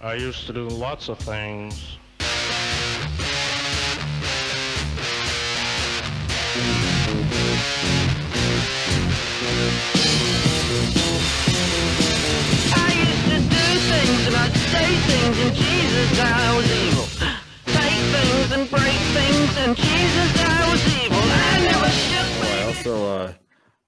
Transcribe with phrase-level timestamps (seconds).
[0.00, 1.96] I used to do lots of things.
[12.78, 17.06] I used to do things and I'd say things and Jesus I was evil.
[17.66, 21.22] Take things and break things and Jesus I was evil.
[21.22, 23.32] I never shook I also uh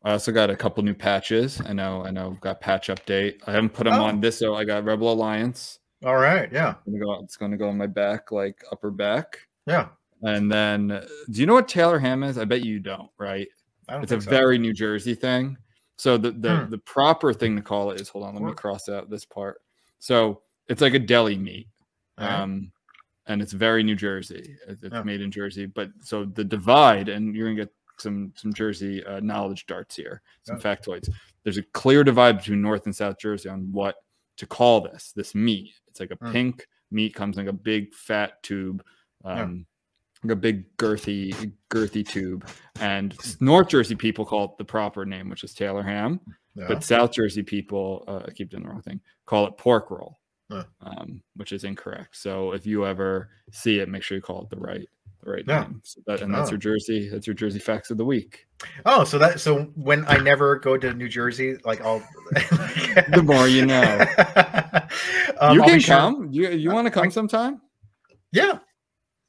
[0.05, 1.61] I also got a couple new patches.
[1.61, 3.41] I know, I know, got patch update.
[3.47, 4.05] I haven't put them Oh.
[4.05, 5.81] on this, so I got Rebel Alliance.
[6.05, 6.51] All right.
[6.53, 6.75] Yeah.
[6.77, 9.39] It's gonna go, it's gonna go on my back, like upper back.
[9.67, 9.89] Yeah.
[10.23, 10.89] And then,
[11.31, 12.39] do you know what Taylor Ham is?
[12.39, 13.47] I bet you don't, right?
[13.89, 14.31] I don't It's a so.
[14.31, 15.57] very New Jersey thing.
[15.97, 16.71] So the the, Hmm.
[16.71, 19.61] the proper thing to call it is hold on, let me cross out this part.
[19.99, 21.69] So it's like a deli meat.
[22.21, 22.35] Alright.
[22.41, 22.73] Um
[23.27, 24.57] and it's very New Jersey.
[24.69, 25.03] It's Yeah.
[25.03, 25.67] made in Jersey.
[25.67, 30.23] But so the divide, and you're gonna get some some Jersey uh, knowledge darts here,
[30.45, 30.63] some Yeah.
[30.77, 31.11] factoids.
[31.43, 33.97] There's a clear divide between North and South Jersey on what
[34.39, 35.75] to call this this meat.
[35.89, 36.33] It's like a Hmm.
[36.33, 38.83] pink meat comes in like a big fat tube.
[39.25, 39.43] Yeah.
[39.43, 39.67] Um,
[40.25, 42.45] like a big girthy girthy tube
[42.81, 46.19] and north jersey people call it the proper name which is taylor ham
[46.57, 46.65] Yeah.
[46.67, 50.19] but south jersey people uh, i keep doing the wrong thing call it pork roll
[50.51, 50.65] Huh.
[50.81, 54.51] um, which is incorrect so if you ever see it make sure you call it
[54.51, 54.89] the right
[55.23, 55.63] the right Yeah.
[55.63, 56.53] name so that, and that's Oh.
[56.53, 58.47] your jersey that's your jersey facts of the week
[58.87, 62.01] Oh, so that so when I never go to New Jersey, like I'll
[62.33, 63.83] the more you know
[65.41, 67.61] Um, you I'll can sure- come you, you want to come sometime
[68.33, 68.59] Yeah.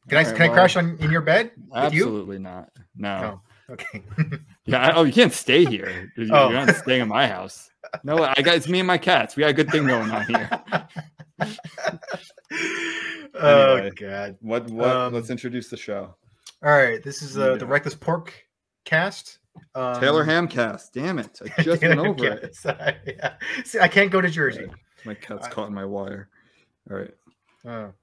[0.07, 2.03] Can I Alright, can I crash on in your bed with you?
[2.03, 4.03] absolutely not no Oh, okay.
[4.65, 4.87] Yeah.
[4.87, 6.11] I- Oh, you can't stay here.
[6.17, 6.49] You're Oh.
[6.49, 7.69] you're not staying in my house.
[8.03, 9.35] No, I got it's me and my cats.
[9.35, 10.49] We got a good thing going on here.
[13.35, 13.91] oh Anyway.
[13.99, 14.37] god.
[14.41, 14.69] What?
[14.69, 14.87] What?
[14.89, 16.15] Um, let's introduce the show.
[16.63, 18.33] All right, this is uh, the Reckless Pork
[18.85, 19.39] cast.
[19.75, 20.91] Um, Taylor Hamcast.
[20.93, 21.39] Damn it!
[21.57, 22.55] I just went over it.
[22.65, 23.33] Yes, yeah.
[23.63, 24.67] See, I can't go to Jersey.
[25.05, 26.29] My cat's I- caught in my wire.
[26.89, 27.11] All right.
[27.65, 27.93] Oh.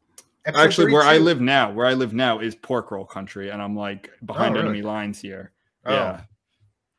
[0.47, 3.75] Actually, where I live now, where I live now is pork roll country, and I'm
[3.77, 4.66] like behind Oh, really?
[4.69, 5.53] enemy lines here.
[5.84, 5.93] Oh.
[5.93, 6.21] Yeah.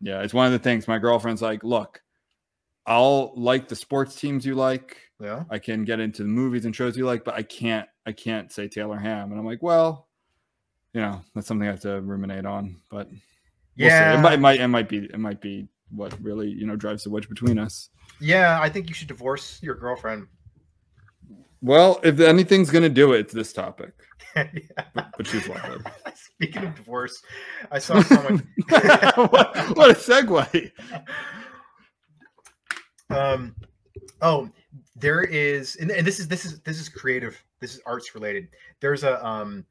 [0.01, 0.21] Yeah.
[0.21, 2.01] It's one of the things my girlfriend's like, look,
[2.85, 4.97] I'll like the sports teams you like.
[5.19, 5.43] Yeah.
[5.49, 8.51] I can get into the movies and shows you like, but I can't I can't
[8.51, 9.31] say Taylor Ham.
[9.31, 10.07] And I'm like, well,
[10.93, 12.77] you know, that's something I have to ruminate on.
[12.89, 13.19] But we'll
[13.87, 14.17] Yeah.
[14.17, 17.03] It might, it might it might be it might be what really, you know, drives
[17.03, 17.89] the wedge between us.
[18.19, 20.27] Yeah, I think you should divorce your girlfriend.
[21.61, 23.93] Well, if anything's gonna do it, it's this topic.
[24.35, 24.47] Yeah.
[24.93, 25.83] But, but she's lovely.
[26.15, 27.21] Speaking of divorce,
[27.71, 28.47] I saw someone.
[28.69, 30.71] what, what a segue.
[33.09, 33.55] um,
[34.21, 34.49] oh,
[34.99, 37.43] there is, and, and this is this is this is creative.
[37.59, 38.47] This is arts related.
[38.79, 39.65] There's a um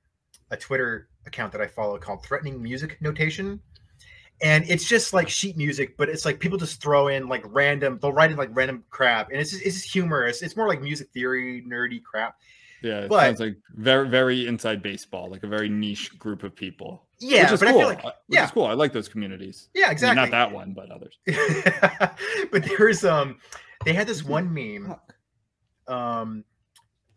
[0.51, 3.61] a Twitter account that I follow called Threatening Music Notation,
[4.43, 7.99] and it's just like sheet music, but it's like people just throw in like random.
[8.01, 10.43] They'll write in like random crap, and it's just, it's just humorous.
[10.43, 12.37] It's more like music theory, nerdy crap.
[12.83, 16.55] Yeah, it But- sounds like very very inside baseball, like a very niche group of
[16.55, 17.03] people.
[17.19, 17.81] Yeah, which is but I cool.
[17.81, 18.51] feel like which yeah.
[18.51, 18.67] cool.
[18.67, 19.71] I like those communities.
[19.75, 20.21] yeah, I mean, exactly.
[20.23, 21.19] not that one, but others.
[22.53, 23.39] but there's um
[23.87, 24.95] they had this one meme
[25.89, 26.45] um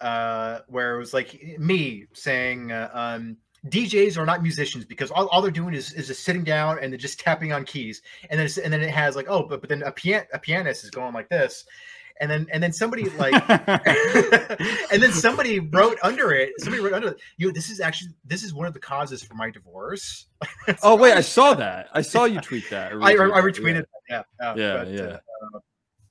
[0.02, 3.38] uh where it was like me saying uh, um
[3.68, 6.94] DJs are not musicians because all, all they're doing is, is just sitting down and
[6.94, 9.69] they're just tapping on keys and then and then it has like oh but, but
[9.69, 11.66] then a pian a pianist is going like this
[12.22, 17.09] and then and then somebody like and then somebody wrote under it somebody wrote under
[17.09, 20.28] it you this is actually this is one of the causes for my divorce
[20.84, 21.90] oh wait, I saw that.
[21.94, 22.94] I saw you tweet that.
[22.94, 25.01] or I, I retweet that, retweeted that, yeah Yeah, but, yeah.
[25.01, 25.59] uh,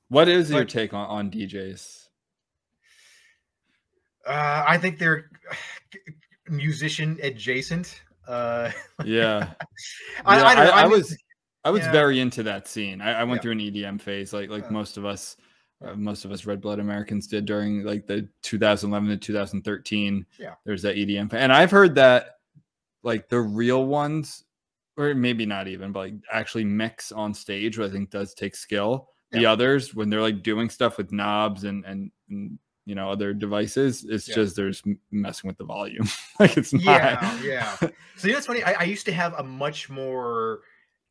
[0.09, 2.08] What is your take on, on DJs?
[4.29, 5.31] Uh, I think they're
[6.49, 8.03] musician adjacent.
[8.27, 8.71] Uh,
[9.05, 9.53] Yeah,
[10.25, 10.55] I, Yeah, I.
[10.67, 11.17] I, I was
[11.65, 11.93] I was yeah.
[11.93, 13.01] very into that scene.
[13.01, 13.43] I, I went Yeah.
[13.43, 14.71] through an EDM phase, like like Yeah.
[14.71, 15.37] most of us,
[15.85, 20.27] uh, most of us red blood Americans did during like the 2011 to 2013.
[20.39, 20.55] Yeah.
[20.65, 22.37] there's that EDM, and I've heard that
[23.03, 24.45] like the real ones,
[24.97, 28.55] or maybe not even, but like actually mix on stage, which I think does take
[28.55, 29.09] skill.
[29.31, 32.59] The others, when they're like doing stuff with knobs and and, and
[32.89, 34.35] you know other devices, it's Yeah.
[34.37, 36.09] just there's messing with the volume.
[36.41, 36.83] like it's not.
[36.83, 37.77] yeah, yeah.
[38.17, 38.65] So you know, it's funny.
[38.65, 40.61] I, I used to have a much more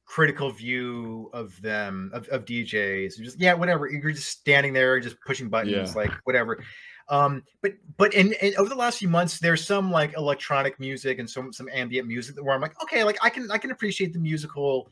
[0.06, 3.18] critical view of them of, of DJs.
[3.20, 3.88] Just yeah, whatever.
[3.90, 6.02] You're just standing there, just pushing buttons, Yeah.
[6.02, 6.64] like whatever.
[7.10, 11.20] Um, but but in, in over the last few months, there's some like electronic music
[11.20, 14.14] and some some ambient music where I'm like, okay, like I can I can appreciate
[14.14, 14.90] the musical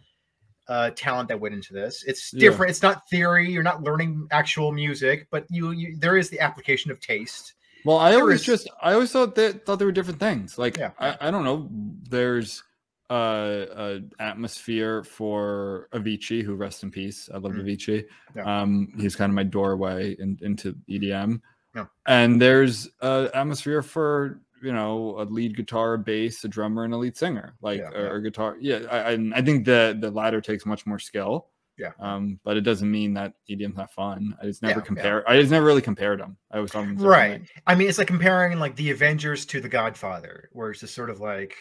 [0.67, 2.03] uh talent that went into this.
[2.07, 2.39] It's Yeah.
[2.49, 2.69] different.
[2.71, 3.49] It's not theory.
[3.51, 7.53] You're not learning actual music, but you, you there is the application of taste.
[7.83, 10.57] Well, I There always is- just I always thought that thought there were different things.
[10.57, 10.91] Like Yeah.
[10.99, 11.69] I, I don't know.
[12.09, 12.63] There's
[13.11, 17.29] uh, a atmosphere for Avicii, who rest in peace.
[17.31, 17.61] I love Mhm.
[17.63, 18.05] Avicii.
[18.35, 18.61] Yeah.
[18.61, 21.39] Um, he's kind of my doorway in, into EDM.
[21.75, 21.85] Yeah.
[22.07, 26.93] And there's a atmosphere for you know a lead guitar, a bass, a drummer, and
[26.93, 28.57] a lead singer, like Yeah, or, or guitar.
[28.59, 31.47] Yeah, I, I I think the the latter takes much more skill.
[31.77, 31.91] Yeah.
[31.99, 34.33] Um, but it doesn't mean that EDM's not fun.
[34.41, 34.85] I just never Yeah, yeah.
[34.85, 35.29] compare.
[35.29, 36.37] I just never really compared them.
[36.49, 37.41] I was talking Right.
[37.67, 41.09] I mean, it's like comparing like the Avengers to the Godfather, where it's just sort
[41.09, 41.55] of like,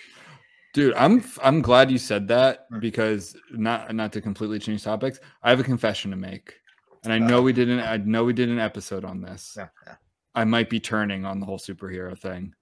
[0.72, 2.80] Dude, I'm I'm glad you said that Mm.
[2.80, 5.18] because not not to completely change topics.
[5.42, 6.54] I have a confession to make,
[7.02, 7.42] and I know Uh-oh.
[7.42, 7.80] we didn't.
[7.80, 9.54] I know we did an episode on this.
[9.56, 9.96] yeah, yeah.
[10.36, 12.54] I might be turning on the whole superhero thing,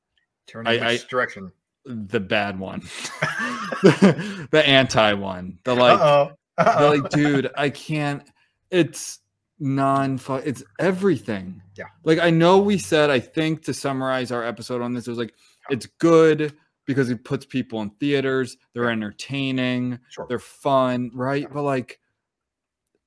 [0.47, 1.53] turn I- in which I- direction.
[1.85, 2.81] the bad one,
[3.83, 6.33] the anti one, the like, Uh-oh.
[6.59, 6.89] Uh-oh.
[6.97, 8.23] like, dude, I can't.
[8.71, 9.19] It's
[9.59, 11.63] non It's everything.
[11.77, 11.87] Yeah.
[12.05, 13.11] Like I know we said.
[13.11, 15.35] I think to summarize our episode on this, it was like
[15.71, 16.55] it's good
[16.87, 18.57] because it puts people in theaters.
[18.75, 19.99] They're entertaining.
[20.11, 20.27] Sure.
[20.29, 21.47] they're fun, right?
[21.53, 21.99] But like,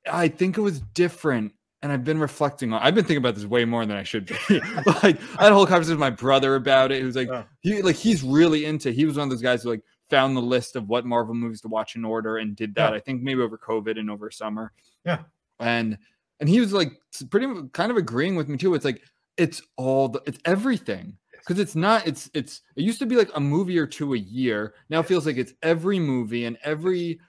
[0.09, 1.53] I think it was different.
[1.85, 2.81] And I've been reflecting on.
[2.81, 4.35] I've been thinking about this way more than I should be.
[5.03, 6.99] like, I had a whole conversation with my brother about it.
[6.99, 7.29] Who's like,
[7.59, 8.89] he like he's really into.
[8.89, 11.61] He was one of those guys who like found the list of what Marvel movies
[11.61, 12.89] to watch in order and did that.
[12.89, 12.97] Yeah.
[12.97, 14.71] I think maybe over COVID and over summer.
[15.05, 15.19] Yeah.
[15.59, 15.99] And
[16.39, 16.91] and he was like
[17.29, 18.73] pretty kind of agreeing with me too.
[18.73, 19.03] It's like
[19.37, 23.29] it's all the it's everything because it's not it's it's it used to be like
[23.35, 27.19] a movie or two a year now it feels like it's every movie and every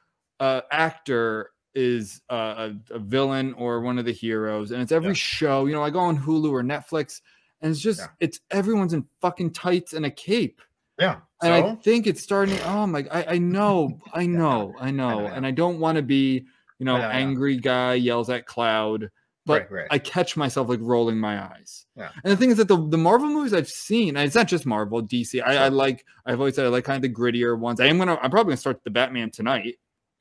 [0.41, 5.09] uh actor is uh, a, a villain or one of the heroes and it's every
[5.11, 5.15] Yeah.
[5.15, 7.21] show you know i go on hulu or netflix
[7.61, 8.07] and it's just Yeah.
[8.19, 10.61] it's everyone's in fucking tights and a cape
[10.99, 11.17] yeah.
[11.43, 15.47] and i think it's starting oh my i, I know i know i know and
[15.47, 16.47] i don't want to be
[16.79, 17.29] you know I know, I know.
[17.29, 19.11] angry guy yells at cloud
[19.45, 19.87] but Right, right.
[19.93, 21.87] I catch myself like rolling my eyes.
[21.95, 22.09] Yeah.
[22.25, 24.67] And the thing is that the, the Marvel movies I've seen, and it's not just
[24.67, 25.41] Marvel, DC.
[25.41, 26.05] I, I like.
[26.27, 27.79] I've always said I like kind of the grittier ones.
[27.81, 28.19] I am gonna.
[28.21, 29.77] I'm probably gonna start the Batman tonight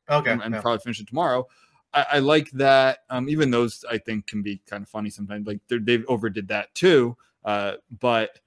[0.09, 0.31] okay.
[0.31, 0.61] and, and yeah.
[0.61, 1.47] probably finish it tomorrow.
[1.93, 2.99] I, I like that.
[3.09, 5.47] Um, even those I think can be kind of funny sometimes.
[5.47, 7.17] Like they've overdid that too.
[7.43, 8.39] Uh, but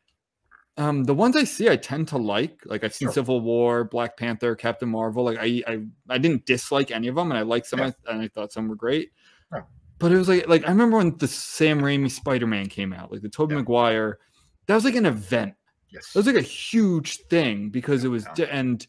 [0.77, 2.61] um, the ones I see, I tend to like.
[2.65, 3.15] Like I've seen Sure.
[3.15, 5.25] Civil War, Black Panther, Captain Marvel.
[5.25, 7.91] Like I, I, I didn't dislike any of them, and I liked some, Yeah.
[8.09, 9.11] and I thought some were great.
[9.53, 9.63] Yeah.
[9.99, 13.11] But it was like, like I remember when the Sam Raimi Spider Man came out,
[13.11, 13.61] like the Tobey Yeah.
[13.61, 14.19] Maguire.
[14.67, 15.55] That was like an event.
[15.91, 16.11] Yes.
[16.15, 18.87] It was like a huge thing because it was, and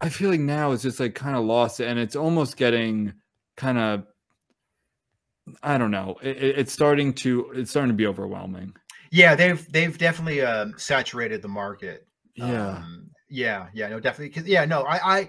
[0.00, 3.14] I feel like now it's just like kind of lost, and it's almost getting
[3.56, 4.04] kind of,
[5.62, 6.16] I don't know.
[6.22, 8.74] It, it- it's starting to, it's starting to be overwhelming.
[9.10, 12.06] yeah, they've they've definitely um, saturated the market.
[12.34, 12.76] Yeah.
[12.76, 14.30] Um, yeah, yeah, no, definitely.
[14.30, 15.28] Cause yeah, no, I, I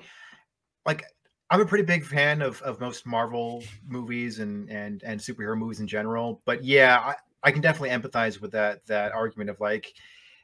[0.86, 1.04] like.
[1.50, 5.82] I'm a pretty big fan of, of most Marvel movies and, and and superhero movies
[5.82, 6.42] in general.
[6.46, 9.94] But yeah, I, I can definitely empathize with that that argument of like,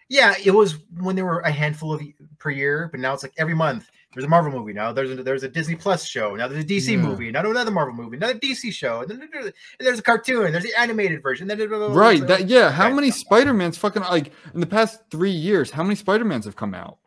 [0.09, 2.01] yeah, it was when there were a handful of
[2.39, 4.73] per year, but now it's like every month there's a Marvel movie.
[4.73, 6.35] Now there's a, there's a Disney Plus show.
[6.35, 6.97] Now there's a DC Yeah.
[6.97, 7.29] movie.
[7.29, 8.17] Now another Marvel movie.
[8.17, 9.01] Another DC show.
[9.01, 10.51] And then there's, there's a cartoon.
[10.51, 11.47] There's the animated version.
[11.47, 12.25] Then Right.
[12.25, 12.71] That yeah.
[12.71, 15.69] How many Spider Mans fucking like in the past three years?
[15.69, 16.97] How many Spider Mans have come out?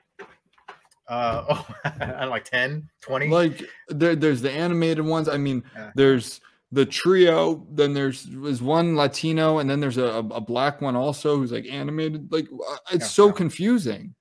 [1.08, 3.28] Uh, oh, I don't know, like 10, 20.
[3.28, 5.28] Like there, there's the animated ones.
[5.28, 5.90] I mean, Yeah.
[5.96, 6.40] there's
[6.70, 7.66] the trio.
[7.72, 11.66] Then there's was one Latino, and then there's a, a, black one also who's like
[11.68, 12.30] animated.
[12.30, 14.14] Like uh, it's Yeah, so confusing.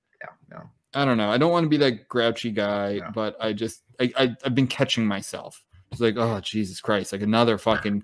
[0.94, 1.30] I don't know.
[1.30, 3.10] I don't want to be that grouchy guy, Yeah.
[3.10, 5.62] but I just I, I I've been catching myself.
[5.92, 8.02] It's like, oh Jesus Christ, like another fucking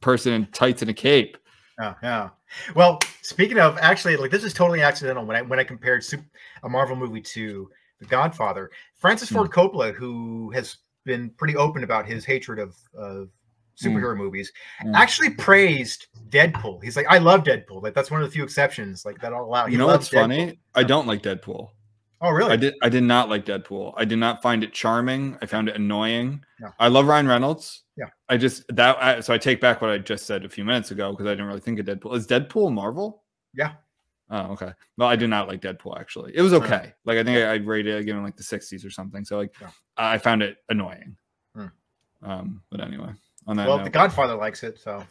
[0.00, 1.36] person in tights and a cape.
[1.80, 2.28] Yeah, yeah.
[2.76, 6.04] Well, speaking of, actually, like this is totally accidental when I when I compared
[6.62, 7.68] a Marvel movie to
[8.00, 8.70] The Godfather.
[8.96, 9.36] Francis Hmm.
[9.36, 13.28] Ford Coppola, who has been pretty open about his hatred of of
[13.80, 14.94] superhero movies, Hmm.
[14.94, 16.82] actually praised Deadpool.
[16.82, 17.82] He's like, I love Deadpool.
[17.82, 19.04] Like that's one of the few exceptions.
[19.04, 19.66] Like that I'll allow.
[19.66, 20.58] He You know what's funny?
[20.76, 21.70] I don't like Deadpool.
[22.20, 22.52] Oh, really?
[22.52, 23.92] I did I did not like Deadpool.
[23.96, 25.36] I did not find it charming.
[25.42, 26.42] I found it annoying.
[26.60, 26.70] Yeah.
[26.78, 27.82] I love Ryan Reynolds.
[27.96, 28.06] Yeah.
[28.28, 30.90] I just that I, so I take back what I just said a few minutes
[30.90, 32.14] ago because I didn't really think of Deadpool.
[32.16, 33.22] Is Deadpool Marvel?
[33.52, 33.72] Yeah.
[34.30, 34.72] Oh, okay.
[34.96, 36.32] Well, I did not like Deadpool actually.
[36.34, 36.62] It was Right.
[36.62, 36.92] okay.
[37.04, 39.24] Like I think I, I rated it given like the 60s or something.
[39.24, 39.70] So like Yeah.
[39.98, 41.16] I found it annoying.
[41.54, 41.66] Hmm.
[42.22, 43.10] Um, but anyway,
[43.46, 45.04] on that well, note, The Godfather likes it, so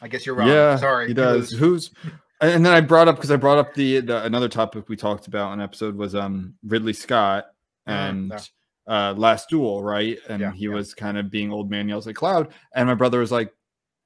[0.00, 0.46] I guess you're wrong.
[0.48, 1.08] yeah, Sorry.
[1.08, 1.50] he does.
[1.50, 1.90] Who's
[2.40, 5.26] and then I brought up because I brought up the, the another topic we talked
[5.26, 7.46] about in an episode was um Ridley Scott
[7.88, 9.08] Mm, and yeah.
[9.10, 10.18] uh Last Duel, right?
[10.28, 10.74] And Yeah, he yeah.
[10.74, 13.52] was kind of being old man yells at cloud, and my brother was like,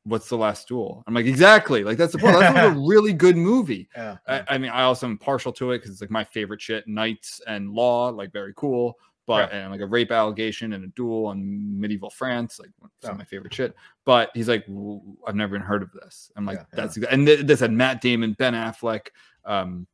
[0.05, 2.39] "What's the Last Duel?" I'm like, "Exactly, like that's the point.
[2.39, 4.17] That's a really good movie." Yeah.
[4.29, 6.87] I, I mean, I also am partial to it because it's like my favorite shit.
[6.87, 8.95] Knights and law, like very cool.
[9.27, 13.11] But and like a rape allegation and a duel in medieval France, like some Yeah.
[13.13, 13.75] of my favorite shit.
[14.05, 16.31] But he's like, "W- I've never even heard of this.
[16.37, 16.77] I'm like, Yeah, yeah.
[16.83, 19.09] that's exa- and th- this had Matt Damon, Ben Affleck,
[19.47, 19.87] um,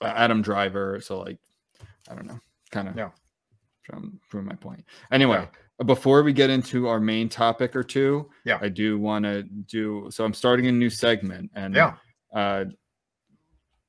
[0.00, 1.00] Adam Driver.
[1.00, 1.38] So like,
[2.10, 2.40] I don't know,
[2.72, 3.10] kind of Yeah.
[3.84, 4.84] from prove my point.
[5.12, 5.48] Anyway,
[5.86, 8.58] before we get into our main topic or two, Yeah.
[8.60, 10.08] I do want to do.
[10.10, 11.96] So I'm starting a new segment, and Yeah.
[12.34, 12.64] uh,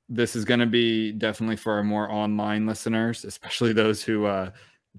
[0.10, 4.50] this is going to be definitely for our more online listeners, especially those who uh,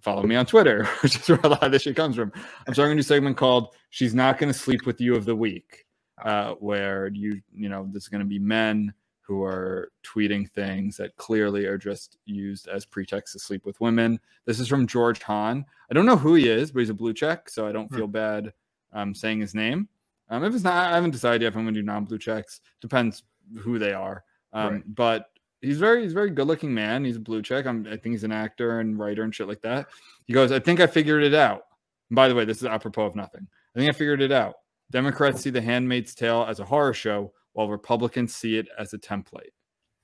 [0.00, 2.32] follow me on Twitter, which is where a lot of this shit comes from.
[2.66, 5.34] I'm starting a new segment called "She's Not Going to Sleep with You" of the
[5.36, 5.84] week,
[6.24, 10.96] uh, where you you know this is going to be men who are tweeting things
[10.96, 14.18] that clearly are just used as pretext to sleep with women.
[14.44, 15.64] This is from George Hahn.
[15.88, 17.96] I don't know who he is, but he's a blue check, so I don't Hmm.
[17.96, 18.52] feel bad
[18.92, 19.88] um, saying his name.
[20.30, 22.60] Um, if it's not, I haven't decided yet if I'm going to do non-blue checks.
[22.80, 23.22] Depends
[23.58, 24.24] who they are.
[24.52, 24.94] Um, Right.
[24.94, 25.26] But
[25.60, 27.04] he's very, he's very good-looking man.
[27.04, 27.66] He's a blue check.
[27.66, 29.88] I'm, I think he's an actor and writer and shit like that.
[30.26, 31.62] He goes, I think I figured it out.
[32.08, 33.46] And by the way, this is apropos of nothing.
[33.74, 34.54] I think I figured it out.
[34.90, 38.98] Democrats see The Handmaid's Tale as a horror show, while Republicans see it as a
[38.98, 39.52] template.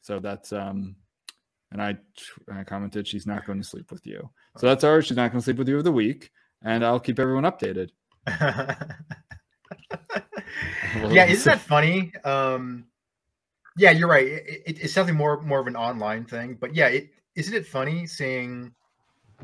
[0.03, 0.95] So that's um,
[1.73, 1.97] and I
[2.53, 4.31] I commented she's not going to sleep with you.
[4.59, 6.31] So that's our she's not going to sleep with you of the week,
[6.63, 7.91] and I'll keep everyone updated.
[11.11, 12.13] yeah, isn't that funny?
[12.25, 12.87] Um,
[13.77, 14.27] yeah, you're right.
[14.27, 17.67] It, it, it's definitely more more of an online thing, but yeah, it isn't it
[17.67, 18.73] funny seeing,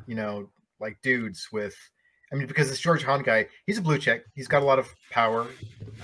[0.06, 0.48] you know,
[0.80, 1.76] like dudes with.
[2.32, 4.22] I mean, because this George Hahn guy, he's a blue check.
[4.34, 5.46] He's got a lot of power,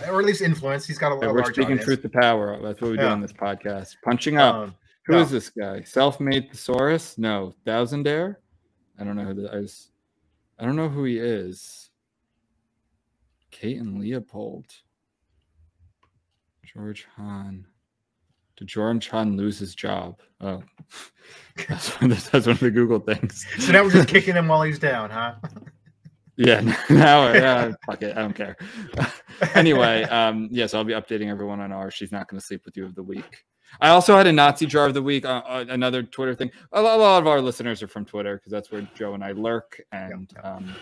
[0.07, 0.87] or at least influence.
[0.87, 1.23] He's got a, lot.
[1.23, 1.85] Yeah, we're large speaking audience.
[1.87, 2.61] truth to power.
[2.63, 3.13] That's what we do Yeah.
[3.13, 3.97] on this podcast.
[4.05, 4.55] Punching up.
[4.55, 4.75] Um,
[5.07, 5.39] Who is no.
[5.39, 5.83] this guy?
[5.85, 7.17] Self-made thesaurus?
[7.17, 8.37] No, Thousandaire.
[8.99, 9.89] I don't know who that is.
[10.59, 11.89] I don't know who he is.
[13.51, 14.67] Kate and Leopold.
[16.63, 17.65] George Hahn.
[18.59, 20.21] Did George Hahn lose his job?
[20.41, 20.63] Oh,
[21.69, 23.47] that's one, of the- that's one of the Google things.
[23.59, 25.35] so now we're just kicking him while he's down, huh?
[26.41, 28.57] Yeah, now, yeah, fuck it, I don't care.
[29.57, 32.77] anyway, um, yes, I'll be updating everyone on our "She's Not Going to Sleep with
[32.77, 33.45] You" of the week.
[33.81, 36.53] I also had a Nazi jar of the week, uh, uh, another Twitter thing.
[36.71, 39.25] A lot, a lot of our listeners are from Twitter because that's where Joe and
[39.25, 40.73] I lurk and um,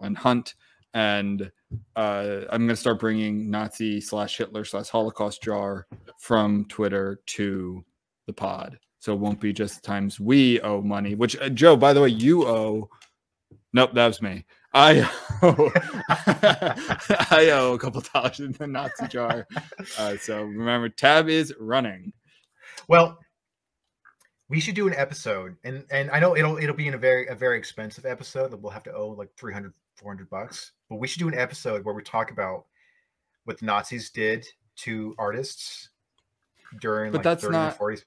[0.00, 0.56] and hunt.
[0.92, 1.50] And
[1.94, 5.86] uh, I'm going to start bringing Nazi slash Hitler slash Holocaust jar
[6.18, 7.84] from Twitter to
[8.26, 11.14] the pod, so it won't be just times we owe money.
[11.14, 12.88] Which uh, Joe, by the way, you owe.
[13.72, 14.44] Nope, that was me.
[14.72, 15.08] I
[15.42, 15.70] owe,
[17.30, 19.46] I owe a couple dollars in the Nazi jar.
[19.98, 22.12] Uh, so remember, tab is running.
[22.88, 23.18] Well,
[24.48, 27.28] we should do an episode, and and I know it'll it'll be in a very
[27.28, 30.72] a very expensive episode that we'll have to owe like 300, 400 bucks.
[30.88, 32.64] But we should do an episode where we talk about
[33.44, 35.90] what the Nazis did to artists
[36.80, 38.04] during But like that's 30s not- and 40s.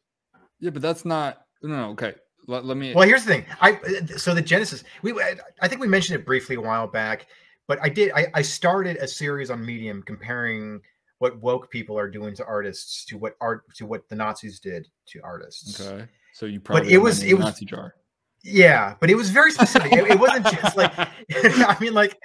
[0.60, 1.46] Yeah, but that's not.
[1.62, 2.16] No, no okay.
[2.48, 2.94] Let, let me.
[2.94, 3.46] Well, here's the thing.
[3.62, 3.80] I
[4.18, 4.84] so the Genesis.
[5.02, 5.14] We
[5.62, 7.28] I think we mentioned it briefly a while back,
[7.68, 8.12] but I did.
[8.14, 10.82] I, I started a series on Medium comparing
[11.20, 14.88] what woke people are doing to artists to what art to what the Nazis did
[15.08, 15.80] to artists.
[15.80, 16.06] okay.
[16.34, 16.92] So you probably.
[16.92, 17.96] it was- it was- Nazi jar.
[18.44, 19.94] Yeah, but it was very specific.
[19.94, 22.18] it, it wasn't just like I mean, like,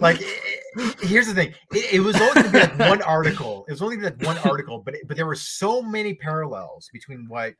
[0.00, 0.24] like it-
[0.76, 1.54] it- here's the thing.
[1.72, 3.64] It, it was only going to be like one article.
[3.68, 6.14] It was only gonna be like one article, but it, but there were so many
[6.14, 7.54] parallels between what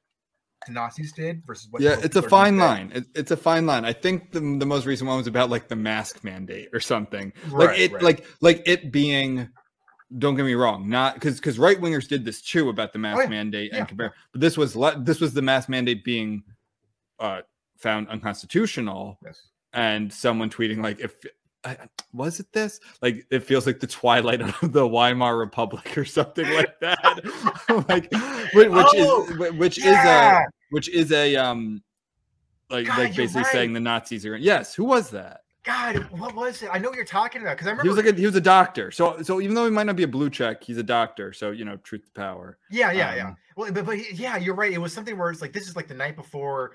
[0.67, 1.81] the Nazis did versus what.
[1.83, 2.65] Yeah, it's a people are doing fine today.
[2.67, 2.93] line.
[2.95, 3.85] It, it's a fine line.
[3.85, 7.33] I think the, the most recent one was about like the mask mandate or something.
[7.51, 8.03] Like Right, it, right.
[8.03, 9.49] like like it being.
[10.19, 13.19] Don't get me wrong, not because because right wingers did this too about the mask
[13.19, 13.29] Oh, yeah.
[13.29, 13.79] mandate Yeah.
[13.81, 16.43] and compare, but this was le- this was the mask mandate being
[17.21, 17.43] uh,
[17.79, 19.41] found unconstitutional, Yes.
[19.73, 21.17] and someone tweeting like if
[21.65, 21.77] I,
[22.13, 26.49] was it this like it feels like the twilight of the Weimar Republic or something
[26.53, 26.99] like that,
[27.89, 28.13] like
[28.55, 29.91] which, which Oh, is which yeah.
[29.91, 31.83] is a which is a um
[32.71, 36.63] like God, like basically saying the Nazis are yes who was that God, what was
[36.63, 36.71] it?
[36.73, 37.83] I know what you're talking about because I remember.
[37.83, 39.97] he was like a, he was a doctor so so even though he might not
[39.97, 43.15] be a blue check he's a doctor so you know truth to power yeah, yeah,
[43.17, 43.27] yeah.
[43.29, 44.73] um, Well, but, but yeah, you're right.
[44.73, 46.73] It was something where it's like this is like the night before.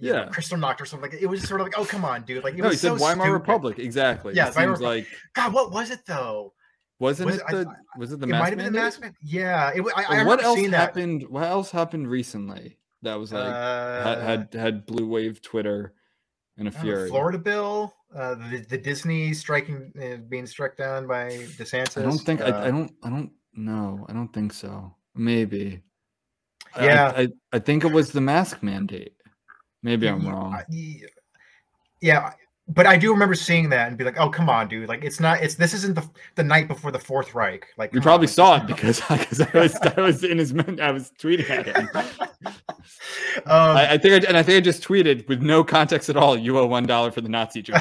[0.00, 0.28] Know, Yeah.
[0.28, 1.10] Kristallnacht or something.
[1.10, 2.44] Like it was sort of like, oh come on, dude.
[2.44, 3.32] Like it no he was said so Weimar stupid.
[3.32, 6.52] Republic exactly Yeah, it Weimar seems like God, what was it though?
[7.00, 8.70] wasn't Was it it- I- the was it the it mask might have been the
[8.72, 8.82] mandate?
[8.82, 9.14] mask man.
[9.22, 9.82] Yeah, it.
[9.96, 10.78] I, I what else seeing that.
[10.80, 15.94] happened what else happened recently that was like uh, had, had had blue wave Twitter
[16.56, 21.06] in a don't know, Florida bill, uh, the, the Disney striking, uh, being struck down
[21.06, 21.98] by DeSantis.
[21.98, 24.04] I don't think I, uh, I don't I don't know.
[24.08, 24.94] I don't think so.
[25.14, 25.82] Maybe.
[26.76, 27.12] Yeah.
[27.16, 29.12] I, I, I think it was the mask mandate.
[29.82, 30.58] Maybe I'm wrong.
[32.00, 32.32] Yeah,
[32.68, 34.88] but I do remember seeing that and be like, "Oh, come on, dude!
[34.88, 35.42] Like, it's not.
[35.42, 37.66] It's this isn't the the night before the Fourth Reich.
[37.76, 40.52] Like, You on, probably like, saw it because because I was I was in his
[40.54, 41.88] men- I was tweeting at him.
[43.46, 46.16] um, I, I think I, and I think I just tweeted with no context at
[46.16, 46.36] all.
[46.36, 47.76] You owe one dollar for the Nazi joke,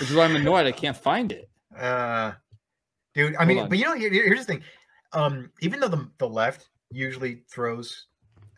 [0.00, 0.66] which is why I'm annoyed.
[0.66, 1.48] I can't find it.
[1.78, 2.32] uh,
[3.14, 3.68] dude, I Hold mean, on.
[3.68, 4.62] but you know, here- here's the thing.
[5.12, 8.06] Um, even though the the left usually throws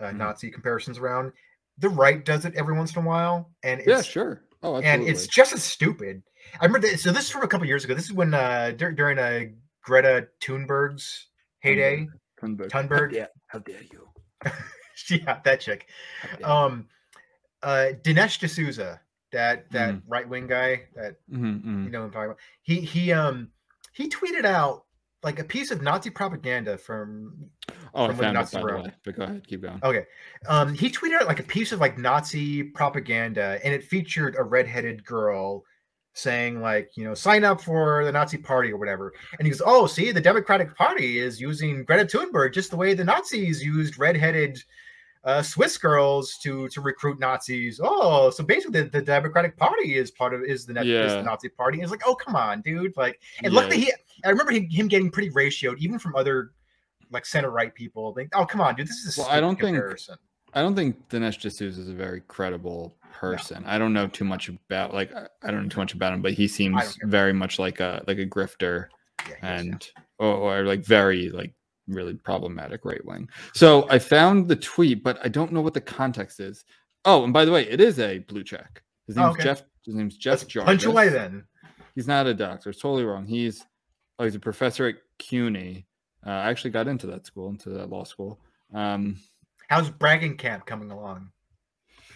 [0.00, 0.16] uh, Mhm.
[0.16, 1.32] Nazi comparisons around,
[1.78, 4.42] the right does it every once in a while, and it's yeah, sure.
[4.62, 4.86] Oh, absolutely.
[4.88, 6.22] and it's just as stupid.
[6.60, 7.94] I remember that, so this is from a couple years ago.
[7.94, 9.44] This is when uh dur- during uh
[9.82, 11.28] Greta Thunberg's
[11.60, 12.08] heyday.
[12.42, 12.68] Thunberg.
[12.70, 13.00] Thunberg.
[13.02, 14.08] How dare, how dare you?
[15.10, 15.88] yeah, that chick.
[16.44, 16.86] Um,
[17.62, 19.00] uh, Dinesh D'Souza,
[19.32, 20.02] that that Mhm.
[20.08, 21.38] right wing guy that you.
[21.38, 21.84] Mhm, mhm.
[21.84, 22.38] you know what I'm talking about.
[22.62, 23.48] He he um
[23.92, 24.84] he tweeted out
[25.22, 27.50] like a piece of Nazi propaganda from
[27.94, 28.92] Oh, I found it by the way.
[29.04, 29.80] But go ahead, keep going.
[29.82, 30.04] Okay.
[30.48, 34.42] Um, he tweeted out like a piece of like Nazi propaganda, and it featured a
[34.42, 35.64] redheaded girl
[36.14, 39.12] saying like, you know, sign up for the Nazi Party or whatever.
[39.38, 42.94] And he goes, "Oh, see, the Democratic Party is using Greta Thunberg just the way
[42.94, 44.58] the Nazis used redheaded."
[45.24, 47.80] Uh, Swiss girls to to recruit Nazis.
[47.82, 51.22] Oh, so basically, the, the Democratic Party is part of is the, na- is the
[51.22, 51.78] Nazi Party.
[51.78, 52.96] And it's like, oh come on, dude!
[52.96, 53.60] Like, and Yeah.
[53.60, 53.92] luckily, he
[54.24, 56.52] I remember him, him getting pretty ratioed, even from other
[57.10, 58.12] like center right people.
[58.16, 59.78] Like, oh come on, dude, this is a Well, I don't think-
[60.54, 63.62] I don't think Dinesh D'Souza is a very credible person.
[63.66, 66.32] I don't know too much about like I don't know too much about him, but
[66.32, 68.86] he seems very much like a like a grifter
[69.20, 69.54] Yeah, he is, yeah.
[69.60, 71.52] and or, or like very like
[71.86, 73.28] really problematic right wing.
[73.54, 76.64] So I found the tweet, but I don't know what the context is.
[77.04, 78.82] Oh, and by the way, it is a blue check.
[79.06, 79.44] His Oh, name's okay.
[79.44, 79.62] Jeff.
[79.84, 80.66] His name's Jeff Jarvis.
[80.66, 81.44] punch away then.
[81.94, 82.70] He's not a doctor.
[82.70, 83.26] It's totally wrong.
[83.26, 83.62] He's
[84.18, 85.84] oh, he's a professor at CUNY.
[86.26, 88.38] Uh, I actually got into that school, into that law school.
[88.74, 89.18] Um,
[89.68, 91.30] How's bragging camp coming along?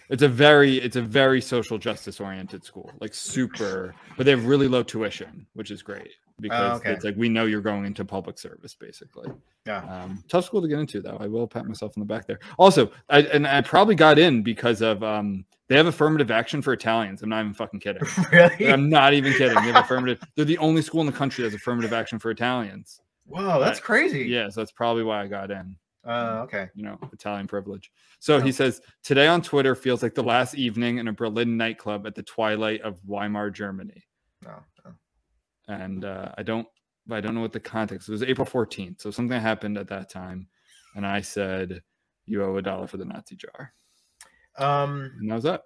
[0.09, 4.45] it's a very it's a very social justice oriented school like super but they have
[4.45, 6.91] really low tuition which is great because okay.
[6.91, 9.29] it's like we know you're going into public service basically
[9.65, 9.83] Yeah.
[9.83, 12.39] um tough school to get into though i will pat myself on the back there
[12.57, 16.73] also i and i probably got in because of um they have affirmative action for
[16.73, 18.71] italians i'm not even fucking kidding really?
[18.71, 21.51] i'm not even kidding they have affirmative they're the only school in the country that
[21.51, 24.25] has affirmative action for italians Whoa, that's crazy.
[24.25, 25.75] yeah so that's probably why i got in
[26.05, 26.67] Uh, okay.
[26.75, 27.89] you know, Italian privilege.
[28.19, 32.05] So he says, today on Twitter feels like the last evening in a Berlin nightclub
[32.05, 34.03] at the twilight of Weimar, Germany.
[34.43, 34.51] No.
[34.83, 34.91] no.
[35.69, 36.67] And uh, I don't,
[37.09, 38.09] I don't know what the context.
[38.09, 40.47] It was April 14th, so something happened at that time,
[40.95, 41.81] and I said,
[42.25, 43.73] "You owe a dollar for the Nazi jar,"
[44.57, 45.11] Um.
[45.19, 45.61] and that was that.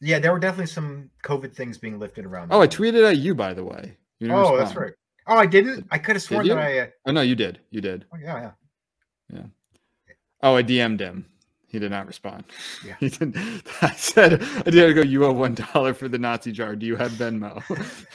[0.00, 2.52] Yeah, there were definitely some COVID things being lifted around.
[2.52, 3.96] Oh, I tweeted at you, by the way.
[4.20, 4.92] You didn't Oh, that's right.
[5.28, 5.86] Oh, I didn't.
[5.90, 6.78] I could have sworn that I.
[6.80, 7.60] Uh, Oh no, you did.
[7.70, 8.06] You did.
[8.12, 9.36] oh, yeah, yeah.
[9.38, 10.14] yeah.
[10.42, 11.26] Oh, I DM'd him.
[11.66, 12.44] He did not respond.
[12.84, 12.94] Yeah.
[13.00, 13.36] He didn't.
[13.82, 15.02] I said, I did go.
[15.02, 16.74] You owe one dollar for the Nazi jar.
[16.74, 17.62] Do you have Venmo?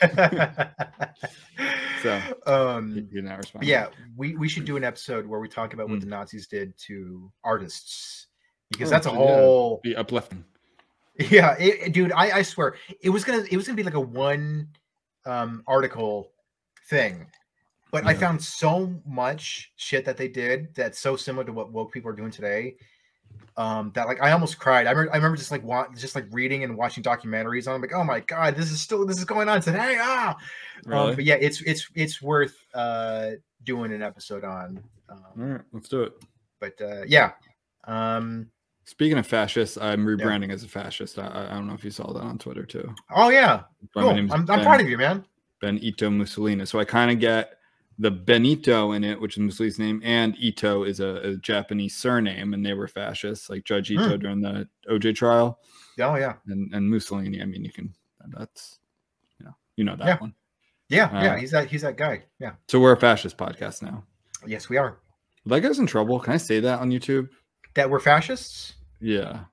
[2.01, 3.65] So, he um, he did not respond.
[3.65, 6.01] yeah, we we should do an episode where we talk about what Mm.
[6.01, 8.27] the Nazis did to artists
[8.71, 9.15] because Oh, that's a yeah.
[9.15, 9.79] whole.
[9.83, 10.43] be uplifting.
[11.17, 13.93] Yeah, it, it- dude, I, I swear it was gonna it was gonna be like
[13.93, 14.67] a one
[15.25, 16.32] um article
[16.89, 17.27] thing,
[17.91, 21.91] but I found so much shit that they did that's so similar to what woke
[21.93, 22.75] people are doing today.
[23.55, 24.87] Um, that like I almost cried.
[24.87, 27.75] I remember, I remember just like wa- just like reading and watching documentaries on.
[27.75, 29.97] I'm like, oh my god, this is still this is going on today.
[29.99, 30.35] Ah,
[30.87, 33.31] um, but yeah, it's it's it's worth uh
[33.63, 34.83] doing an episode on.
[35.09, 36.13] All Um, right, let's do it.
[36.59, 37.31] but uh, yeah,
[37.85, 38.49] um,
[38.85, 41.17] Speaking of fascists, I'm rebranding as a fascist.
[41.19, 42.93] I, I- don't know if you saw that on Twitter too.
[43.15, 43.63] oh yeah,
[43.95, 44.09] cool.
[44.09, 45.23] I'm, I'm proud of you, man.
[45.63, 46.65] Benito Mussolini.
[46.65, 47.57] So I kind of get
[47.97, 52.53] the Benito in it, which is Mussolini's name, and Ito is a, a Japanese surname,
[52.53, 53.99] and they were fascists, like Judge Hmm.
[53.99, 55.59] Ito during the OJ trial,
[55.99, 56.33] Oh yeah.
[56.47, 57.41] and, and Mussolini.
[57.41, 57.93] I mean, you can
[58.29, 58.79] that's
[59.39, 60.17] you know you know that Yeah.
[60.19, 60.33] one.
[60.89, 62.23] Yeah, yeah, Uh, he's that he's that guy.
[62.39, 62.53] Yeah.
[62.67, 64.03] So we're a fascist podcast now.
[64.45, 64.97] Yes, we are.
[65.45, 66.19] That us in trouble?
[66.19, 67.29] Can I say that on YouTube?
[67.75, 68.73] That we're fascists.
[68.99, 69.45] Yeah.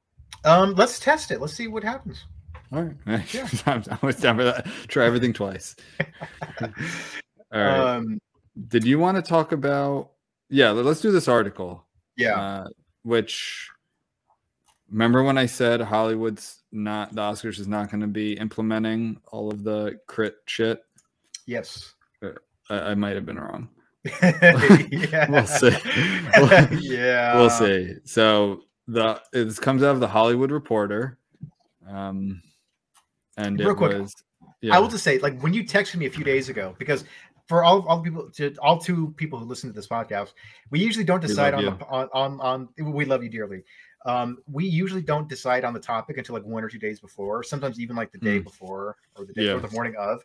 [0.44, 1.40] Um, let's test it.
[1.40, 2.24] Let's see what happens.
[2.72, 3.34] All right.
[3.34, 3.48] Yeah.
[3.66, 4.66] I'm, I was down for that.
[4.88, 5.74] Try everything twice.
[6.62, 6.68] All
[7.52, 7.96] right.
[7.96, 8.20] Um,
[8.68, 10.10] Did you want to talk about?
[10.48, 11.84] Yeah, let- let's do this article.
[12.16, 12.40] yeah.
[12.40, 12.68] Uh,
[13.02, 13.68] which
[14.90, 19.50] remember when I said Hollywood's not the Oscars is not going to be implementing all
[19.50, 20.82] of the crit shit?
[21.46, 21.94] yes.
[22.22, 23.68] I, I might have been wrong.
[24.22, 25.26] yeah.
[25.30, 25.76] We'll see.
[26.80, 27.36] yeah.
[27.36, 27.96] we'll see.
[28.04, 31.18] So the this comes out of the Hollywood Reporter,
[31.88, 32.40] um,
[33.46, 34.14] and Real it quick, was.
[34.60, 34.76] Yeah.
[34.76, 37.04] I will just say, like, when you texted me a few days ago, because
[37.48, 40.34] for all all the people, to all two people who listen to this podcast,
[40.70, 42.68] we usually don't decide on, the, on on on.
[42.78, 43.62] We love you dearly.
[44.06, 47.42] Um, we usually don't decide on the topic until like one or two days before,
[47.42, 48.44] sometimes even like the day Mm.
[48.44, 49.52] before or the day Yeah.
[49.52, 50.22] or the morning of.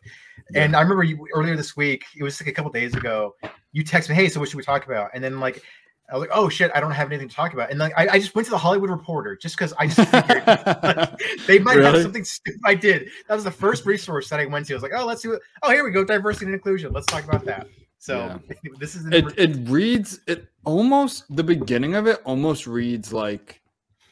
[0.50, 0.62] Yeah.
[0.64, 3.34] And I remember you earlier this week, it was like a couple days ago,
[3.72, 5.62] you text me, "Hey, so what should we talk about?" And then like.
[6.08, 8.08] I was like, "Oh shit, I don't have anything to talk about," and like I,
[8.08, 10.44] I just went to the Hollywood Reporter just because I just figured
[11.46, 12.60] they might have something stupid.
[12.64, 13.10] I did.
[13.28, 14.74] That was the first resource that I went to.
[14.74, 15.40] I was like, oh, let's see what.
[15.62, 16.04] Oh, here we go.
[16.04, 16.92] Diversity and inclusion.
[16.92, 17.66] Let's talk about that.
[17.98, 18.38] So
[18.78, 23.60] this is it, it reads it almost the beginning of it almost reads like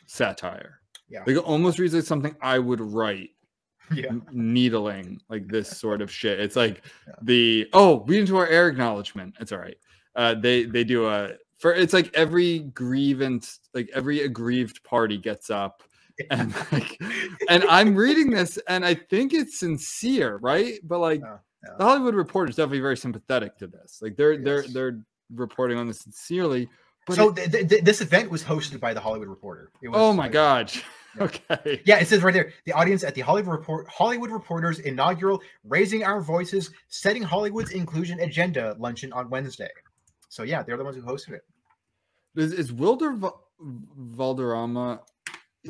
[0.06, 0.80] satire.
[1.08, 1.20] Yeah.
[1.20, 3.30] Like it almost reads like something I would write.
[3.94, 4.12] yeah.
[4.32, 6.40] needling like this sort of shit.
[6.40, 7.14] It's like Yeah.
[7.20, 9.34] the oh, read into our air acknowledgement.
[9.40, 9.76] It's all right.
[10.16, 11.32] Uh, they they do a
[11.64, 15.82] for it's like every grievance, like every aggrieved party gets up
[16.30, 17.00] and like
[17.48, 20.74] and I'm reading this and I think it's sincere, right?
[20.84, 21.70] But like Oh, yeah.
[21.78, 24.00] the Hollywood Reporter is definitely very sympathetic to this.
[24.02, 25.00] Like they're they're they're
[25.34, 26.68] reporting on this sincerely.
[27.06, 29.72] But so it- th- th- th- this event was hosted by the Hollywood Reporter.
[29.82, 30.70] It was, oh my like- god.
[30.74, 30.82] Yeah.
[31.20, 31.80] Okay.
[31.86, 32.52] Yeah, it says right there.
[32.66, 38.18] The audience at the Hollywood Report Hollywood Reporter's inaugural "Raising Our Voices: Setting Hollywood's Inclusion
[38.20, 39.70] Agenda" luncheon on Wednesday.
[40.28, 41.42] So yeah, they're the ones who hosted it.
[42.36, 45.00] Is, is Wilder Va- Valderrama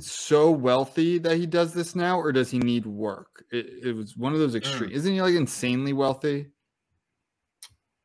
[0.01, 3.45] so wealthy that he does this now, or does he need work?
[3.53, 4.91] It, it was one of those extreme.
[4.91, 6.47] Isn't he like insanely wealthy?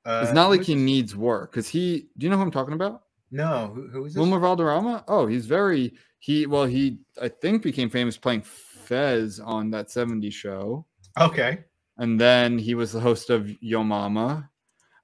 [0.05, 2.09] Uh, It's not like he needs work because he.
[2.17, 3.03] Do you know who I'm talking about?
[3.31, 4.19] No, who, who is this?
[4.19, 5.03] Wilmer Valderrama?
[5.07, 6.45] Oh, he's very he.
[6.45, 10.85] Well, he I think became famous playing Fez on that '70s show,
[11.19, 11.63] Okay.
[11.97, 14.49] and then he was the host of Yo Mama,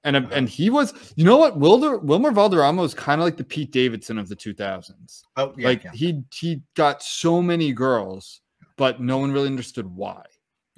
[0.06, 0.94] and and he was.
[1.16, 1.56] You know what?
[1.58, 5.22] Wilder Wilmer Valderrama was kind of like the Pete Davidson of the 2000s.
[5.36, 5.68] Oh yeah.
[5.68, 5.90] like yeah.
[5.92, 8.40] he he got so many girls,
[8.76, 10.22] but no one really understood why.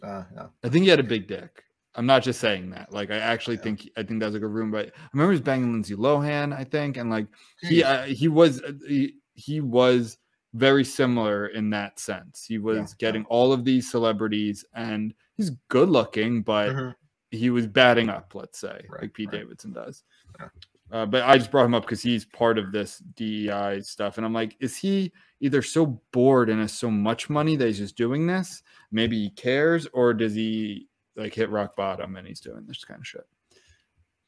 [0.02, 0.46] Uh, yeah.
[0.64, 1.62] I think he had a big dick.
[1.94, 2.92] I'm not just saying that.
[2.92, 3.62] Like I actually Yeah.
[3.62, 4.70] think I think that was like a room.
[4.70, 6.56] But I remember he was banging Lindsay Lohan.
[6.56, 7.26] I think and like
[7.60, 10.16] he uh, he was uh, he, he was
[10.54, 12.44] very similar in that sense.
[12.46, 12.86] He was yeah.
[12.98, 16.94] getting all of these celebrities, and he's good looking, but Mhm.
[17.30, 18.34] He was batting up.
[18.34, 19.40] Let's say Right, like Pete right.
[19.40, 20.02] Davidson does.
[20.40, 20.48] Yeah.
[20.90, 24.24] Uh, but I just brought him up because he's part of this DEI stuff, and
[24.24, 27.96] I'm like, is he either so bored and has so much money that he's just
[27.96, 28.62] doing this?
[28.90, 33.00] Maybe he cares, or does he like hit rock bottom and he's doing this kind
[33.00, 33.26] of shit?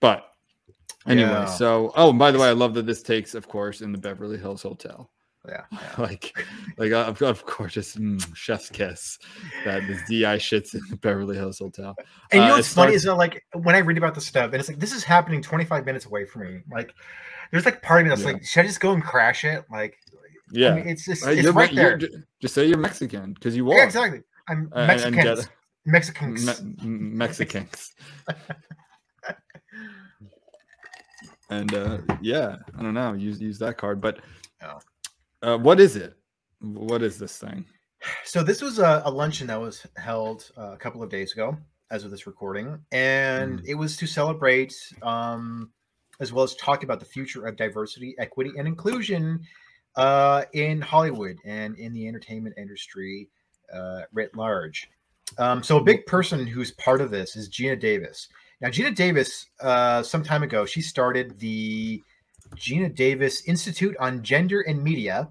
[0.01, 0.27] But
[1.07, 1.45] anyway, Yeah.
[1.47, 3.99] so oh, and by the way, I love that this takes, of course, in the
[3.99, 5.11] Beverly Hills Hotel.
[5.49, 5.63] Yeah.
[5.73, 5.79] yeah.
[5.99, 6.37] like,
[6.77, 9.19] like uh, of, of course, just mm, chef's kiss
[9.65, 11.97] that this DI shits in the Beverly Hills Hotel.
[12.31, 14.15] And you Uh, know it what's funny starts- is that like when I read about
[14.15, 16.61] the stuff, and it's like this is happening 25 minutes away from me.
[16.71, 16.93] Like,
[17.51, 18.33] there's like part of me that's Yeah.
[18.33, 19.65] like, should I just go and crash it?
[19.71, 19.97] Like,
[20.53, 21.99] Yeah, I mean, it's just Uh, it's you're right there.
[22.41, 23.79] just say you're Mexican because you are.
[23.79, 24.21] Yeah, exactly.
[24.49, 25.39] I'm Uh, Mexican.
[25.87, 26.63] Mexicans.
[26.63, 27.95] Me- Mexicans.
[31.51, 33.13] and uh, yeah, I don't know.
[33.15, 34.21] Use use that card, but
[34.63, 34.79] Oh.
[35.43, 36.15] Uh, what is it?
[36.61, 37.65] What is this thing?
[38.25, 41.57] So this was a, a luncheon that was held uh, a couple of days ago,
[41.91, 43.65] as of this recording, and Mm.
[43.67, 45.71] it was to celebrate, um,
[46.21, 49.41] as well as talk about the future of diversity, equity, and inclusion
[49.97, 53.29] uh, in Hollywood and in the entertainment industry
[53.75, 54.89] uh, writ large.
[55.39, 58.29] Um, so a big person who's part of this is Geena Davis.
[58.61, 62.03] Now, Geena Davis, uh, some time ago, she started the
[62.57, 65.29] Geena Davis Institute on Gender and Media.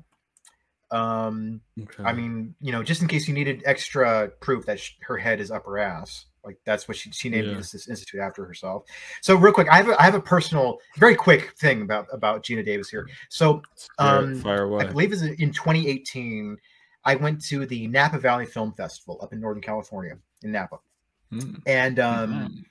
[0.91, 2.03] Um, Okay.
[2.03, 5.39] I mean, you know, just in case you needed extra proof that sh- her head
[5.39, 7.53] is up her ass, like that's what she, she named Yeah.
[7.57, 8.85] this, this institute after herself.
[9.21, 12.43] So, real quick, I have a, I have a personal, very quick thing about about
[12.43, 13.07] Geena Davis here.
[13.29, 13.61] So,
[13.99, 14.41] um.
[14.81, 16.57] I believe it's in 2018.
[17.05, 20.79] I went to the Napa Valley Film Festival up in Northern California in Napa,
[21.31, 22.63] Mm, and um, mhm.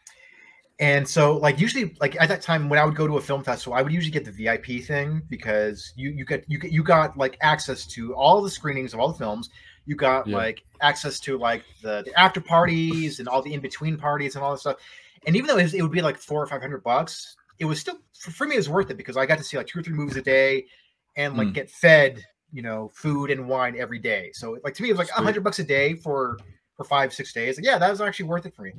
[0.81, 3.43] And so, like usually, like at that time when I would go to a film
[3.43, 6.83] festival, I would usually get the VIP thing because you you get you get you
[6.85, 9.51] got like access to all the screenings of all the films.
[9.87, 10.37] You got Yeah.
[10.37, 14.45] like access to like the, the after parties and all the in between parties and
[14.45, 14.77] all this stuff.
[15.27, 17.65] And even though it, was, it would be like four or five hundred bucks, it
[17.65, 19.67] was still for, for me it was worth it because I got to see like
[19.67, 20.67] two or three movies a day,
[21.17, 21.55] and like Mm.
[21.55, 24.31] get fed you know food and wine every day.
[24.33, 26.39] So like to me it was like a hundred bucks a day for
[26.77, 27.57] for five six days.
[27.57, 28.73] Like, yeah, that was actually worth it for me.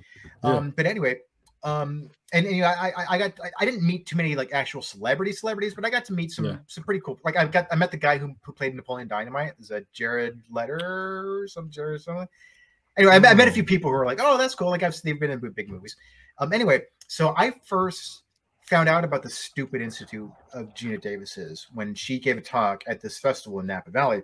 [0.45, 0.53] Yeah.
[0.55, 1.17] Um, but anyway,
[1.63, 4.35] um, and, and you know, I, I, I got, I, I didn't meet too many
[4.35, 6.57] like actual celebrity celebrities, but I got to meet some, Yeah.
[6.67, 7.19] some pretty cool.
[7.25, 9.53] Like I got, I met the guy who, who played Napoleon Dynamite.
[9.59, 10.79] Is that Jared Letter
[11.43, 12.27] or some Jared something?
[12.97, 14.83] Anyway, I, met- I met a few people who were like, "Oh, that's cool." Like
[14.83, 15.95] I've they've been in big movies.
[16.39, 18.23] Um, anyway, so I first
[18.61, 22.99] found out about the stupid institute of Geena Davis's when she gave a talk at
[23.01, 24.21] this festival in Napa Valley.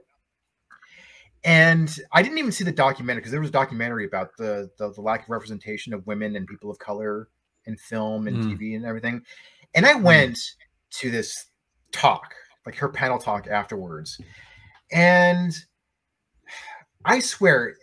[1.45, 4.91] And I didn't even see the documentary because there was a documentary about the, the
[4.91, 7.29] the lack of representation of women and people of color
[7.65, 8.60] in film and Mm.
[8.60, 9.21] TV and everything.
[9.75, 10.39] And I went
[10.91, 11.45] to this
[11.91, 12.34] talk,
[12.65, 14.19] like her panel talk afterwards.
[14.91, 15.53] And
[17.05, 17.75] I swear,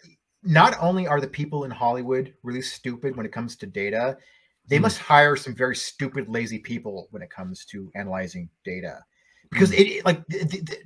[0.42, 4.18] not only are the people in Hollywood really stupid when it comes to data,
[4.66, 4.83] they Hmm.
[4.83, 9.05] must hire some very stupid, lazy people when it comes to analyzing data.
[9.51, 10.77] Because it, it- like the, the,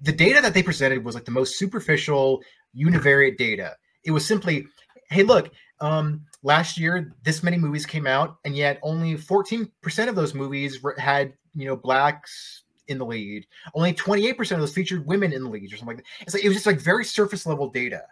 [0.00, 2.42] the data that they presented was like the most superficial
[2.76, 3.76] univariate data.
[4.04, 4.66] It was simply,
[5.10, 9.68] hey, look, um, last year this many movies came out, and yet only 14%
[10.08, 13.46] of those movies were, had you know blacks in the lead.
[13.74, 16.10] Only 28% of those featured women in the lead, or something like that.
[16.20, 18.02] It's like it was just like very surface level data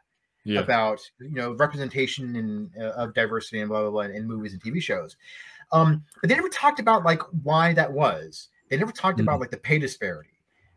[0.44, 0.60] yeah.
[0.60, 4.62] about you know representation and uh, of diversity and blah blah blah in movies and
[4.62, 5.16] TV shows.
[5.72, 8.48] Um, but they never talked about like why that was.
[8.70, 9.22] They never talked Mhm.
[9.22, 10.30] about like the pay disparity.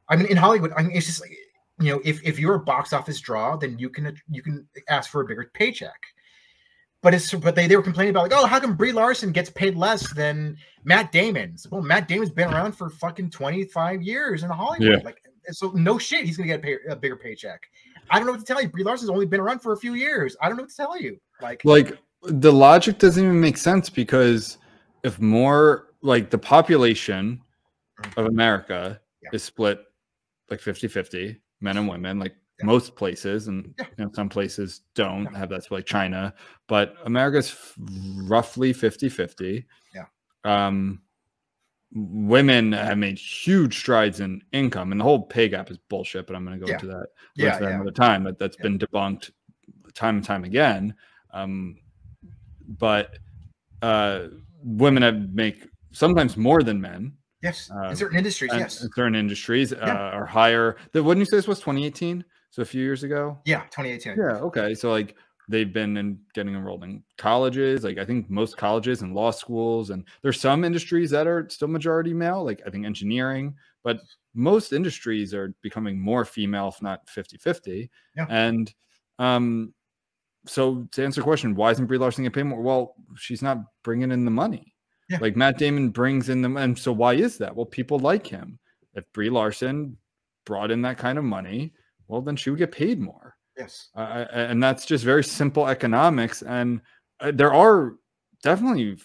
[0.09, 1.31] I mean, in Hollywood, I mean, it's just like
[1.79, 5.09] you know, if if you're a box office draw, then you can you can ask
[5.09, 5.99] for a bigger paycheck.
[7.01, 9.49] But it's but they, they were complaining about like, oh, how come Brie Larson gets
[9.49, 11.55] paid less than Matt Damon?
[11.71, 14.99] Well, Matt Damon's been around for fucking 25 years in Hollywood.
[14.99, 15.05] Yeah.
[15.05, 17.61] Like, so no shit, he's gonna get a, pay, a bigger paycheck.
[18.09, 18.67] I don't know what to tell you.
[18.67, 20.35] Brie Larson's only been around for a few years.
[20.41, 21.17] I don't know what to tell you.
[21.41, 24.57] Like, like the logic doesn't even make sense because
[25.03, 27.41] if more like the population
[28.17, 29.29] of America Yeah.
[29.31, 29.79] is split
[30.51, 32.65] like 50-50, men and women, like Yeah.
[32.65, 33.85] most places, and Yeah.
[33.97, 35.37] you know, some places don't Yeah.
[35.37, 36.33] have that like China,
[36.67, 37.75] but America's f-
[38.23, 39.65] roughly 50-50.
[39.93, 40.05] Yeah.
[40.43, 41.01] Um
[41.91, 46.35] women have made huge strides in income and the whole pay gap is bullshit, but
[46.35, 46.73] I'm gonna go Yeah.
[46.73, 48.23] into that Yeah, that another time.
[48.23, 49.31] That that's been debunked
[49.95, 50.93] time and time again.
[51.33, 51.79] Um,
[52.77, 53.17] but
[53.81, 54.27] uh,
[54.61, 57.13] women have make sometimes more than men.
[57.41, 59.95] Yes, um, in certain industries, yes, in certain industries uh, Yeah.
[59.97, 60.77] are higher.
[60.93, 62.23] The wouldn't you say this was 2018?
[62.51, 63.37] So a few years ago.
[63.45, 64.15] yeah, 2018.
[64.17, 64.37] Yeah.
[64.37, 64.73] Okay.
[64.73, 65.15] So like
[65.49, 67.83] they've been in getting enrolled in colleges.
[67.83, 71.67] Like I think most colleges and law schools, and there's some industries that are still
[71.67, 72.43] majority male.
[72.43, 73.99] Like I think engineering, but
[74.33, 77.89] most industries are becoming more female, if not 50-50.
[78.15, 78.25] Yeah.
[78.29, 78.73] And
[79.19, 79.73] um,
[80.47, 82.61] so to answer the question, why isn't Brie Larson getting paid more?
[82.61, 84.73] Well, she's not bringing in the money.
[85.09, 85.17] Yeah.
[85.21, 87.55] Like Matt Damon brings in the and so why is that?
[87.55, 88.59] Well, people like him.
[88.93, 89.97] If Brie Larson
[90.45, 91.73] brought in that kind of money,
[92.07, 93.35] well, then she would get paid more.
[93.57, 96.41] Yes, I- and that's just very simple economics.
[96.43, 96.81] And
[97.19, 97.95] uh, there are
[98.43, 98.97] definitely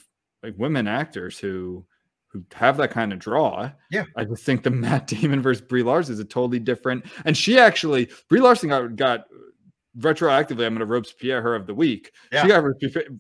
[0.42, 1.84] like women actors who
[2.28, 3.70] who have that kind of draw.
[3.90, 4.04] Yeah.
[4.16, 7.04] I just think the Matt Damon versus Brie Larson is a totally different.
[7.24, 9.24] And she actually Brie Larson got got
[9.98, 10.66] retroactively.
[10.66, 12.10] I'm going to Robespierre her of the week.
[12.32, 12.42] Yeah.
[12.42, 12.64] She got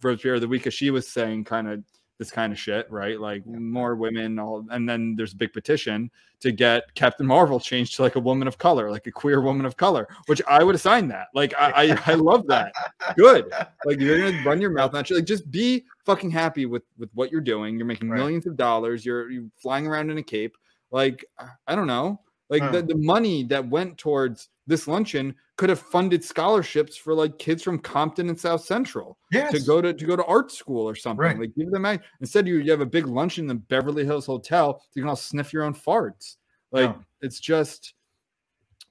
[0.02, 1.84] Robespierre of the week because she was saying kind of
[2.18, 3.18] this kind of shit, right?
[3.20, 7.96] Like more women, all, and then there's a big petition to get Captain Marvel changed
[7.96, 10.74] to like a woman of color, like a queer woman of color, which I would
[10.76, 11.28] assign that.
[11.34, 12.72] Like I, I, I love that.
[13.16, 13.50] Good.
[13.84, 15.20] Like you're gonna run your mouth naturally.
[15.22, 17.76] Like just be fucking happy with with what you're doing.
[17.76, 18.18] You're making Right.
[18.18, 19.04] millions of dollars.
[19.04, 20.56] You're you're flying around in a cape.
[20.92, 22.20] Like I- I don't know.
[22.48, 22.70] Like Huh.
[22.72, 27.62] the, the money that went towards this luncheon could have funded scholarships for like kids
[27.62, 30.94] from Compton and South Central yes, to go to to go to art school or
[30.94, 31.24] something.
[31.24, 31.38] Right.
[31.38, 32.00] Like give them out.
[32.20, 34.80] Instead, you, you have a big luncheon in the Beverly Hills Hotel.
[34.80, 36.36] So you can all sniff your own farts.
[36.72, 36.96] Like Yeah.
[37.22, 37.94] it's just.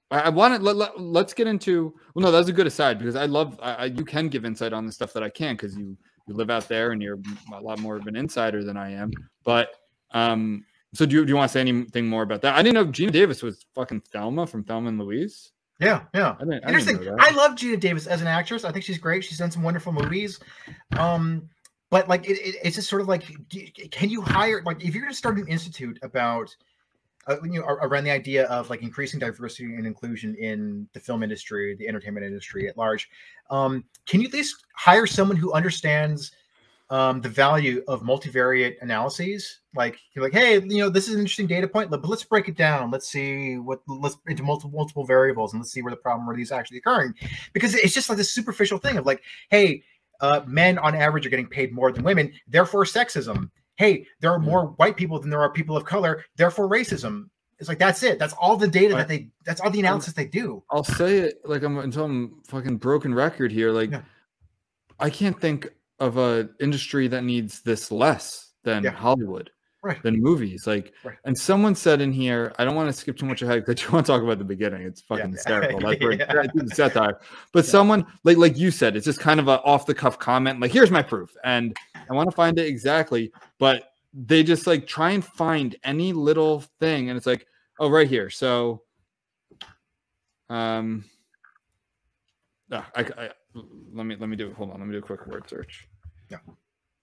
[0.10, 1.94] I, I want to let, let let's get into.
[2.14, 3.60] Well, no, that's a good aside because I love.
[3.62, 5.98] I, I, you can give insight on the stuff that I can because you
[6.28, 7.20] you live out there and you're
[7.54, 9.12] a lot more of an insider than I am.
[9.44, 9.70] But
[10.12, 12.56] um, so do you do you want to say anything more about that?
[12.56, 15.52] I didn't know Geena Davis was fucking Thelma from Thelma and Louise.
[15.84, 16.36] Yeah, yeah.
[16.40, 16.54] I didn't.
[16.66, 17.16] I didn't Interesting.
[17.20, 18.64] I love Geena Davis as an actress.
[18.64, 19.24] I think she's great.
[19.24, 20.40] She's done some wonderful movies.
[20.98, 21.50] Um,
[21.90, 23.24] but like it, it- it's just sort of like,
[23.92, 26.56] can you hire like if you're going to start an institute about
[27.28, 31.24] uh, you know around the idea of like increasing diversity and inclusion in the film
[31.24, 33.10] industry, the entertainment industry at large,
[33.50, 36.32] um, can you at least hire someone who understands
[36.90, 39.60] um, the value of multivariate analyses?
[39.76, 42.48] Like you're like, hey, you know, this is an interesting data point, but let's break
[42.48, 42.92] it down.
[42.92, 46.36] Let's see what let's into multiple multiple variables and let's see where the problem where
[46.36, 47.14] these actually occurring.
[47.54, 49.84] Because it's just like this superficial thing of like, hey,
[50.22, 53.50] uh, men on average are getting paid more than women, therefore sexism.
[53.76, 57.30] Hey, there are more white people than there are people of color, therefore racism.
[57.60, 58.20] It's like that's it.
[58.20, 59.30] That's all the data that they.
[59.46, 60.64] That's all the analysis they do.
[60.70, 63.72] I'll say it like I'm until I'm fucking broken record here.
[63.72, 64.02] Like Yeah.
[65.00, 65.70] I can't think
[66.04, 68.92] of a industry that needs this less than Yeah.
[68.92, 69.50] Hollywood,
[69.82, 70.02] Right.
[70.04, 70.66] than movies.
[70.68, 71.18] Like, Right.
[71.26, 73.86] and someone said in here, I don't want to skip too much ahead because I
[73.88, 74.82] do want to talk about the beginning.
[74.84, 75.32] It's fucking Yeah.
[75.32, 75.80] hysterical.
[75.80, 76.42] That's where Yeah.
[76.44, 77.20] I do the satire.
[77.52, 77.72] But Yeah.
[77.72, 80.60] someone like like you said, it's just kind of a off the cuff comment.
[80.60, 81.76] Like, here's my proof, and
[82.10, 86.62] I want to find it exactly, but they just like try and find any little
[86.80, 87.46] thing, and it's like,
[87.80, 88.30] oh, right here.
[88.30, 88.84] So,
[90.50, 91.06] um,
[92.72, 93.30] ah, I, I
[93.94, 94.54] let me let me do it.
[94.56, 95.88] Hold on, let me do a quick word search.
[96.34, 96.54] Yeah.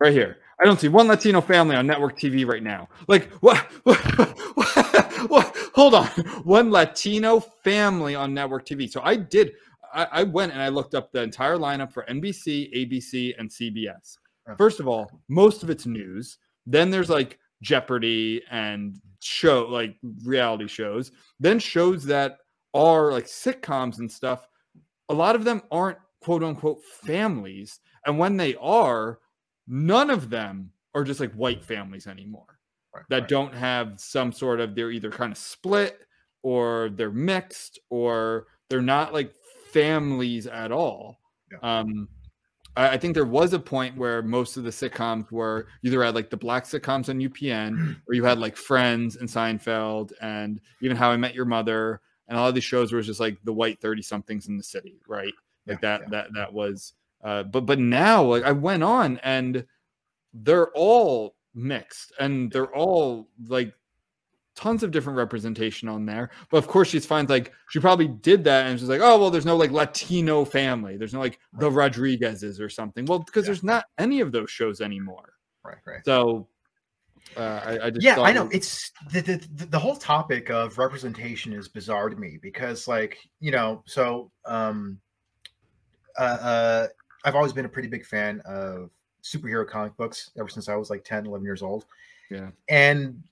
[0.01, 0.39] Right here.
[0.61, 2.89] I don't see one Latino family on network TV right now.
[3.07, 3.59] Like what?
[3.85, 3.99] what,
[4.55, 6.07] what, what hold on.
[6.45, 8.91] One Latino family on network TV.
[8.91, 9.53] So I did.
[9.93, 14.19] I, I went and I looked up the entire lineup for NBC, ABC, and CBS.
[14.59, 16.39] First of all, most of it's news.
[16.67, 21.13] Then there's like Jeopardy and show like reality shows.
[21.39, 22.39] Then shows that
[22.75, 24.49] are like sitcoms and stuff.
[25.09, 27.81] A lot of them aren't quote unquote families.
[28.07, 29.19] And when they are,
[29.67, 32.59] none of them are just like white families anymore
[32.95, 33.29] Right, that right.
[33.29, 36.01] don't have some sort of they're either kind of split
[36.43, 39.35] or they're mixed or they're not like
[39.73, 41.21] families at all.
[41.51, 41.59] Yeah.
[41.63, 42.09] Um
[42.77, 46.15] I, I think there was a point where most of the sitcoms were either had
[46.15, 50.97] like the black sitcoms on UPN, or you had like Friends and Seinfeld, and even
[50.97, 53.81] How I Met Your Mother, and all of these shows were just like the white
[53.81, 55.35] thirty somethings in the city, right?
[55.67, 56.09] Like Yeah, that yeah.
[56.11, 56.95] that that was.
[57.23, 59.65] Uh, but but now like I went on and
[60.33, 63.75] they're all mixed and they're all like
[64.57, 66.31] tons of different representation on there.
[66.51, 69.31] But of course, she finds like she probably did that and she's like, oh well,
[69.31, 70.97] there's no like Latino family.
[70.97, 73.05] There's no like the Rodriguezes or something.
[73.07, 73.49] Well, because Yeah.
[73.49, 75.35] there's not any of those shows anymore.
[75.65, 76.05] Right, right.
[76.05, 76.49] So
[77.37, 80.51] uh, I, I just yeah i know like- it's the, the the- the whole topic
[80.51, 84.99] of representation is bizarre to me because like you know so um
[86.19, 86.87] uh, uh
[87.25, 88.91] i've always been a pretty big fan of
[89.23, 91.87] superhero comic books ever since i was like 10 11 years old.
[92.31, 92.51] Yeah.
[92.69, 93.23] And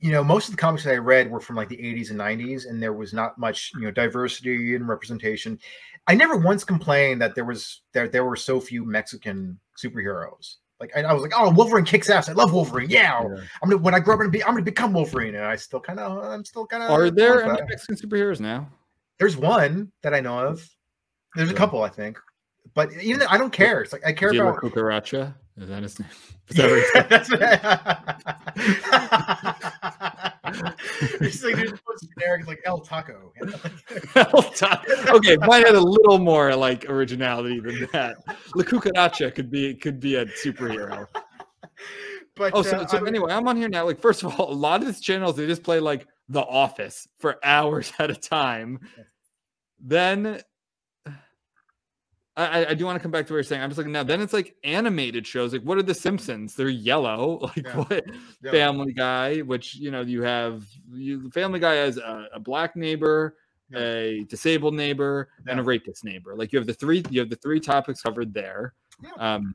[0.00, 2.18] you know most of the comics that i read were from like the 80s and
[2.18, 5.58] 90s and there was not much you know diversity and representation.
[6.06, 10.56] I never once complained that there was there there were so few mexican superheroes.
[10.80, 12.28] Like I, I was like oh wolverine kicks ass.
[12.28, 12.90] I love wolverine.
[12.90, 13.42] Yeah, yeah.
[13.62, 15.80] I'm gonna when I grow up and be I'm gonna become Wolverine, and I still
[15.80, 16.90] kind of I'm still kind of.
[16.90, 18.68] Are there any Mexican superheroes now?
[19.18, 20.68] There's one that I know of.
[21.36, 22.18] There's a couple, I think,
[22.74, 23.80] but even though I don't care.
[23.82, 24.62] It's like I care La about.
[24.62, 25.34] Cucaracha?
[25.58, 26.08] Is that his name?
[26.48, 27.40] Is that what he Yeah, that's what
[31.20, 31.72] it's like there's
[32.18, 33.32] generic, like El Taco.
[34.16, 38.16] okay, mine had a little more like originality than that.
[38.54, 41.06] La Cucaracha could be could be a superhero.
[42.34, 43.84] But Oh, so, uh, so I'm- anyway, I'm on here now.
[43.84, 47.06] Like, first of all, a lot of these channels they just play like The Office
[47.18, 48.80] for hours at a time.
[49.78, 50.40] Then
[52.36, 53.60] I, I- do want to come back to what you're saying.
[53.62, 54.02] I'm just like, now.
[54.02, 55.52] Then it's like animated shows.
[55.52, 56.54] Like, what are the Simpsons?
[56.54, 57.38] They're yellow.
[57.56, 57.76] Like Yeah.
[57.76, 58.04] what?
[58.42, 58.50] Yeah.
[58.50, 62.74] Family Guy, which you know you have you the Family Guy has a, a black
[62.74, 63.36] neighbor,
[63.70, 63.78] Yeah.
[63.80, 66.34] a disabled neighbor, and a rapist neighbor.
[66.34, 68.72] Like you have the three you have the three topics covered there.
[69.18, 69.54] Um,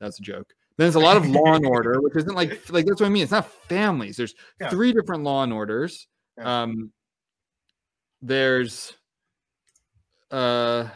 [0.00, 0.52] that's a joke.
[0.76, 3.10] Then there's a lot of Law and Order, which isn't like like that's what I
[3.10, 3.22] mean.
[3.24, 4.16] It's not families.
[4.16, 4.34] There's
[4.70, 6.06] three different Law and Orders.
[6.38, 6.92] Um,
[8.22, 8.92] there's
[10.30, 10.88] uh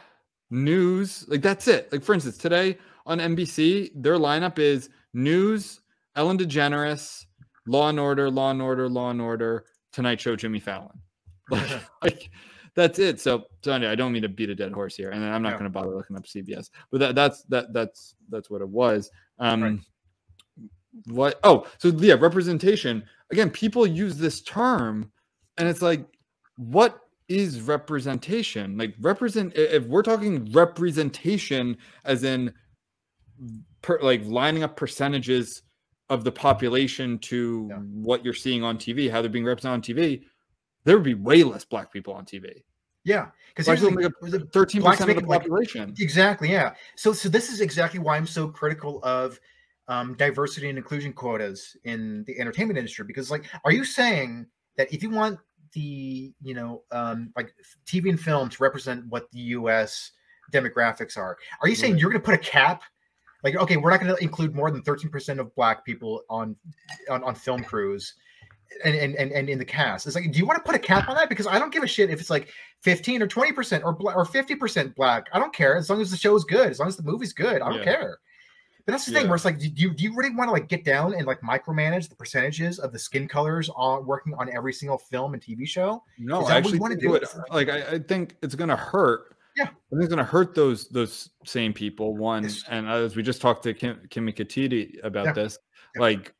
[0.50, 1.92] news like that's it.
[1.92, 5.80] Like for instance today on nbc their lineup is news
[6.16, 7.24] ellen degeneres
[7.66, 10.90] law and order law and order law and order tonight show jimmy fallon.
[11.50, 11.70] Like,
[12.02, 12.30] like
[12.74, 13.20] that's it.
[13.20, 15.52] So so anyway, i don't mean to beat a dead horse here and i'm not
[15.52, 15.58] Yeah.
[15.58, 19.10] going to bother looking up cbs but that that's that that's that's what it was.
[19.38, 19.80] Um Right.
[21.06, 23.04] what oh so yeah representation.
[23.32, 25.10] Again people use this term
[25.58, 26.06] and it's like
[26.56, 32.52] what is representation like represent if we're talking representation as in
[33.82, 35.62] per, like lining up percentages
[36.10, 37.76] of the population to Yeah.
[37.76, 40.22] what you're seeing on tv how they're being represented on tv
[40.84, 42.62] there would be way less black people on tv
[43.02, 45.94] yeah, because Black here's people the, make the- up 13% of the up, like, population
[45.98, 46.50] Exactly.
[46.52, 46.74] Yeah.
[46.96, 49.40] So so this is exactly why I'm so critical of
[49.88, 54.44] um, diversity and inclusion quotas in the entertainment industry because like are you saying
[54.76, 55.38] that if you want
[55.72, 57.54] the you know um, like
[57.86, 60.12] TV and film to represent what the U.S.
[60.52, 62.82] demographics are, are you saying you're going to put a cap?
[63.42, 66.56] Like okay, we're not going to include more than 13% of black people on
[67.10, 68.14] on, on film crews.
[68.84, 70.78] And, and, and, and in the cast, it's like, do you want to put a
[70.78, 71.28] cap on that?
[71.28, 72.50] Because I don't give a shit if it's like
[72.82, 75.26] 15 or 20% or bla- or 50% black.
[75.32, 77.32] I don't care as long as the show is good, as long as the movie's
[77.32, 77.62] good.
[77.62, 77.84] I don't Yeah.
[77.84, 78.18] care.
[78.90, 79.28] But that's the thing Yeah.
[79.28, 81.40] where it's like, do you, do you really want to like get down and like
[81.42, 85.66] micromanage the percentages of the skin colors on working on every single film and TV
[85.66, 86.02] show?
[86.18, 87.14] No, I actually wanna think do?
[87.14, 89.36] it like I, I think it's gonna hurt.
[89.56, 89.64] Yeah.
[89.64, 92.16] I think it's gonna hurt those those same people.
[92.16, 95.32] One, and as we just talked to Kim, Kimmy Katiti about Yeah.
[95.32, 95.58] this,
[95.94, 96.02] Yeah.
[96.02, 96.34] like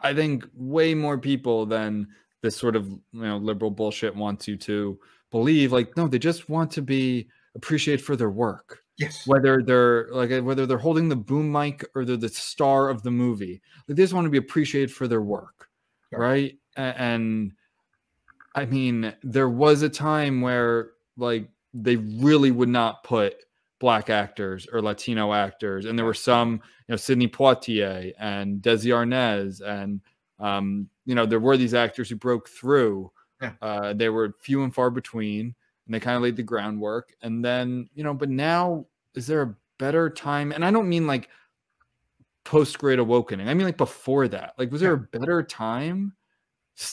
[0.00, 2.06] I think way more people than
[2.42, 4.98] this sort of you know liberal bullshit wants you to
[5.30, 5.72] believe.
[5.72, 9.26] Like, no, they just want to be appreciated for their work Yes.
[9.26, 13.02] whether they're like uh, whether they're holding the boom mic or they're the star of
[13.02, 15.68] the movie like they just want to be appreciated for their work
[16.12, 16.18] Yeah.
[16.18, 17.52] right and
[18.54, 23.34] i mean there was a time where like they really would not put
[23.80, 28.86] black actors or latino actors and there were some you know sidney poitier and desi
[28.94, 30.00] arnaz and
[30.38, 33.10] um you know there were these actors who broke through
[33.42, 33.52] Yeah.
[33.60, 35.54] uh they were few and far between
[35.86, 38.84] and they kind of laid the groundwork and then you know but now
[39.14, 41.28] is there a better time and i don't mean like
[42.44, 46.14] post great awakening i mean like before that like was there a better time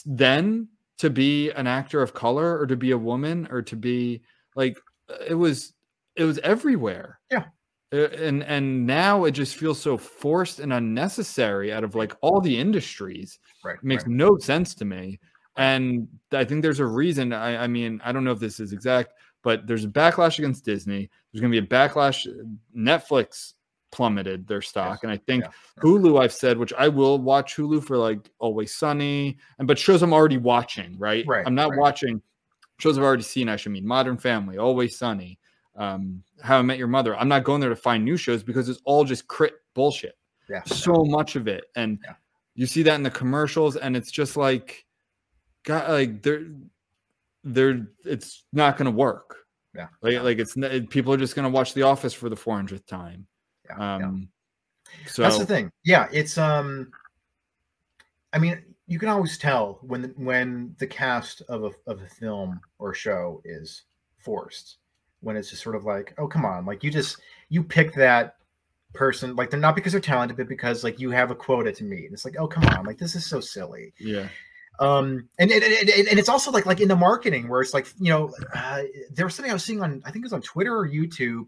[0.06, 0.68] then
[0.98, 4.22] to be an actor of color or to be a woman or to be
[4.56, 4.76] like
[5.10, 5.74] uh, it was
[6.16, 7.44] it was everywhere Yeah.
[7.92, 12.58] And and now it just feels so forced and unnecessary out of like all the
[12.58, 13.76] industries Right.
[13.76, 14.12] it makes right.
[14.12, 15.20] no sense to me
[15.56, 18.72] and i think there's a reason i i mean i don't know if this is
[18.72, 21.10] exact but there's a backlash against Disney.
[21.30, 22.26] There's going to be a backlash.
[22.74, 23.52] Netflix
[23.92, 25.02] plummeted their stock, Yes.
[25.02, 25.50] and I think Yeah.
[25.82, 26.20] Hulu.
[26.20, 30.14] I've said, which I will watch Hulu for like Always Sunny, and but shows I'm
[30.14, 30.96] already watching.
[30.98, 31.78] Right, Right, I'm not right.
[31.78, 32.22] watching
[32.78, 33.48] shows I've already seen.
[33.50, 35.38] I should mean Modern Family, Always Sunny,
[35.76, 37.14] um, How I Met Your Mother.
[37.14, 40.16] I'm not going there to find new shows because it's all just crit bullshit
[40.48, 40.62] Yeah.
[40.64, 42.14] so much of it and Yeah.
[42.54, 44.86] you see that in the commercials and it's just like
[45.64, 46.46] god like they're
[47.42, 49.36] they're it's not going to work
[49.74, 49.88] Yeah.
[50.02, 50.20] like Yeah.
[50.22, 50.54] like it's
[50.88, 53.26] people are just going to watch the office for the 400th time
[53.68, 54.06] Yeah, yeah.
[54.06, 54.28] um
[55.06, 55.70] so That's the thing.
[55.84, 56.92] Yeah, it's um
[58.32, 62.08] I mean, you can always tell when the, when the cast of a of a
[62.08, 63.84] film or show is
[64.18, 64.76] forced.
[65.20, 68.36] When it's just sort of like, oh come on, like you just you pick that
[68.92, 71.84] person like they're not because they're talented, but because like you have a quota to
[71.84, 72.04] meet.
[72.04, 73.92] And it's like, oh come on, like this is so silly.
[73.98, 74.28] yeah
[74.80, 77.86] um and and, and, and- it's also like like in the marketing where it's like
[77.98, 80.42] you know uh, there was something i was seeing on i think it was on
[80.42, 81.46] twitter or youtube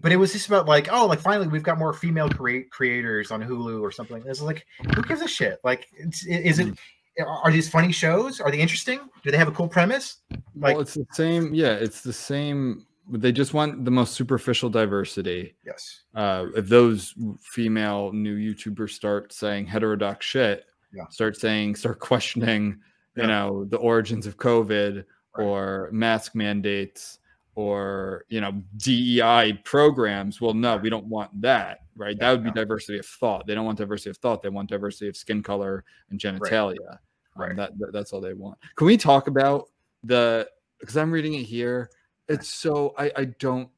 [0.00, 3.30] but it was just about like oh like finally we've got more female create creators
[3.30, 4.22] on hulu or something.
[4.26, 5.58] It's like who gives a shit?
[5.64, 6.78] Like it's, is it
[7.18, 8.40] are these funny shows?
[8.40, 9.00] Are they interesting?
[9.22, 10.18] Do they have a cool premise?
[10.54, 14.68] Like well it's the same yeah it's the same they just want the most superficial
[14.68, 15.54] diversity.
[15.64, 16.02] Yes.
[16.12, 20.64] Uh, if those female new YouTubers start saying heterodox shit,
[20.94, 21.06] Yeah.
[21.10, 22.80] start saying, start questioning,
[23.16, 23.22] Yeah.
[23.22, 25.04] you know, the origins of COVID
[25.36, 25.44] Right.
[25.44, 27.18] or mask mandates
[27.54, 30.40] or you know DEI programs.
[30.40, 32.16] Well, no, we don't want that, right?
[32.18, 33.46] Yeah, that would be diversity of thought.
[33.46, 34.42] They don't want diversity of thought.
[34.42, 36.90] They want diversity of skin color and genitalia.
[36.92, 36.98] Um,
[37.36, 37.56] Right.
[37.56, 38.58] that, that- that's all they want.
[38.76, 39.68] Can we talk about
[40.04, 40.48] the?
[40.80, 41.90] Because I'm reading it here.
[42.28, 43.68] It's so I I don't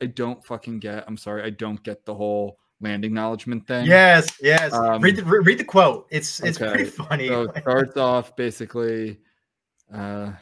[0.00, 1.04] I don't fucking get.
[1.06, 3.86] I'm sorry, I don't get the whole land acknowledgement thing.
[3.86, 7.56] yes yes Um, read the read the quote it's it's okay, pretty funny So it
[7.62, 9.18] starts off basically.
[9.92, 10.32] Uh,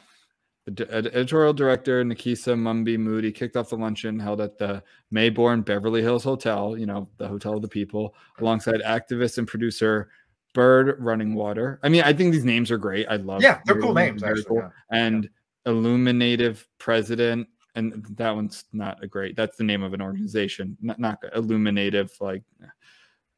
[0.66, 4.80] the editorial director Nekesa Mumbi Moody kicked off the luncheon held at the
[5.12, 10.08] Maybourne Beverly Hills Hotel, you know, the hotel of the people, alongside activist and producer
[10.54, 11.80] Bird Running Water.
[11.82, 13.06] I mean, I think these names are great.
[13.10, 14.58] I love yeah they're cool names actually cool.
[14.58, 14.68] yeah.
[14.90, 15.28] And
[15.66, 19.36] Illuminative President, and that one's not a great.
[19.36, 21.18] That's the name of an organization, not not.
[21.34, 22.42] Illuminative, like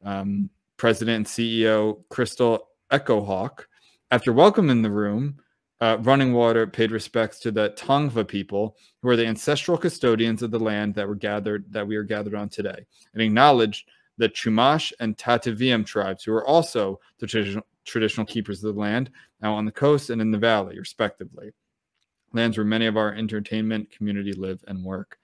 [0.03, 3.65] um, President and CEO Crystal Echohawk.
[4.11, 5.39] After welcoming the room,
[5.81, 10.51] uh, Running Water paid respects to the Tongva people, who are the ancestral custodians of
[10.51, 14.93] the land that were gathered that we are gathered on today, and acknowledged the Chumash
[14.99, 19.11] and Tataviam tribes, who are also the traditional traditional keepers of the land,
[19.41, 21.51] now on the coast and in the valley, respectively.
[22.35, 25.17] Lands where many of our entertainment community live and work.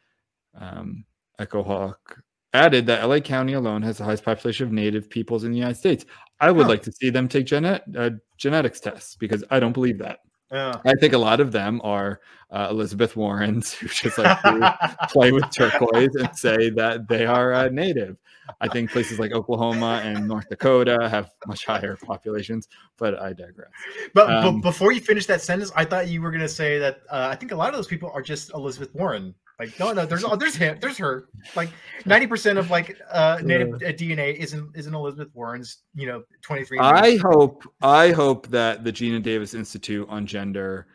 [0.59, 1.05] Um,
[1.39, 2.21] Echo Hawk
[2.53, 5.77] added that LA County alone has the highest population of native peoples in the United
[5.77, 6.05] States.
[6.39, 6.69] I would Huh.
[6.69, 10.19] like to see them take genet- uh, genetics tests because I don't believe that.
[10.51, 10.79] Yeah.
[10.83, 14.37] I think a lot of them are uh, Elizabeth Warrens who just like
[15.09, 18.17] play with turquoise and say that they are uh, native.
[18.59, 22.67] I think places like Oklahoma and North Dakota have much higher populations,
[22.97, 23.69] but I digress.
[24.13, 27.01] But, Um, but before you finish that sentence, I thought you were gonna say that
[27.09, 29.33] uh, I think a lot of those people are just Elizabeth Warren.
[29.59, 31.27] Like, no, no, there's there's him, there's her.
[31.55, 31.69] Like,
[32.05, 35.83] ninety percent of like uh, native uh, DNA isn't isn't Elizabeth Warren's.
[35.93, 36.79] You know, twenty three.
[36.79, 40.87] I hope I hope that the Geena Davis Institute on Gender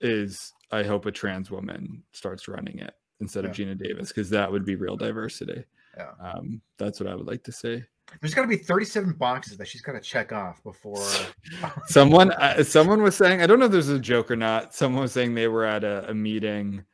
[0.00, 3.50] is I hope a trans woman starts running it instead Yeah.
[3.50, 5.64] of Geena Davis because that would be real diversity.
[5.96, 6.10] Yeah.
[6.20, 7.84] Um, that's what I would like to say.
[8.20, 11.02] There's got to be thirty seven boxes that she's got to check off before.
[11.86, 15.02] someone uh, someone was saying i don't know if there's a joke or not someone
[15.02, 16.84] was saying they were at a, a meeting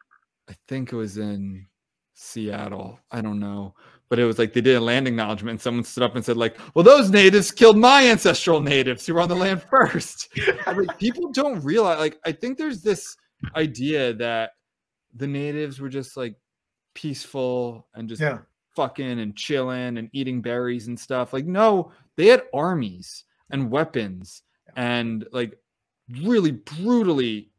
[0.49, 1.67] i think it was in
[2.15, 3.75] seattle i don't know
[4.09, 6.37] but it was like they did a land acknowledgement and someone stood up and said
[6.37, 10.29] like well those natives killed my ancestral natives who were on the land first
[10.67, 13.17] like, people don't realize like i think there's this
[13.57, 14.51] idea that
[15.15, 16.35] the natives were just like
[16.95, 18.39] peaceful and just Yeah.
[18.77, 21.33] Fucking and chilling and eating berries and stuff.
[21.33, 24.43] Like, no, they had armies and weapons
[24.77, 25.59] and like
[26.23, 27.51] really brutally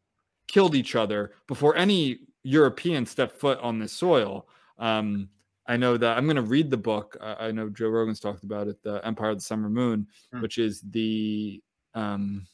[0.48, 4.48] killed each other before any European stepped foot on this soil.
[4.78, 5.28] Um,
[5.66, 7.16] I know that I'm going to read the book.
[7.20, 10.40] Uh, I know Joe Rogan's talked about it, The Empire of the Summer Moon, Hmm.
[10.40, 11.62] which is the
[11.94, 12.46] um,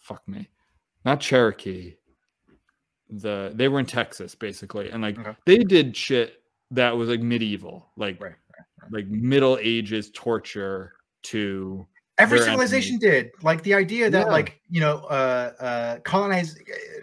[0.00, 0.48] fuck me,
[1.04, 1.96] not Cherokee.
[3.10, 5.36] The they were in Texas basically, and like Okay.
[5.44, 6.41] they did shit
[6.72, 8.34] that was like medieval, like Right,
[8.90, 10.94] like Middle Ages torture
[11.24, 11.86] to
[12.18, 13.30] Every civilization did.
[13.42, 14.32] Like the idea that, Yeah.
[14.32, 16.56] like you know, uh, uh, colonize,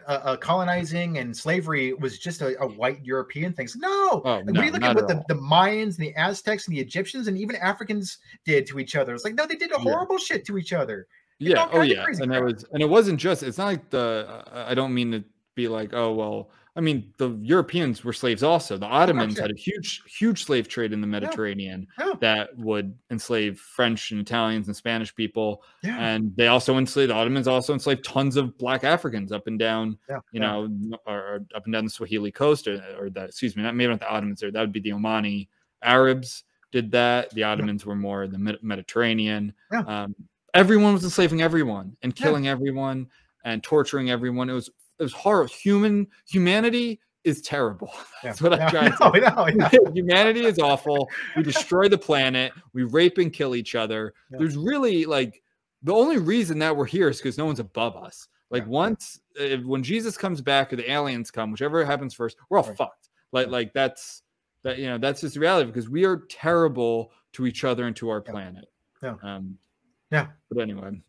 [0.07, 3.67] uh, uh, colonizing and slavery was just a, a white European thing.
[3.67, 6.15] So, no, Oh, Like, no, when you look at what the, the Mayans and the
[6.15, 9.55] Aztecs and the Egyptians and even Africans did to each other, it's like no, they
[9.55, 9.83] did a Yeah.
[9.83, 11.07] horrible shit to each other.
[11.39, 12.43] yeah oh yeah and it crap.
[12.43, 15.23] was and it wasn't just it's not like the uh, i don't mean to
[15.55, 16.49] be like, oh well.
[16.79, 18.77] I mean, the Europeans were slaves also.
[18.77, 19.41] The Ottomans yeah.
[19.41, 22.13] had a huge, huge slave trade in the Mediterranean Yeah.
[22.21, 25.61] that would enslave French and Italians and Spanish people.
[25.83, 25.97] Yeah.
[25.99, 29.97] And they also enslaved the Ottomans also enslaved tons of black Africans up and down,
[30.07, 30.69] Yeah, you know,
[31.05, 33.99] or, up and down the Swahili coast, or, or the excuse me, not maybe not
[33.99, 34.49] the Ottomans there.
[34.49, 35.49] That would be the Omani
[35.83, 37.29] Arabs did that.
[37.31, 39.53] The Ottomans were more the Med- Mediterranean.
[39.69, 39.81] Yeah.
[39.81, 40.15] Um,
[40.53, 42.23] everyone was enslaving everyone and Yeah.
[42.23, 43.07] killing everyone
[43.43, 44.49] and torturing everyone.
[44.49, 44.69] It was
[45.03, 45.53] was horrible.
[45.53, 47.91] Human humanity is terrible.
[48.23, 48.69] That's what I Yeah.
[48.69, 49.91] try to No, no, no.
[49.91, 51.07] humanity is awful.
[51.35, 52.51] We destroy the planet.
[52.73, 54.13] We rape and kill each other.
[54.31, 54.37] Yeah.
[54.39, 55.41] There's really like
[55.83, 58.27] the only reason that we're here is because no one's above us.
[58.49, 58.69] Like Yeah.
[58.69, 62.65] once uh, when Jesus comes back or the aliens come, whichever happens first, we're all
[62.67, 62.77] Right.
[62.77, 63.09] fucked.
[63.31, 63.51] Like Yeah.
[63.51, 64.23] like that's
[64.63, 67.95] that you know that's just the reality because we are terrible to each other and
[67.97, 68.31] to our Yeah.
[68.31, 68.65] planet.
[69.03, 69.15] Yeah.
[69.23, 69.57] Um,
[70.11, 70.27] Yeah.
[70.49, 71.01] But anyway,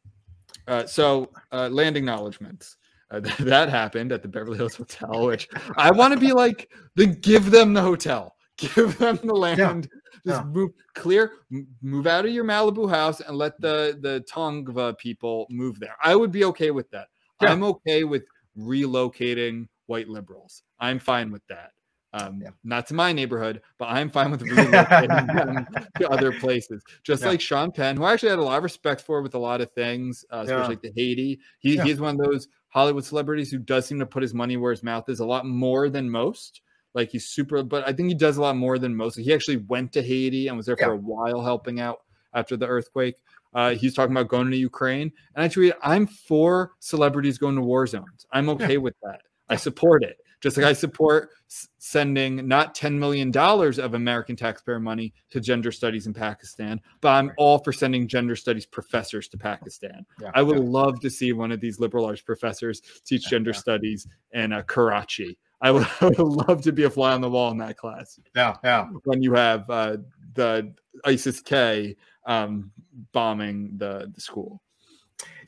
[0.69, 2.77] uh, so uh, land acknowledgements.
[3.11, 7.15] Uh, that happened at the Beverly Hills Hotel, which I want to be like, then
[7.21, 9.89] give them the hotel, give them the land,
[10.27, 10.45] just yeah.
[10.45, 15.47] move clear, m- move out of your Malibu house and let the the Tongva people
[15.51, 15.97] move there.
[16.03, 17.09] I would be okay with that.
[17.43, 17.53] Yeah.
[17.53, 18.25] I'm okay with
[18.57, 20.63] relocating white liberals.
[20.79, 21.73] I'm fine with that.
[22.13, 22.51] Um, Yeah.
[22.65, 26.83] Not to my neighborhood, but I'm fine with relocating to other places.
[27.03, 27.29] Just Yeah.
[27.29, 29.61] like Sean Penn, who I actually had a lot of respect for with a lot
[29.61, 30.69] of things, uh, especially Yeah.
[30.69, 31.41] like the Haiti.
[31.61, 31.79] He.
[31.79, 34.83] He's one of those Hollywood celebrities who does seem to put his money where his
[34.83, 36.63] mouth is a lot more than most.
[36.95, 39.17] Like he's super, but I think he does a lot more than most.
[39.17, 41.99] He actually went to Haiti and was there for a while helping out
[42.35, 43.15] after the earthquake.
[43.55, 45.13] Uh, he's talking about going to Ukraine.
[45.37, 48.27] And tweeted, I'm for celebrities going to war zones.
[48.33, 49.23] I'm okay with that.
[49.49, 50.19] I support it.
[50.41, 51.31] Just like I support
[51.79, 57.33] sending not $10 million of American taxpayer money to gender studies in Pakistan, but I'm
[57.37, 60.07] all for sending gender studies professors to Pakistan.
[60.21, 60.65] Yeah, I would yeah.
[60.65, 63.59] love to see one of these liberal arts professors teach gender yeah.
[63.59, 65.37] studies in uh, Karachi.
[65.61, 68.19] I would, I would love to be a fly on the wall in that class
[68.35, 68.87] Yeah, yeah.
[69.05, 69.99] when you have uh,
[70.35, 70.73] the
[71.05, 72.71] ISIS K um,
[73.13, 74.63] bombing the, the school.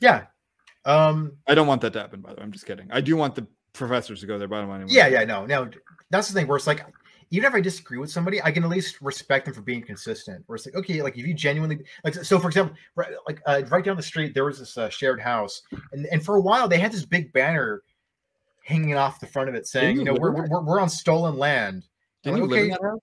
[0.01, 0.25] Yeah.
[0.85, 2.43] Um, I don't want that to happen, by the way.
[2.43, 2.89] I'm just kidding.
[2.91, 4.95] I do want the professors to go there, but I don't want anyone.
[4.95, 5.69] yeah, yeah, no, no.
[6.09, 6.85] That's the thing where it's like,
[7.31, 10.43] even if I disagree with somebody, I can at least respect them for being consistent.
[10.45, 13.63] Where it's like, okay, like if you genuinely like, so for example, right, like uh,
[13.69, 16.67] right down the street, there was this uh, shared house, and and for a while
[16.67, 17.81] they had this big banner
[18.63, 21.37] hanging off the front of it saying, you know, we're, we're, we're we're on stolen
[21.37, 21.83] land.
[22.21, 22.99] Didn't you Like, live in okay, that house?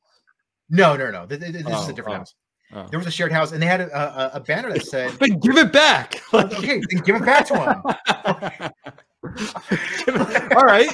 [0.71, 1.27] No, no, no.
[1.27, 2.18] Th- th- th- This is Oh, a different oh.
[2.21, 2.35] house.
[2.73, 2.87] Oh.
[2.89, 5.41] There was a shared house, and they had a, a, a banner that said, But
[5.43, 6.14] give it back.
[6.33, 7.55] Like- "Okay, then give it back to
[8.62, 8.71] them."
[10.57, 10.89] All right.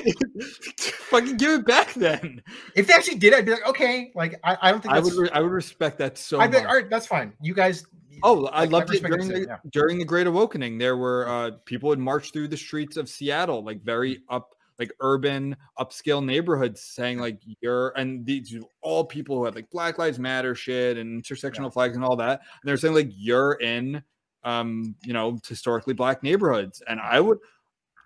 [1.11, 2.43] Fucking give it back then.
[2.75, 5.13] If they actually did, I'd be like, okay, like I, I don't think I would
[5.15, 6.65] re- I would respect that so I'd be much.
[6.65, 7.33] like, all right, that's fine.
[7.41, 7.85] You guys.
[8.23, 9.59] Oh, I like, loved it during the yeah.
[9.71, 10.79] during the Great Awakening.
[10.79, 14.91] There were uh, people would march through the streets of Seattle, like very up, like
[15.01, 20.19] urban, upscale neighborhoods, saying like you're and these all people who had like Black Lives
[20.19, 21.71] Matter shit and intersectional Yeah.
[21.71, 22.41] flags and all that.
[22.41, 24.03] And they're saying like you're in,
[24.43, 27.39] um, you know, historically black neighborhoods, and I would.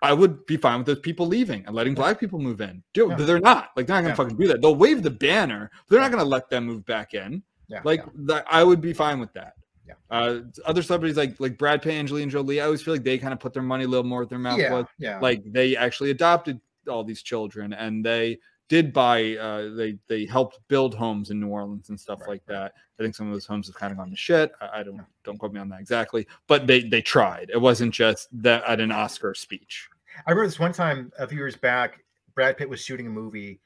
[0.01, 2.81] I would be fine with those people leaving and letting black people move in.
[2.93, 3.15] Dude, Yeah.
[3.17, 3.69] they're not.
[3.75, 4.15] Like, they're not gonna Yeah.
[4.15, 4.61] fucking do that.
[4.61, 7.43] They'll wave the banner, but they're not gonna let them move back in.
[7.67, 9.53] Yeah, Like, that, I would be fine with that.
[9.87, 9.93] Yeah.
[10.09, 13.33] Uh, other celebrities like like Brad Pitt, Angelina Jolie, I always feel like they kind
[13.33, 14.85] of put their money a little more with their mouth yeah, was.
[14.97, 15.19] yeah.
[15.19, 18.39] Like they actually adopted all these children and they
[18.71, 22.45] did buy uh they they helped build homes in New Orleans and stuff Right, like
[22.45, 22.71] that.
[22.97, 24.53] I think some of those homes have kind of gone to shit.
[24.61, 27.49] I, I don't don't quote me on that exactly, but they they tried.
[27.53, 29.89] It wasn't just that at an Oscar speech.
[30.25, 31.99] I remember this one time a few years back,
[32.33, 33.59] Brad Pitt was shooting a movie,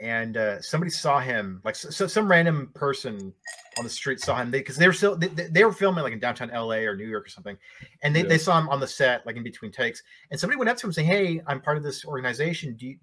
[0.00, 3.32] and uh, somebody saw him, like so, so some random person
[3.78, 6.12] on the street saw him because they, were still they, they- they were filming like
[6.12, 7.56] in downtown LA or New York or something,
[8.02, 8.28] and they, Yeah.
[8.28, 10.86] they saw him on the set like in between takes, and somebody went up to
[10.86, 12.74] him saying, "Hey, I'm part of this organization.
[12.74, 12.98] Do you-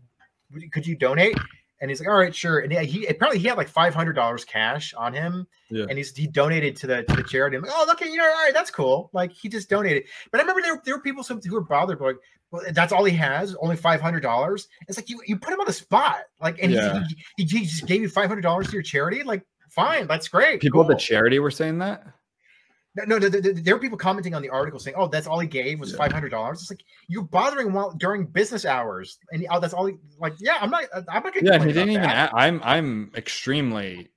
[0.71, 1.37] could you donate?"
[1.81, 4.43] And he's like, "All right, sure." And he, apparently he had like five hundred dollars
[4.43, 5.85] cash on him, Yeah.
[5.87, 7.55] and he's he donated to the to the charity.
[7.57, 10.03] I'm like, "Oh, okay, you know, all right, that's cool." Like he just donated.
[10.31, 12.17] But I remember there, there were people some, who were bothered, like,
[12.51, 14.67] well, that's all he has, only five hundred dollars.
[14.87, 17.03] It's like you, you put him on the spot, like, and he- Yeah.
[17.37, 19.23] he, he, he just gave you five hundred dollars to your charity.
[19.23, 20.59] Like, fine, that's great.
[20.59, 22.03] People at the charity were saying that.
[22.95, 25.27] No, no, th- th- th- there were people commenting on the article saying, "Oh, that's
[25.27, 29.19] all he gave was five hundred dollars." It's like you're bothering while during business hours,
[29.31, 29.85] and oh, that's all.
[29.85, 31.45] He, like, yeah, I'm not, I'm not gonna.
[31.45, 32.01] Yeah, he didn't even.
[32.03, 32.31] that.
[32.31, 34.11] a- I'm I'm extremely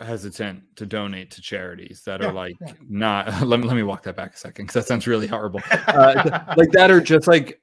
[0.00, 2.72] hesitant to donate to charities that Yeah, are like yeah.
[2.88, 3.42] not.
[3.46, 5.60] Let me let me walk that back a second because that sounds really horrible.
[5.86, 7.60] Uh, like that are just like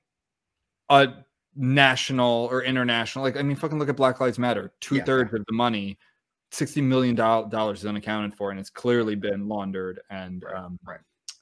[0.89, 1.07] a
[1.55, 3.24] national or international.
[3.24, 4.72] Like I mean, fucking look at Black Lives Matter.
[4.80, 5.97] Two Yeah, thirds of the money,
[6.52, 10.99] sixty million dollars is unaccounted for, and it's clearly been laundered and Right, um, right.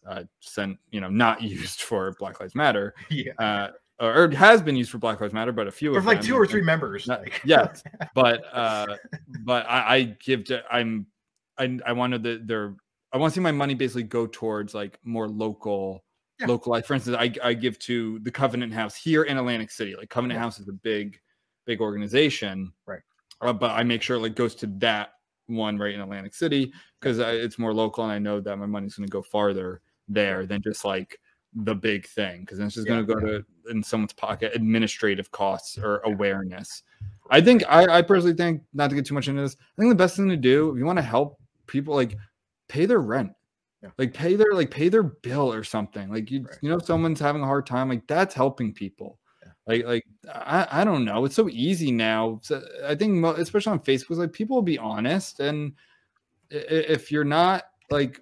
[0.07, 0.78] uh, sent.
[0.91, 4.97] You know, not used for Black Lives Matter yeah, uh, or has been used for
[4.97, 7.07] Black Lives Matter, but a few For of like them, two or three members.
[7.07, 7.84] Not- like- yes,
[8.16, 8.95] but uh,
[9.41, 11.05] but I, I give to I'm
[11.57, 12.76] I I wanted the their
[13.12, 16.03] I want to see my money basically go towards like more local
[16.39, 16.45] Yeah.
[16.47, 19.95] local like for instance I I give to the Covenant House here in Atlantic City
[19.95, 20.43] like Covenant Yeah.
[20.43, 21.20] House is a big
[21.66, 23.01] big organization Right.
[23.41, 25.09] Uh, but I make sure it like goes to that
[25.47, 28.95] one right in Atlantic City because it's more local and I know that my money's
[28.95, 31.19] going to go farther there than just like
[31.53, 34.51] the big thing because then it's just Yeah, going to go to in someone's pocket
[34.55, 36.83] administrative costs or awareness.
[37.31, 39.55] I think I, I personally think not to get too much into this.
[39.59, 42.15] I think the best thing to do if you want to help people like
[42.67, 43.31] pay their rent,
[43.83, 43.89] Yeah.
[43.97, 46.09] like pay their like pay their bill or something.
[46.11, 46.57] Like you Right.
[46.61, 49.18] you know if someone's having a hard time, like that's helping people.
[49.70, 51.26] Like like I, I don't know.
[51.26, 52.39] It's so easy now.
[52.41, 55.74] So I think mo- especially on Facebook, like people will be honest, and
[56.49, 58.20] if you're not like,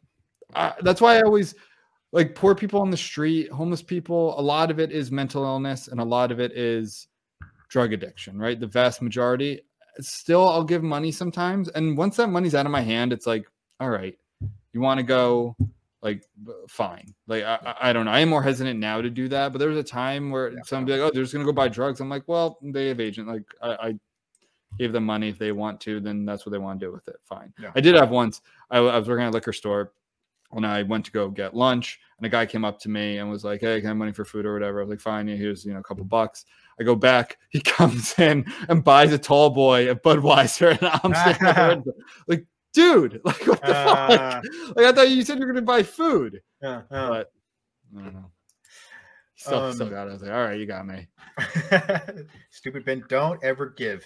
[0.55, 1.55] I, that's why I always
[2.11, 4.37] like poor people on the street, homeless people.
[4.37, 7.07] A lot of it is mental illness, and a lot of it is
[7.69, 8.37] drug addiction.
[8.37, 9.61] Right, the vast majority.
[10.01, 13.47] Still, I'll give money sometimes, and once that money's out of my hand, it's like,
[13.79, 14.17] all right,
[14.73, 15.55] you want to go
[16.01, 16.23] like
[16.67, 17.13] fine.
[17.27, 18.11] Like I, I- I don't know.
[18.11, 20.79] I am more hesitant now to do that but there was a time where Yeah.
[20.81, 21.99] be like oh they're just gonna go buy drugs.
[21.99, 23.93] I'm like well they have agent like i, I
[24.77, 27.07] gave them money if they want to then that's what they want to do with
[27.07, 27.15] it.
[27.23, 27.51] Fine.
[27.59, 27.71] Yeah.
[27.75, 29.93] i did have once I was working at a liquor store
[30.51, 33.29] when i went to go get lunch and a guy came up to me and
[33.29, 34.79] was like hey can i have money for food or whatever?
[34.79, 36.45] I was like fine yeah, here's you know a couple bucks.
[36.79, 41.83] I go back he comes in and buys a tall boy a budweiser and i'm
[42.27, 42.45] like
[42.77, 44.07] dude like what the Uh,
[44.41, 47.07] fuck like I thought you said you were gonna buy food, yeah, yeah.
[47.09, 47.31] but
[47.97, 48.31] I don't know.
[49.35, 50.09] Still, still Um, got it.
[50.09, 51.07] I was like, all right, you got me.
[52.51, 54.03] Stupid Ben, don't ever give.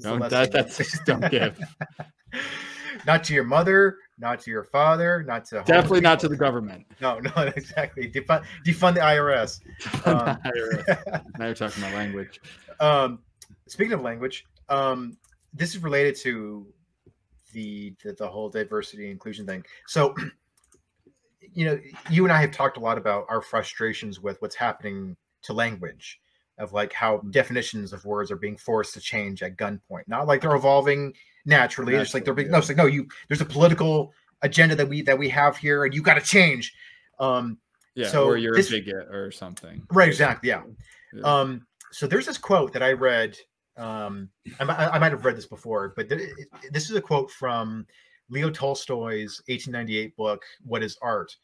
[0.00, 1.58] Don't- that- that's just don't give.
[3.06, 6.86] not to your mother, not to your father, not to Definitely not to the government.
[7.00, 8.10] No, no, exactly.
[8.10, 9.60] Defund, defund the IRS.
[10.06, 10.38] Um,
[11.38, 12.40] now you're talking about language.
[12.80, 13.20] Um,
[13.66, 15.16] speaking of language, um,
[15.52, 16.66] this is related to
[17.54, 19.64] the, the the whole diversity and inclusion thing.
[19.86, 20.14] So,
[21.54, 21.78] you know,
[22.10, 26.20] you and I have talked a lot about our frustrations with what's happening to language,
[26.58, 30.06] of like how definitions of words are being forced to change at gunpoint.
[30.06, 31.14] Not like they're evolving
[31.46, 31.94] naturally.
[31.94, 35.02] It's like they're being no, it's like no, you there's a political agenda that we
[35.02, 36.74] that we have here, and you got to change.
[37.18, 37.58] Um,
[37.94, 39.86] Yeah, So or you're this- a bigot or something.
[39.92, 40.62] right, exactly, yeah.
[41.12, 41.22] Yeah.
[41.22, 43.38] Um, so there's this quote that I read.
[43.76, 44.28] Um,
[44.60, 46.30] I, I might have read this before, but th-
[46.70, 47.86] this is a quote from
[48.30, 51.34] Leo Tolstoy's 1898 book, "What Is Art."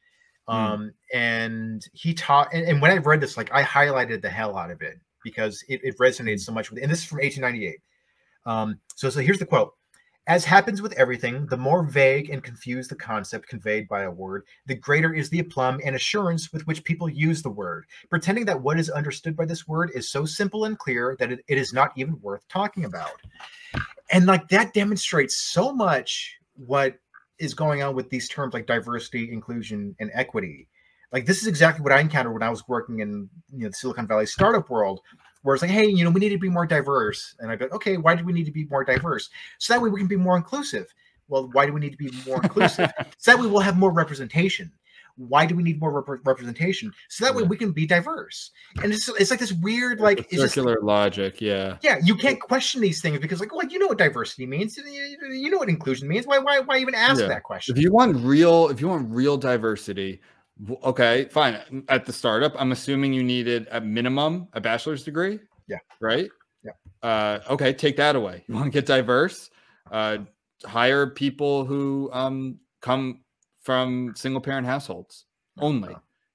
[0.48, 0.54] Hmm.
[0.54, 4.56] Um, and he taught, and, and when I read this, like I highlighted the hell
[4.56, 6.82] out of it because it, it resonated so much with.
[6.82, 7.78] And this is from 1898.
[8.46, 9.74] Um, so so here's the quote.
[10.26, 14.44] As happens with everything, the more vague and confused the concept conveyed by a word,
[14.66, 18.60] the greater is the aplomb and assurance with which people use the word pretending that
[18.60, 21.72] what is understood by this word is so simple and clear that it, it is
[21.72, 23.20] not even worth talking about.
[24.10, 26.98] And like that demonstrates so much what
[27.38, 30.68] is going on with these terms like diversity, inclusion, and equity.
[31.12, 33.74] Like this is exactly what I encountered when I was working in you know the
[33.74, 35.00] Silicon Valley startup world,
[35.42, 37.34] where it's like, hey, you know, we need to be more diverse.
[37.38, 39.30] And I go, okay, why do we need to be more diverse?
[39.58, 40.92] So that way we can be more inclusive.
[41.28, 42.90] Well, why do we need to be more inclusive?
[43.18, 44.72] so that way we'll have more representation.
[45.16, 46.92] Why do we need more rep- representation?
[47.08, 48.50] So that way we can be diverse.
[48.82, 51.40] And it's it's like this weird, like it's just circular logic.
[51.40, 51.76] Yeah.
[51.82, 55.50] yeah, you can't question these things because like, well, you know what diversity means, you,
[55.50, 56.26] know what inclusion means.
[56.26, 57.28] Why why why even ask Yeah.
[57.28, 57.76] that question?
[57.76, 60.20] If you want real, if you want real diversity,
[60.84, 61.84] okay, fine.
[61.88, 65.38] At the startup, I'm assuming you needed a minimum a bachelor's degree.
[65.68, 65.78] Yeah.
[66.00, 66.28] Right.
[66.64, 66.72] Yeah.
[67.02, 68.44] Uh, okay, take that away.
[68.46, 69.50] You want to get diverse?
[69.90, 70.18] Uh,
[70.64, 73.20] hire people who um, come
[73.60, 75.26] from single parent households
[75.58, 75.90] only.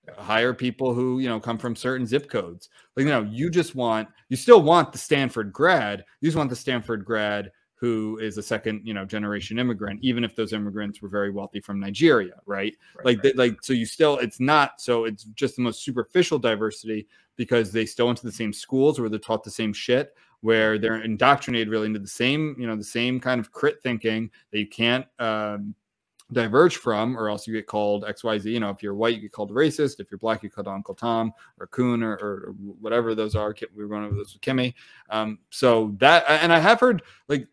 [0.07, 0.13] Yeah.
[0.23, 2.69] Hire people who you know come from certain zip codes.
[2.95, 6.05] Like you know, you just want you still want the Stanford grad.
[6.21, 10.23] You just want the Stanford grad who is a second you know generation immigrant, even
[10.23, 12.75] if those immigrants were very wealthy from Nigeria, right?
[12.95, 13.23] Right, like right.
[13.23, 17.71] they, like so you still it's not so it's just the most superficial diversity because
[17.71, 21.01] they still went to the same schools where they're taught the same shit where they're
[21.01, 24.67] indoctrinated really into the same you know the same kind of crit thinking that you
[24.67, 25.73] can't um,
[26.31, 29.31] diverge from or else you get called xyz you know if you're white you get
[29.31, 29.99] called racist.
[29.99, 33.55] If you're black you get called uncle tom or coon or, or, whatever those are.
[33.75, 34.73] We were going over those with kimmy.
[35.09, 37.47] Um, so that and i have heard like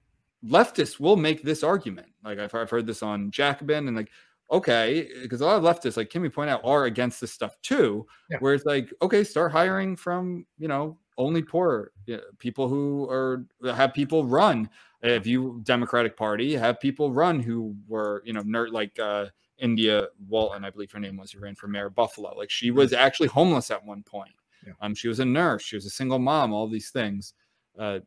[0.45, 4.11] leftists will make this argument like i've, I've heard this on jacobin and like
[4.51, 8.07] okay because a lot of leftists like kimmy point out are against this stuff too
[8.30, 8.38] Yeah.
[8.40, 13.09] where it's like okay start hiring from you know only poor you know, people who
[13.09, 14.68] are have people run
[15.03, 19.26] if you democratic party have people run who were you know nerd like uh
[19.59, 22.70] india walton i believe her name was who ran for mayor of buffalo like she
[22.70, 24.32] was actually homeless at one point
[24.66, 24.72] Yeah.
[24.80, 25.62] Um, she was a nurse.
[25.62, 26.53] She was a single mom.
[26.53, 27.34] All these things.
[27.76, 27.99] Uh,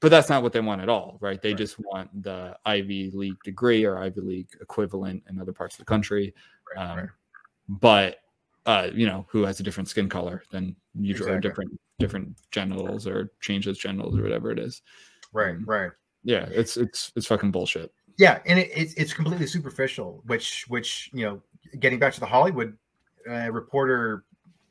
[0.00, 1.40] but that's not what they want at all, right?
[1.40, 1.58] They Right.
[1.58, 5.84] just want the Ivy League degree or Ivy League equivalent in other parts of the
[5.86, 6.34] country.
[6.76, 7.08] Right, Um, right.
[7.68, 8.16] But
[8.66, 13.06] uh, you know, who has a different skin color than you or different different genitals
[13.06, 14.82] or changes genitals or whatever it is.
[15.32, 15.90] right, um, right.
[16.22, 17.92] Yeah, it's it's it's fucking bullshit.
[18.18, 20.22] Yeah, and it, it's it's completely superficial.
[20.26, 21.42] Which which you know,
[21.78, 22.76] getting back to the Hollywood
[23.28, 24.24] uh, reporter,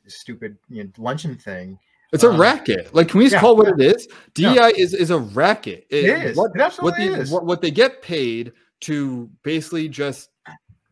[0.06, 1.78] stupid you know, luncheon thing.
[2.12, 2.94] It's a Um, racket.
[2.94, 3.86] Like, can we just yeah, call what yeah.
[3.86, 4.08] it is?
[4.34, 5.86] DEI is is a racket.
[5.90, 6.36] It is.
[6.36, 7.30] What, it absolutely what they is.
[7.30, 10.30] what, what they get paid to basically just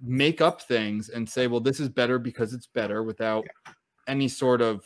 [0.01, 3.47] make up things and say, well, this is better because it's better without
[4.07, 4.85] any sort of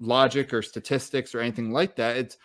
[0.00, 2.16] logic or statistics or anything like that.
[2.16, 2.36] It's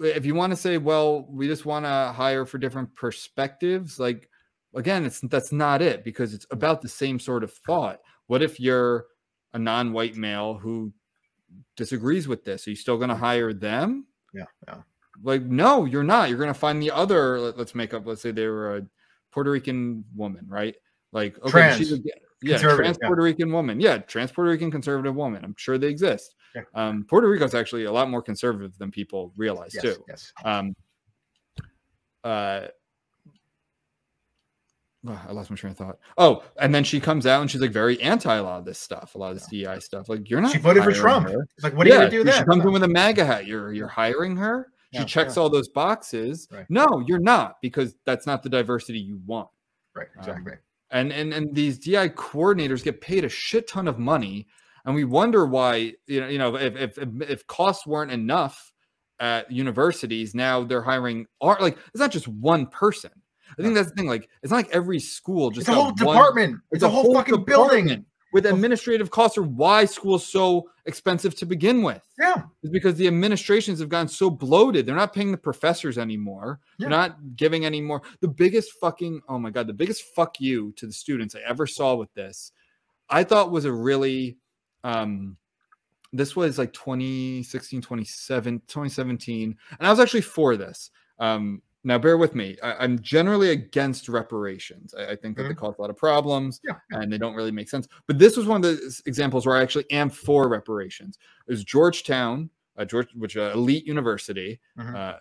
[0.00, 4.28] if you want to say, well, we just want to hire for different perspectives, like
[4.74, 8.00] again, it's that's not it because it's about the same sort of thought.
[8.26, 9.06] What if you're
[9.54, 10.92] a non-white male who
[11.76, 12.66] disagrees with this?
[12.66, 14.06] Are you still going to hire them?
[14.34, 14.76] yeah, yeah.
[15.22, 18.30] like no you're not you're gonna find the other let, us make up let's say
[18.30, 18.82] they were a
[19.32, 20.76] puerto rican woman right
[21.12, 21.78] like okay Trans.
[21.78, 21.98] she's a,
[22.42, 23.06] yeah trans yeah.
[23.06, 26.62] puerto rican woman yeah trans puerto rican conservative woman i'm sure they exist Yeah.
[26.74, 30.32] um puerto rico's actually a lot more conservative than people realize Yes, too yes.
[30.44, 30.74] um
[32.24, 32.66] uh
[35.06, 35.98] oh, I lost my train of thought.
[36.16, 38.78] Oh, and then she comes out and she's like very anti a lot of this
[38.78, 40.08] stuff, a lot of this DEI stuff.
[40.08, 40.52] Like you're not.
[40.52, 41.28] She voted for Trump.
[41.28, 41.46] her.
[41.56, 43.46] It's like, what are you gonna do she comes in with a MAGA hat.
[43.46, 44.68] You're you're hiring her.
[44.92, 45.42] She Yeah, checks yeah.
[45.42, 46.48] all those boxes.
[46.50, 46.66] Right.
[46.68, 49.48] No, you're not because that's not the diversity you want.
[49.94, 50.54] right, um, exactly.
[50.90, 54.46] And and and these DI coordinators get paid a shit ton of money,
[54.84, 55.92] and we wonder why.
[56.06, 58.72] You know, you know, if if if, costs weren't enough
[59.20, 61.26] at universities, now they're hiring.
[61.42, 63.10] Are like it's not just one person.
[63.58, 64.06] I think that's the thing.
[64.06, 66.60] Like it's not like every school just It's a whole one- department.
[66.72, 68.04] It's, a whole, fucking building.
[68.32, 73.06] with administrative costs or why school's so expensive to begin with Yeah, is because the
[73.06, 74.84] administrations have gotten so bloated.
[74.84, 76.60] They're not paying the professors anymore.
[76.78, 76.88] Yeah.
[76.88, 78.02] They're not giving any more.
[78.20, 81.66] The biggest fucking oh my god, the biggest fuck you to the students I ever
[81.66, 82.52] saw with this,
[83.08, 84.36] I thought was a really
[84.84, 85.36] um
[86.12, 92.16] this was like 2016 27 2017 and i was actually for this um now bear
[92.18, 95.90] with me I, i'm generally against reparations i, I think that they cause a lot
[95.90, 97.86] of problems yeah, and they don't really make sense.
[98.06, 101.18] But this was one of the examples where I actually am for reparations.
[101.46, 104.94] It was Georgetown, uh, George, which uh, elite university, Mhm.
[104.94, 105.18] uh,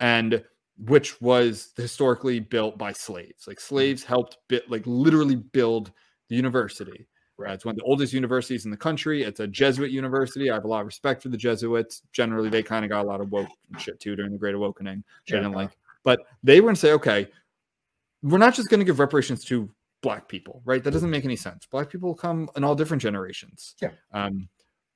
[0.00, 0.44] and
[0.78, 3.46] which was historically built by slaves.
[3.46, 5.92] Like slaves helped, bit, like literally build
[6.28, 7.06] the university.
[7.46, 9.22] Uh, it's one of the oldest universities in the country.
[9.22, 10.50] It's a Jesuit university.
[10.50, 12.02] I have a lot of respect for the Jesuits.
[12.12, 15.04] Generally, they kind of got a lot of woke shit too during the Great Awakening.
[15.24, 15.70] which I didn't like,
[16.04, 17.28] but they were going to say, okay,
[18.22, 19.70] we're not just going to give reparations to
[20.02, 20.82] black people, right?
[20.82, 21.66] That doesn't make any sense.
[21.66, 23.74] Black people come in all different generations.
[23.80, 23.90] Yeah.
[24.12, 24.48] Um,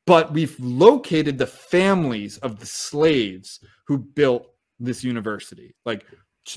[0.06, 6.04] but we've located the families of the slaves who built this university, like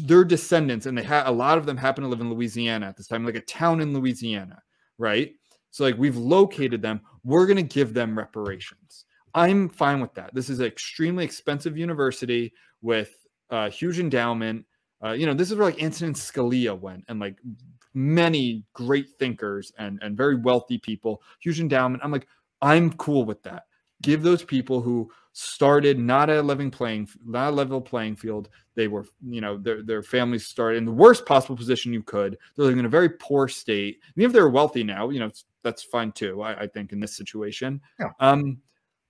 [0.01, 2.97] their descendants, and they had a lot of them happen to live in Louisiana at
[2.97, 4.61] this time, like a town in Louisiana,
[4.99, 5.33] right?
[5.71, 7.01] So like we've located them.
[7.23, 9.05] We're going to give them reparations.
[9.33, 10.33] I'm fine with that.
[10.33, 13.13] This is an extremely expensive university with
[13.49, 14.65] a huge endowment.
[15.03, 17.37] Uh, you know, this is where like Antonin Scalia went, and like
[17.93, 22.03] many great thinkers and and very wealthy people, huge endowment.
[22.03, 22.27] I'm like,
[22.61, 23.63] I'm cool with that.
[24.01, 28.49] Give those people who started not a living playing, not a level playing field.
[28.75, 32.37] They were, you know, their their families started in the worst possible position you could.
[32.55, 33.99] They're living in a very poor state.
[34.15, 36.41] Even if they're wealthy now, you know, it's- that's fine too.
[36.41, 38.09] I, I think in this situation, Yeah.
[38.19, 38.57] um,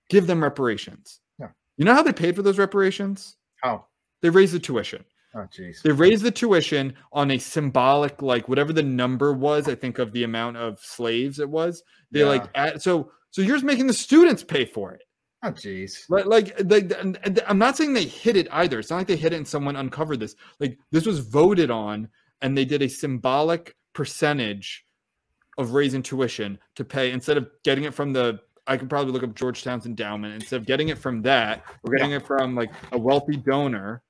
[0.09, 1.19] give them reparations.
[1.39, 1.49] Yeah.
[1.77, 3.37] You know how they paid for those reparations?
[3.63, 3.85] How?
[4.21, 5.03] They raised the tuition.
[5.35, 5.81] Oh, jeez.
[5.83, 9.67] They raised the tuition on a symbolic, like whatever the number was.
[9.67, 11.83] I think of the amount of slaves it was.
[12.11, 15.03] They like add, so so you're just making the students pay for it.
[15.43, 15.99] Oh, jeez.
[16.09, 18.79] Like, like they, and- and I'm not saying they hid it either.
[18.79, 20.35] It's not like they hid it and someone uncovered this.
[20.59, 22.09] Like this was voted on,
[22.41, 24.83] and they did a symbolic percentage
[25.59, 28.39] of raising tuition to pay instead of getting it from the.
[28.65, 31.63] I could probably look up Georgetown's endowment instead of getting it from that.
[31.83, 34.01] We're getting it from like a wealthy donor.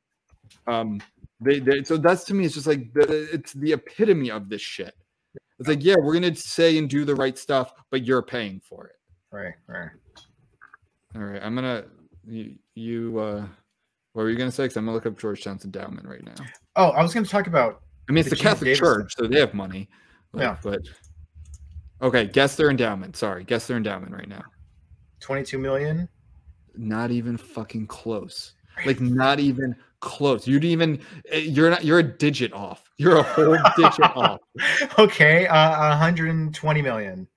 [0.67, 1.01] Um,
[1.41, 4.61] they, they so that's to me it's just like the, it's the epitome of this
[4.61, 4.93] shit.
[5.59, 8.87] It's like yeah, we're gonna say and do the right stuff, but you're paying for
[8.87, 8.95] it.
[9.31, 9.89] Right, right.
[11.15, 11.85] All right, I'm gonna
[12.27, 13.45] you, you uh
[14.13, 14.63] what were you gonna say?
[14.65, 16.35] Because I'm gonna look up Georgetown's endowment right now.
[16.75, 17.81] Oh, I was going to talk about.
[18.07, 18.85] I mean, it's The the, Catholic Davison.
[18.85, 19.89] Church, so they have money.
[20.31, 20.57] But, Yeah.
[20.63, 20.81] but
[22.01, 23.15] okay, guess their endowment.
[23.15, 24.43] Sorry, guess their endowment right now.
[25.19, 26.07] 22 million.
[26.75, 28.53] Not even fucking close.
[28.85, 30.47] Like not even close.
[30.47, 32.89] You'd even eh, you're not you're a digit off.
[32.97, 34.39] You're a whole digit off.
[34.97, 37.27] Okay, uh, 120 million.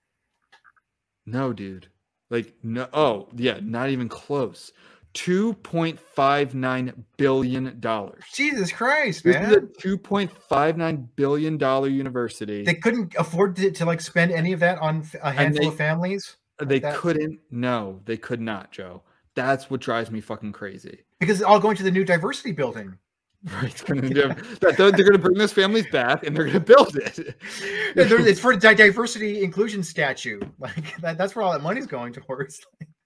[1.26, 1.88] No, dude.
[2.30, 4.72] Like no oh yeah, not even close.
[5.14, 8.22] Two point five nine billion dollars.
[8.32, 9.52] Jesus Christ, This is man.
[9.52, 12.62] a two point five nine billion dollar university.
[12.64, 15.76] They couldn't afford to, to like spend any of that on a handful they- of
[15.76, 17.40] families they that- couldn't.
[17.50, 19.02] No, they could not, Joe.
[19.34, 21.00] That's what drives me fucking crazy.
[21.20, 22.96] because it's all going to the new diversity building.
[23.52, 23.64] Right?
[23.64, 24.28] It's gonna do-
[24.60, 27.36] that they're, they're gonna bring those families back and they're gonna build it.
[27.96, 30.40] It's for di- diversity inclusion statue.
[30.60, 32.64] Like that, that's where all that money's going towards.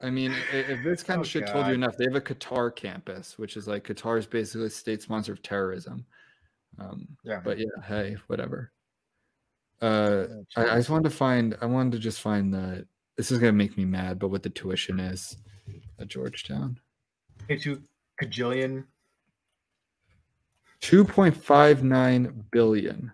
[0.00, 2.74] I mean, if this kind Oh, of shit told you enough, they have a Qatar
[2.74, 6.04] campus, which is like Qatar is basically a state sponsor of terrorism.
[6.78, 7.40] Um, Yeah.
[7.42, 8.72] but yeah, hey, whatever.
[9.80, 10.26] Uh,
[10.56, 11.56] I, I just wanted to find.
[11.60, 12.86] I wanted to just find the.
[13.16, 15.36] This is gonna make me mad, but what the tuition is
[15.98, 16.78] at Georgetown.
[17.48, 17.82] Pay two
[18.22, 18.84] cajillion.
[20.80, 23.12] Two point five nine billion.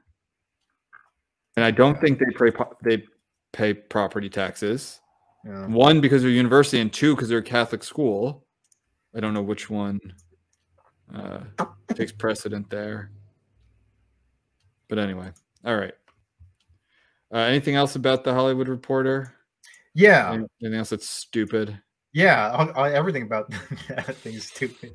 [1.56, 2.52] And I don't think they pay
[2.82, 3.04] they
[3.52, 5.00] pay property taxes.
[5.44, 5.66] Yeah.
[5.66, 8.46] One because they're a university, and two because they're a Catholic school.
[9.14, 10.00] I don't know which one
[11.14, 11.40] uh,
[11.94, 13.10] takes precedent there.
[14.88, 15.30] But anyway,
[15.64, 15.94] all right.
[17.32, 19.34] Uh, anything else about the Hollywood Reporter?
[19.94, 20.32] Yeah.
[20.32, 21.78] Any- Anything else that's stupid?
[22.14, 23.50] Yeah, all, all- everything about
[23.88, 24.92] that thing is stupid.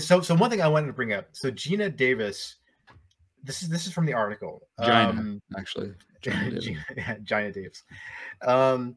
[0.00, 1.26] So so one thing I wanted to bring up.
[1.32, 2.56] So Geena Davis,
[3.42, 4.62] this is this is from the article.
[4.80, 5.92] Geena, Um, actually.
[6.22, 6.66] Geena Davis.
[6.66, 7.82] Geena, yeah, Geena Davis.
[8.42, 8.94] Um,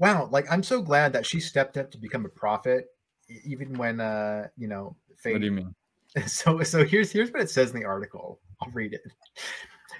[0.00, 2.88] wow, like I'm so glad that she stepped up to become a prophet,
[3.44, 5.74] even when uh, you know, fate What do you mean?
[6.26, 8.40] so so here's here's what it says in the article.
[8.60, 9.02] I'll read it.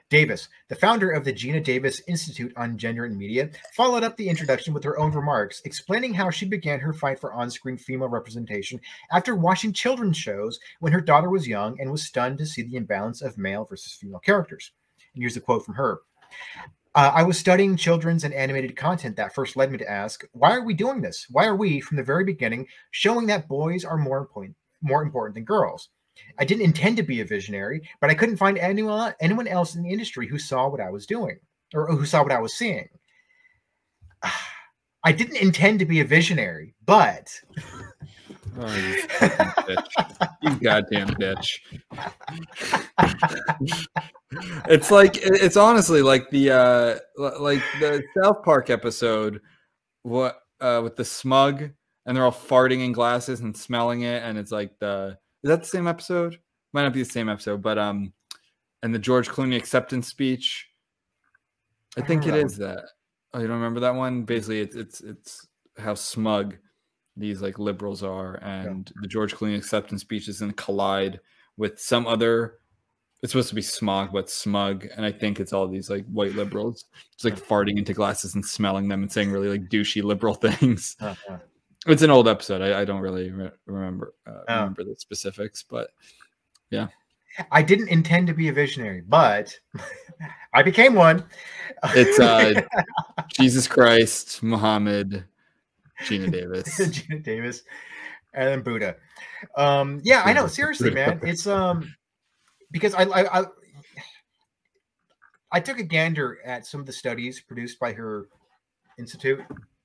[0.08, 4.28] Davis, the founder of the Geena Davis Institute on Gender and Media, followed up the
[4.28, 8.80] introduction with her own remarks, explaining how she began her fight for on-screen female representation
[9.12, 12.74] after watching children's shows when her daughter was young and was stunned to see the
[12.74, 14.72] imbalance of male versus female characters.
[15.14, 16.00] And here's a quote from her.
[16.94, 20.52] Uh, I was studying children's and animated content that first led me to ask, why
[20.52, 21.26] are we doing this?
[21.30, 25.34] Why are we, from the very beginning, showing that boys are more important, more important
[25.34, 25.88] than girls?
[26.38, 29.82] I didn't intend to be a visionary, but I couldn't find anyone anyone else in
[29.82, 31.38] the industry who saw what I was doing
[31.72, 32.88] or who saw what I was seeing.
[35.02, 37.40] I didn't intend to be a visionary, but
[38.58, 40.28] Oh, you bitch.
[40.42, 41.60] You goddamn bitch.
[44.68, 49.40] it's like it's honestly like the uh like the South Park episode
[50.02, 51.70] what uh with the smug
[52.06, 55.60] and they're all farting in glasses and smelling it and it's like the is that
[55.60, 56.38] the same episode?
[56.72, 58.12] Might not be the same episode, but um
[58.82, 60.68] and the George Clooney acceptance speech.
[61.96, 62.84] I I think it remember that is that.
[63.34, 64.22] Oh, you don't remember that one?
[64.22, 66.56] Basically it's it's it's how smug
[67.16, 71.20] these like liberals are and the george clooney acceptance speeches and collide
[71.56, 72.59] with some other
[73.22, 76.34] it's supposed to be smog but smug and i think it's all these like white
[76.34, 80.34] liberals just like farting into glasses and smelling them and saying really like douchey liberal
[80.46, 81.38] things Uh, uh,
[81.86, 84.54] it's an old episode i, I don't really re- remember uh, Oh.
[84.56, 85.90] remember the specifics but
[86.70, 86.88] yeah.
[87.52, 89.56] I didn't intend to be a visionary, but
[90.54, 91.24] I became one.
[91.94, 92.60] it's uh
[93.32, 95.24] jesus christ muhammad
[96.04, 97.62] geena davis Geena Davis,
[98.34, 98.96] and then Buddha.
[99.56, 100.46] Um, yeah, I know.
[100.48, 101.94] Seriously, man, it's um
[102.70, 103.44] because I, I I
[105.52, 108.28] I took a gander at some of the studies produced by her
[108.98, 109.40] institute,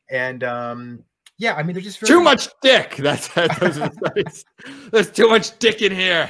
[0.10, 1.04] and um
[1.38, 4.46] yeah, I mean they're just very, too much dick that's those are the studies.
[4.92, 6.30] there's too much dick in here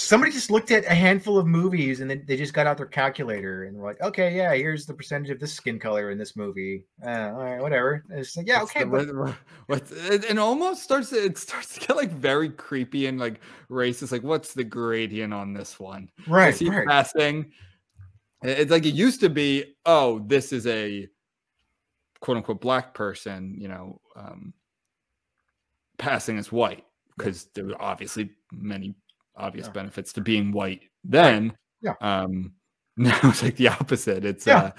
[0.00, 2.86] Somebody just looked at a handful of movies and then they just got out their
[2.86, 6.36] calculator and were like, okay, yeah, here's the percentage of this skin color in this
[6.36, 6.84] movie.
[7.04, 8.04] Uh, all right, whatever.
[8.08, 9.34] And it's like, yeah, What's okay, the-
[9.66, 13.40] but it, it almost starts to, it starts to get like very creepy and like
[13.68, 16.86] racist like what's the gradient on this one right, is he right.
[16.86, 17.50] passing
[18.42, 21.08] it's like it used to be oh this is a
[22.20, 24.54] quote unquote black person you know um
[25.98, 26.84] passing as white
[27.16, 28.94] because there were obviously many
[29.38, 29.72] obvious Yeah.
[29.72, 31.94] benefits to being white then Yeah.
[32.00, 32.52] um
[32.96, 34.58] now it's like the opposite it's Yeah.
[34.58, 34.70] uh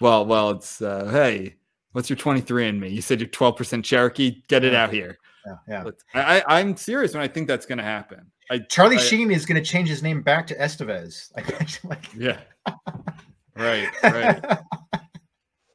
[0.00, 1.56] well well it's uh hey
[1.92, 5.90] what's your 23andMe you said you're 12% cherokee get it out here Yeah, yeah.
[6.14, 9.44] I, I i'm serious when i think that's gonna happen i Charlie I- Sheen is
[9.46, 11.30] going to change his name back to Estevez.
[11.36, 12.38] Like, like yeah
[13.56, 14.58] right right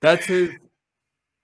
[0.01, 0.51] that's his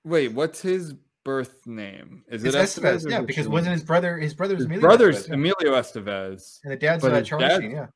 [0.04, 0.94] wait what's his
[1.28, 2.24] birth name?
[2.30, 5.28] Is it's it Estevez, or yeah, because wasn't his brother his brother's his Emilio brother's
[5.28, 7.88] Estevez, emilio estevez and the dad's uh, Charlie dad- Sheen, yeah,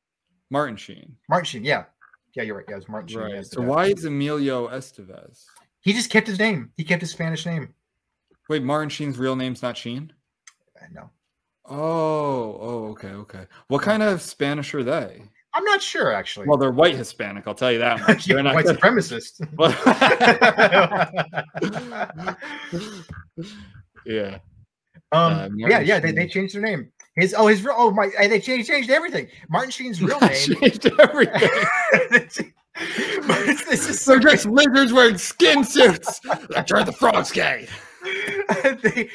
[0.50, 1.16] martin sheen.
[1.30, 1.86] Martin Sheen, yeah,
[2.36, 3.22] yeah, you're right, yeah, it was Martin Sheen.
[3.22, 3.46] right.
[3.46, 5.46] so why is emilio estevez?
[5.80, 6.72] He just kept his name?
[6.76, 7.74] He kept his Spanish name.
[8.50, 10.12] wait martin sheen's real name's not sheen?
[10.76, 11.10] I know.
[11.64, 13.46] Oh oh okay okay.
[13.70, 15.24] What kind of spanish are they
[15.54, 16.48] I'm not sure actually.
[16.48, 17.46] Well, they're white Hispanic.
[17.48, 18.28] I'll tell you that much.
[18.28, 19.42] Yeah, They're not white supremacist.
[24.06, 24.38] yeah.
[25.12, 26.92] um, Uh, yeah, yeah, they, they changed their name.
[27.16, 29.28] His oh his real oh my they changed changed everything.
[29.50, 30.30] Martin Sheen's real name.
[30.32, 31.50] changed everything.
[32.80, 36.22] this is so just lizards wearing skin suits.
[36.56, 37.68] I tried the frogs gay.
[38.82, 39.10] they,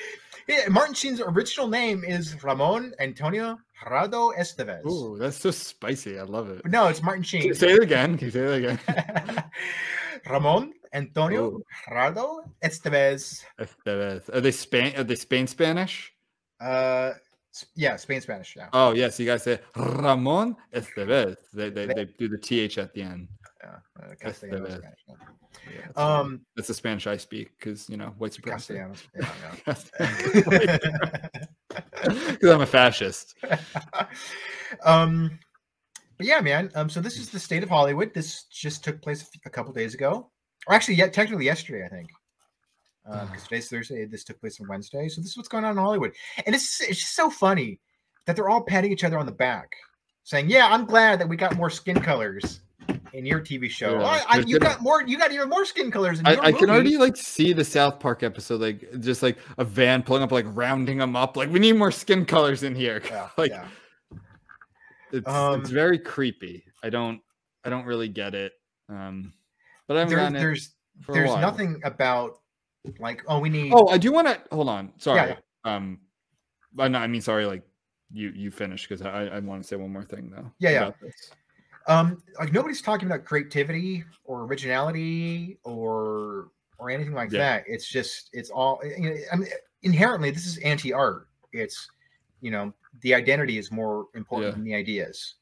[0.48, 4.84] yeah, Martin Sheen's original name is Ramon Antonio Gerardo Estevez.
[4.86, 6.18] Ooh, that's so spicy.
[6.18, 6.64] I love it.
[6.66, 7.54] No, it's Martin Sheen.
[7.54, 8.16] say it again?
[8.16, 9.44] Can you say it again?
[10.30, 11.62] Ramon Antonio Ooh.
[11.88, 13.44] Gerardo Estevez.
[13.60, 14.34] Estevez.
[14.34, 14.94] Are they Spain?
[14.96, 16.12] Are they Spain Spanish?
[16.60, 17.12] Uh,
[17.74, 18.54] yeah, Spain Spanish.
[18.56, 21.36] Yeah, Oh yes, you guys say Ramon Estevez.
[21.52, 23.28] They, they they do the th at the end.
[23.62, 23.76] yeah.
[24.00, 24.66] Uh, Estevez.
[24.72, 25.04] Spanish.
[25.08, 25.14] yeah.
[25.74, 28.74] Yeah, that's, Um, that's the Spanish I speak because you know white supremacy.
[28.74, 29.02] Castellanos.
[29.14, 29.54] Yeah,
[32.04, 33.34] Because I'm a fascist.
[33.44, 33.58] yeah.
[34.84, 35.38] um,
[36.16, 36.70] but yeah, man.
[36.74, 38.14] Um, so this is the state of Hollywood.
[38.14, 40.30] This just took place a couple days ago,
[40.66, 42.10] or actually, yeah, technically yesterday, I think.
[43.04, 44.04] Because today's Thursday.
[44.04, 45.08] This took place on Wednesday.
[45.08, 46.12] So this is what's going on in Hollywood,
[46.44, 47.78] and it's it's just so funny
[48.24, 49.68] that they're all patting each other on the back,
[50.24, 52.60] saying, "Yeah, I'm glad that we got more skin colors."
[53.12, 55.02] In your TV show, Yeah, "Oh, I, they're you got more.
[55.02, 56.20] You got even more skin colors.
[56.20, 59.22] In your I, I can movie." already like see the South Park episode, like just
[59.22, 61.36] like a van pulling up, like rounding them up.
[61.36, 63.00] Like we need more skin colors in here.
[63.06, 63.66] Yeah, like yeah.
[65.12, 66.64] it's Um, it's very creepy.
[66.82, 67.20] I don't
[67.64, 68.52] I don't really get it.
[68.88, 69.32] Um,
[69.88, 70.74] but I'm There- there's
[71.08, 72.38] there's nothing about
[73.00, 74.92] like oh we need Oh, I do want to hold on.
[74.98, 75.36] Sorry.
[75.64, 76.00] Um,
[76.72, 77.46] but no, I mean sorry.
[77.46, 77.62] Like
[78.12, 80.50] you you finish because I I want to say one more thing though.
[80.58, 80.90] Yeah, yeah.
[81.02, 81.30] this.
[81.88, 87.38] Um like nobody's talking about creativity or originality or or anything like Yeah.
[87.40, 89.48] that it's just it's all you know, I mean,
[89.82, 91.88] inherently this is anti-art it's
[92.40, 92.72] you know
[93.02, 94.54] the identity is more important Yeah.
[94.56, 95.34] than the ideas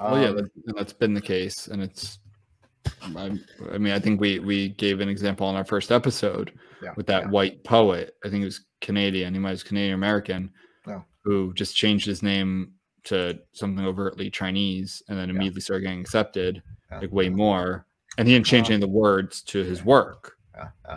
[0.00, 2.18] Well, yeah, Um, that's, that's been the case, and it's.
[3.02, 3.38] I,
[3.72, 7.06] I mean, I think we we gave an example in our first episode Yeah, with
[7.08, 8.16] that white poet.
[8.24, 9.34] I think it was Canadian.
[9.34, 10.50] He might was Canadian American,
[10.86, 11.04] Oh.
[11.24, 12.72] who just changed his name
[13.04, 15.36] to something overtly Chinese, and then Yeah.
[15.36, 16.98] immediately started getting accepted, Yeah.
[17.00, 17.86] like way more.
[18.18, 20.36] And he didn't change Um, any of the words to his work,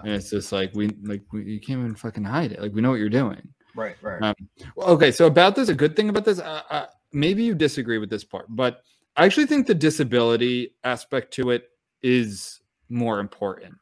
[0.04, 2.62] and it's just like we like we, you can't even fucking hide it.
[2.62, 3.54] Like we know what you're doing.
[3.76, 4.36] right right Um,
[4.76, 7.98] well, okay, so about this, a good thing about this, uh, uh, maybe you disagree
[8.00, 8.84] with this part, but
[9.16, 11.70] I actually think the disability aspect to it
[12.02, 13.76] is more important.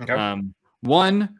[0.00, 1.38] okay Um, one,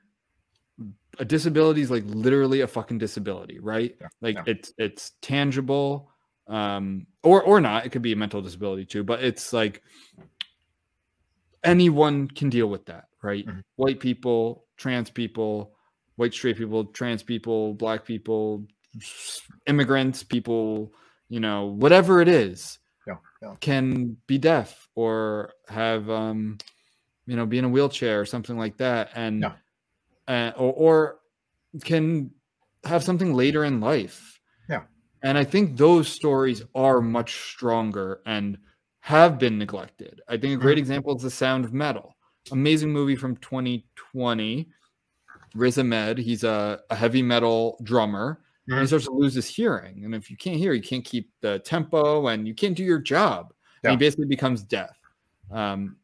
[1.18, 3.97] a disability is like literally a fucking disability, right?
[4.01, 4.45] Yeah, Like yeah.
[4.47, 6.11] it's it's tangible,
[6.49, 7.87] um, or or not.
[7.87, 9.83] It could be a mental disability too, but it's like
[11.65, 13.47] anyone can deal with that, right?
[13.47, 13.63] Mhm.
[13.77, 15.75] White people, trans people,
[16.17, 18.67] white straight people, trans people, black people,
[19.67, 20.93] immigrants, people,
[21.29, 23.55] you know, whatever it is yeah, yeah.
[23.61, 26.59] can be deaf or have um
[27.27, 29.53] you know be in a wheelchair or something like that and Yeah.
[30.27, 31.19] uh, or, or
[31.85, 32.31] can
[32.85, 34.38] have something later in life.
[35.23, 38.59] And i think those stories are much stronger and
[39.01, 42.14] have been neglected i think a great example is the sound of metal
[42.53, 44.69] amazing movie from 2020
[45.55, 48.89] riz ahmed he's a, a heavy metal drummer and he Mhm.
[48.89, 50.05] starts to lose his hearing.
[50.05, 52.99] And if you can't hear, you can't keep the tempo and you can't do your
[52.99, 53.55] job.
[53.83, 53.91] And Yeah.
[53.93, 54.95] he basically becomes deaf
[55.51, 55.97] um,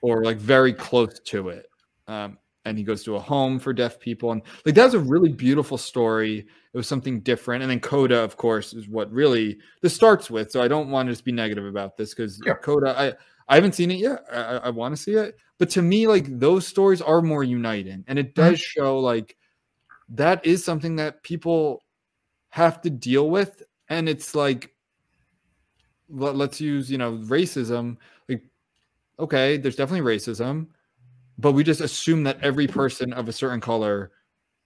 [0.00, 1.66] or like very close to it.
[2.08, 4.32] Um, and he goes to a home for deaf people.
[4.32, 6.38] And like that was a really beautiful story.
[6.38, 7.62] It was something different.
[7.62, 10.50] And then Coda, of course, is what really this starts with.
[10.50, 12.54] So I don't want to just be negative about this because Yeah.
[12.54, 13.12] Coda, I,
[13.48, 14.24] I haven't seen it yet.
[14.32, 15.36] I, I, want to see it.
[15.58, 18.04] But to me, like those stories are more uniting.
[18.06, 18.50] And it mm-hmm.
[18.50, 19.36] does show like
[20.10, 21.82] that is something that people
[22.50, 24.74] have to deal with and it's like
[26.10, 27.96] let, let's use you know racism
[28.28, 28.42] like
[29.18, 30.66] okay there's definitely racism
[31.38, 34.12] but we just assume that every person of a certain color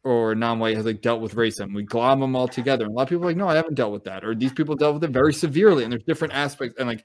[0.05, 3.03] or non-white has like dealt with racism we glob them all together and a lot
[3.03, 5.05] of people are like no i haven't dealt with that or these people dealt with
[5.05, 7.05] it very severely and there's different aspects and like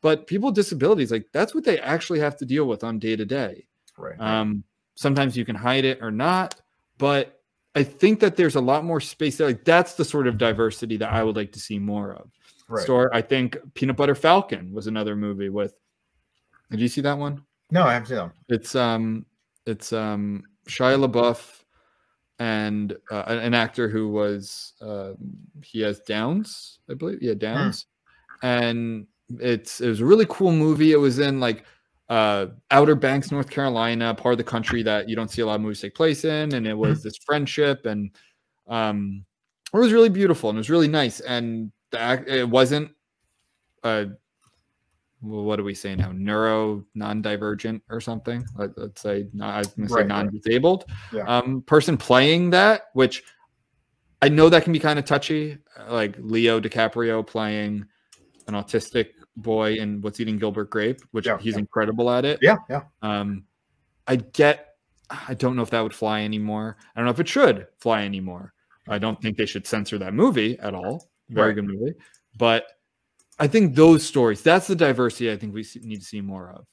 [0.00, 3.16] but people with disabilities like that's what they actually have to deal with on day
[3.16, 3.66] to day
[3.96, 4.62] right um,
[5.00, 6.56] sometimes you can hide it or not,
[6.98, 7.40] but
[7.74, 9.46] I think that there's a lot more space there.
[9.46, 12.30] Like that's the sort of diversity that I would like to see more of.
[12.68, 15.74] right So I think Peanut Butter Falcon was another movie with.
[16.70, 17.42] Did you see that one?
[17.70, 19.24] No i haven't seen them It's um,
[19.66, 21.62] it's um, Shia LaBeouf
[22.38, 25.12] and uh, an actor who was uh,
[25.62, 27.22] he has Downs, I believe.
[27.22, 27.86] Yeah, Downs,
[28.42, 29.06] and
[29.38, 30.92] it's it was a really cool movie.
[30.92, 31.64] It was in like
[32.08, 35.56] uh, Outer Banks, North Carolina, part of the country that you don't see a lot
[35.56, 38.10] of movies take place in, and it was this friendship, and
[38.66, 39.24] um,
[39.72, 41.20] it was really beautiful and it was really nice.
[41.20, 42.90] And the act, it wasn't
[43.84, 44.08] a
[45.22, 46.12] well, what do we say now?
[46.12, 48.44] Neuro non-divergent or something.
[48.56, 50.86] Let, us say not, I was going to say non-disabled.
[51.12, 51.22] Yeah.
[51.24, 53.22] Um, person playing that, which
[54.22, 57.84] I know that can be kind of touchy, uh, like Leo DiCaprio playing
[58.46, 61.60] an autistic boy in What's Eating Gilbert Grape, which Yeah, he's yeah.
[61.60, 62.38] incredible at it.
[62.42, 62.82] Yeah, yeah.
[63.02, 63.44] Um,
[64.06, 64.66] I get.
[65.28, 66.76] I don't know if that would fly anymore.
[66.94, 68.52] I don't know if it should fly anymore.
[68.88, 71.08] I don't think they should censor that movie at all.
[71.30, 71.54] Very Right.
[71.56, 71.94] good movie,
[72.38, 72.64] but
[73.40, 74.42] I think those stories.
[74.42, 76.66] That's the diversity I think we need to see more of.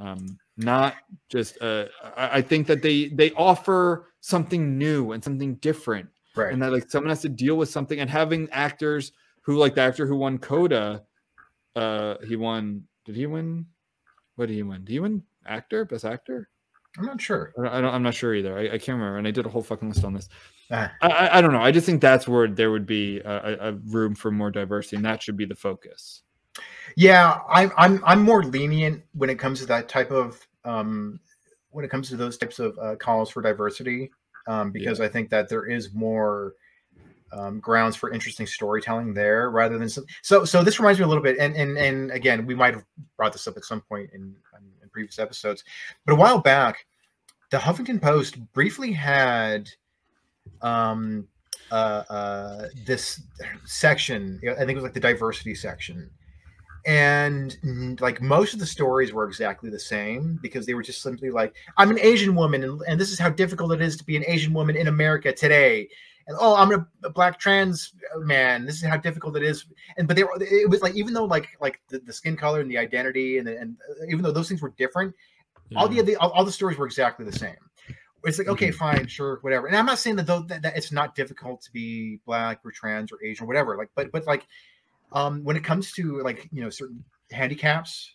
[0.00, 0.94] Um, not
[1.28, 1.60] just.
[1.62, 6.52] Uh, I, I think that they they offer something new and something different, Right.
[6.52, 8.00] and that like someone has to deal with something.
[8.00, 9.12] And having actors
[9.42, 11.04] who like the actor who won Coda,
[11.76, 12.82] uh, he won.
[13.04, 13.66] Did he win?
[14.36, 14.84] What did he win?
[14.84, 15.84] Did he win actor?
[15.84, 16.48] Best actor?
[16.98, 17.52] I'm not sure.
[17.58, 18.58] I don't, I don't, I'm not sure either.
[18.58, 20.28] I, I can't remember, and I did a whole fucking list on this.
[20.70, 20.92] Ah.
[21.00, 21.62] I, I, I don't know.
[21.62, 25.04] I just think that's where there would be a, a, room for more diversity, and
[25.04, 26.22] that should be the focus.
[26.96, 31.20] Yeah, I'm I'm I'm more lenient when it comes to that type of um
[31.70, 34.10] when it comes to those types of uh, calls for diversity
[34.48, 36.54] um because I think that there is more
[37.32, 41.08] um, grounds for interesting storytelling there rather than some, so so this reminds me a
[41.08, 42.84] little bit and and and again we might have
[43.16, 44.34] brought this up at some point in,
[44.82, 45.62] in previous episodes
[46.06, 46.86] but a while back
[47.50, 49.68] the Huffington Post briefly had
[50.62, 51.26] um
[51.70, 53.20] uh, uh this
[53.64, 56.10] section I think it was like the diversity section.
[56.86, 61.02] And mm, like most of the stories were exactly the same because they were just
[61.02, 64.04] simply like i'm an asian woman and, and this is how difficult it is to
[64.04, 65.88] be an asian woman in america today.
[66.28, 69.66] And oh i'm a, a black trans man this is how difficult it is.
[69.98, 72.60] And but they were it was like even though like like the, the skin color
[72.60, 75.14] and the identity and, the, and uh, even though those things were different
[75.76, 77.56] all the, all, all the stories were exactly the same
[78.24, 79.66] it's like okay fine sure whatever.
[79.66, 82.70] And i'm not saying that though that, that it's not difficult to be black or
[82.70, 84.46] trans or asian or whatever like but but like
[85.12, 88.14] um when it comes to like you know certain handicaps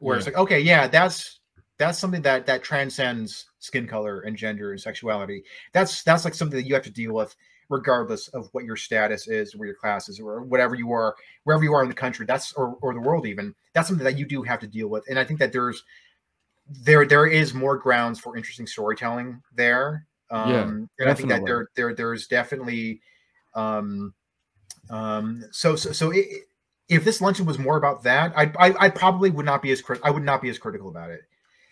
[0.00, 1.40] where it's like okay yeah that's
[1.78, 5.44] that's something that that transcends skin color and gender and sexuality.
[5.72, 7.34] That's that's like something that you have to deal with
[7.70, 11.64] regardless of what your status is or your class is or whatever you are wherever
[11.64, 14.26] you are in the country that's or, or the world even that's something that you
[14.26, 15.04] do have to deal with.
[15.08, 15.82] And i think that there's
[16.68, 20.62] there there is more grounds for interesting storytelling there um Yeah,
[21.04, 23.00] and i think that there there there's definitely
[23.54, 24.14] um
[24.90, 26.26] um so so, so it,
[26.88, 29.82] if this luncheon was more about that I, I i probably would not be as
[29.82, 31.22] crit- i would not be as critical about it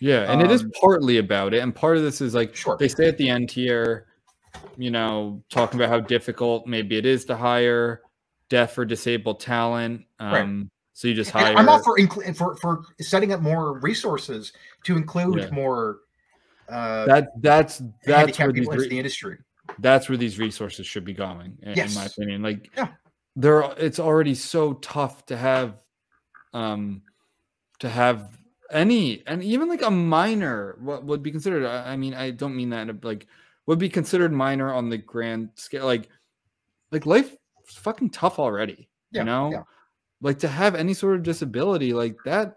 [0.01, 2.77] Yeah, and it is Um, partly about it, and part of this is like Sure.
[2.79, 4.07] they say at the end here,
[4.77, 8.03] you know, talking about how difficult maybe it is to hire
[8.49, 10.03] deaf or disabled talent.
[10.19, 10.67] Um, Right.
[11.03, 11.57] So you just And hire.
[11.57, 14.53] i'm not for incl- for for setting up more resources
[14.85, 15.51] to include Yeah.
[15.51, 15.99] more
[16.69, 17.43] uh that.
[17.43, 19.39] That's that's where these re- the industry
[19.81, 22.41] that's where these resources should be going, in, in my opinion.
[22.43, 22.89] Like, Yeah.
[23.35, 25.81] there, it's already so tough to have,
[26.53, 27.03] um,
[27.81, 28.39] to have
[28.71, 31.65] any, and even like a minor, what would be considered.
[31.65, 33.27] I I mean, I don't mean that a, like
[33.67, 35.85] would be considered minor on the grand scale.
[35.87, 36.09] Like,
[36.93, 37.35] like life
[37.69, 38.89] is fucking tough already.
[39.11, 39.63] Yeah, you know, yeah.
[40.23, 42.57] Like to have any sort of disability like that,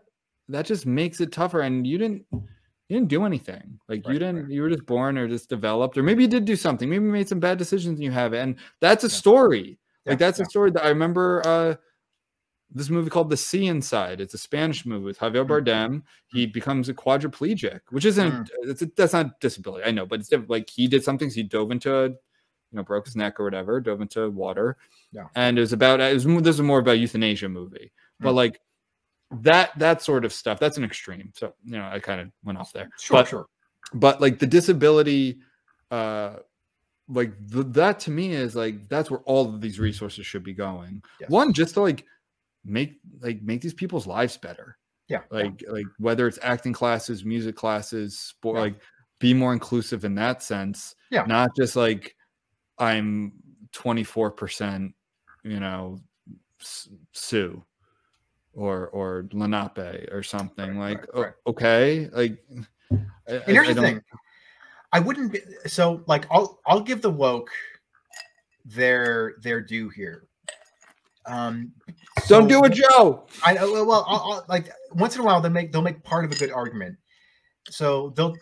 [0.49, 1.61] that just makes it tougher.
[1.61, 2.25] And you didn't.
[2.87, 3.79] You didn't do anything.
[3.89, 4.43] Like you didn't.
[4.43, 4.49] right.
[4.51, 6.87] You were just born or just developed, or maybe you did do something.
[6.87, 9.13] Maybe you made some bad decisions and you have it, and that's a Yeah.
[9.13, 9.79] story.
[10.05, 10.43] Like that's yeah.
[10.45, 11.41] a story that I remember.
[11.45, 11.75] Uh,
[12.71, 14.19] this movie called The Sea Inside.
[14.21, 15.47] It's a Spanish movie with Javier Mm.
[15.47, 16.01] Bardem.
[16.27, 18.49] He becomes a quadriplegic, which isn't.
[18.65, 18.81] Mm.
[18.81, 19.83] A, that's not disability.
[19.85, 21.29] I know, but it's like he did something.
[21.29, 22.15] So he dove into,
[22.75, 23.79] you know, broke his neck or whatever.
[23.79, 24.75] Dove into water.
[25.13, 25.27] Yeah.
[25.35, 26.01] And it was about.
[26.01, 26.25] It was.
[26.43, 28.35] This is more about euthanasia movie, but Mm.
[28.35, 28.59] like
[29.41, 30.59] that that sort of stuff.
[30.59, 31.31] That's an extreme.
[31.35, 33.47] So you know, I kind of went off there sure but- sure
[33.93, 35.37] but like the disability
[35.91, 36.37] uh
[37.07, 40.53] like th- that to me is like that's where all of these resources should be
[40.53, 41.29] going Yes.
[41.29, 42.03] one just to like
[42.65, 44.77] make like make these people's lives better
[45.07, 45.37] yeah yeah.
[45.43, 48.61] like like whether it's acting classes music classes sport Yeah.
[48.61, 48.75] like
[49.19, 51.25] be more inclusive in that sense Yeah.
[51.27, 52.15] not just like
[52.79, 53.33] i'm
[53.73, 54.93] 24%
[55.43, 55.99] you know
[57.11, 57.63] Sioux
[58.53, 61.33] or or lenape or something Right, like right, right.
[61.45, 62.43] okay like
[63.27, 64.01] I- here's I the thing.
[64.93, 67.49] I wouldn't be so like I'll I'll give the woke
[68.63, 70.27] their their due here.
[71.25, 71.73] Um
[72.27, 73.25] Don't do it, Joe.
[73.43, 76.23] I well, well I'll, I'll, like once in a while they make they'll make part
[76.23, 76.97] of a good argument.
[77.69, 78.35] So they'll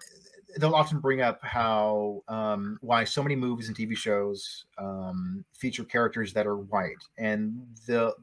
[0.57, 5.83] they'll often bring up how um why so many movies and TV shows um feature
[5.83, 8.13] characters that are white and the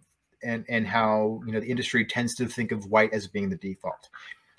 [0.43, 3.57] and and how you know the industry tends to think of white as being the
[3.57, 4.09] default.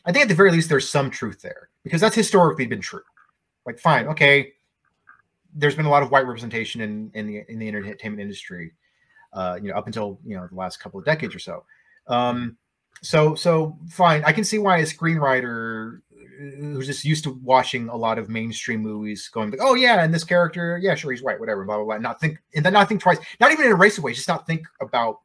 [0.05, 3.03] I think at the very least there's some truth there because that's historically been true.
[3.65, 4.53] Like, fine, okay,
[5.53, 8.73] there's been a lot of white representation in in the in the entertainment industry,
[9.33, 11.63] uh, you know, up until you know the last couple of decades or so.
[12.07, 12.57] Um,
[13.01, 14.23] so so fine.
[14.25, 16.01] I can see why a screenwriter
[16.39, 20.13] who's just used to watching a lot of mainstream movies going like, oh yeah, and
[20.13, 21.97] this character, yeah, sure, he's white, whatever, blah blah blah.
[21.97, 24.47] Not think and then not think twice, not even in a racist way, just not
[24.47, 25.19] think about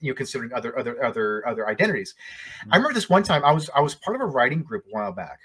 [0.00, 2.14] you know considering other other other other identities.
[2.70, 4.90] I remember this one time I was I was part of a writing group a
[4.90, 5.38] while back,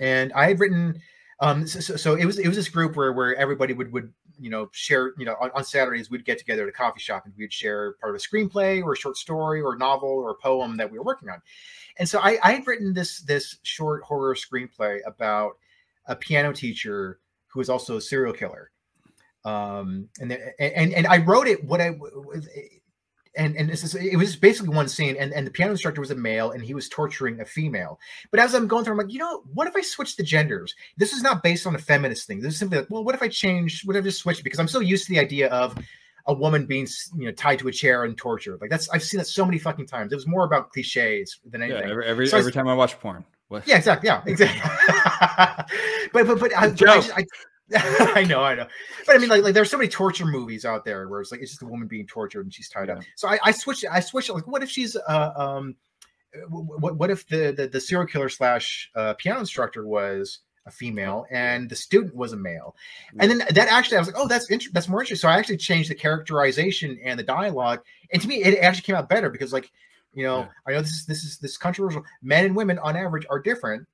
[0.00, 1.00] and I had written.
[1.40, 4.12] Um, so, so, so it was it was this group where where everybody would would
[4.40, 7.24] you know share you know on, on Saturdays we'd get together at a coffee shop
[7.24, 10.30] and we'd share part of a screenplay or a short story or a novel or
[10.30, 11.42] a poem that we were working on.
[11.98, 15.52] And so I, I had written this this short horror screenplay about
[16.06, 18.70] a piano teacher who was also a serial killer.
[19.44, 21.96] Um, and the- and and I wrote it what I
[23.34, 26.10] and and this is, it was basically one scene, and, and the piano instructor was
[26.10, 27.98] a male, and he was torturing a female.
[28.30, 30.74] But as I'm going through, I'm like, you know, what if I switch the genders?
[30.96, 32.40] This is not based on a feminist thing.
[32.40, 33.82] This is simply like, well, what if I change?
[33.84, 34.44] What if I just switch?
[34.44, 35.78] Because I'm so used to the idea of
[36.26, 36.86] a woman being,
[37.16, 38.60] you know, tied to a chair and tortured.
[38.60, 40.12] Like that's I've seen that so many fucking times.
[40.12, 41.90] It was more about cliches than Yeah, anything.
[41.90, 43.24] every every, So I- every time I watch porn.
[43.48, 43.66] What?
[43.68, 44.06] Yeah, exactly.
[44.06, 44.60] Yeah, exactly.
[46.12, 47.24] but but but I, but I, just- I,
[48.20, 48.66] I know, I know.
[49.06, 51.40] But I mean, like like there's so many torture movies out there where it's like
[51.40, 52.98] it's just a woman being tortured and she's tied up.
[53.16, 53.84] So I, I switched.
[53.90, 54.30] I switched.
[54.30, 55.74] Like, what if she's uh um,
[56.48, 61.26] what what if the the, the serial killer slash uh, piano instructor was a female
[61.30, 62.76] and the student was a male,
[63.18, 65.28] and then that actually I was like, oh, that's inter- that's more interesting.
[65.28, 67.80] So I actually changed the characterization and the dialogue,
[68.12, 69.70] and to me, it actually came out better because like
[70.14, 70.48] you know Yeah.
[70.66, 72.04] I know this is this is this is controversial.
[72.22, 73.86] Men and women on average are different.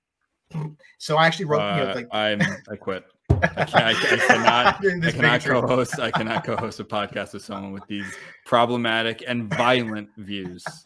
[0.97, 2.41] So I actually wrote, you know, Uh, like I'm
[2.71, 3.05] I quit.
[3.31, 3.95] I, can't, I, I
[4.27, 5.05] cannot.
[5.05, 6.01] I cannot co-host.
[6.01, 8.07] I cannot co-host a podcast with someone with these
[8.47, 10.65] problematic and violent views.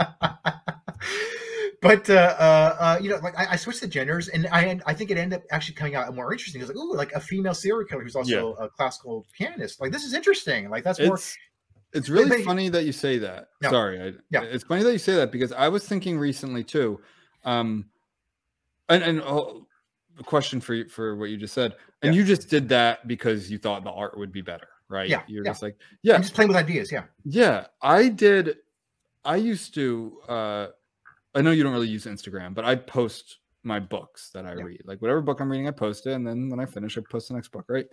[1.83, 4.95] but uh, uh, uh, you know, like I, I switched the genders, and I I
[4.95, 6.61] think it ended up actually coming out more interesting.
[6.63, 9.81] It's like, oh, like a female serial killer who's also a classical pianist.
[9.81, 10.71] Like this is interesting.
[10.71, 11.15] Like that's more.
[11.17, 11.37] It's
[11.93, 13.49] it's really but- funny that you say that.
[13.61, 13.71] Yeah.
[13.71, 14.43] Sorry, I, Yeah.
[14.45, 17.01] it's funny that you say that because I was thinking recently too.
[17.45, 17.87] Um,
[18.89, 19.67] and and oh,
[20.19, 22.21] a question for you for what you just said, and Yeah.
[22.21, 25.09] you just did that because you thought the art would be better, right?
[25.09, 25.51] Yeah, you're yeah.
[25.51, 26.91] just like, yeah, I'm just playing with ideas.
[26.93, 27.05] Yeah.
[27.25, 28.59] Yeah, I did.
[29.25, 30.19] I used to.
[30.29, 30.67] uh
[31.35, 34.65] I know you don't really use Instagram, but I post my books that I Yeah.
[34.65, 34.83] read.
[34.85, 37.29] Like whatever book I'm reading, I post it, and then when I finish, I post
[37.29, 37.87] the next book, right?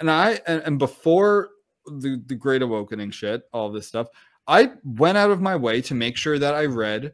[0.00, 1.50] And I and, and before
[1.86, 4.08] the the Great Awakening shit, all this stuff,
[4.46, 7.12] I went out of my way to make sure that I read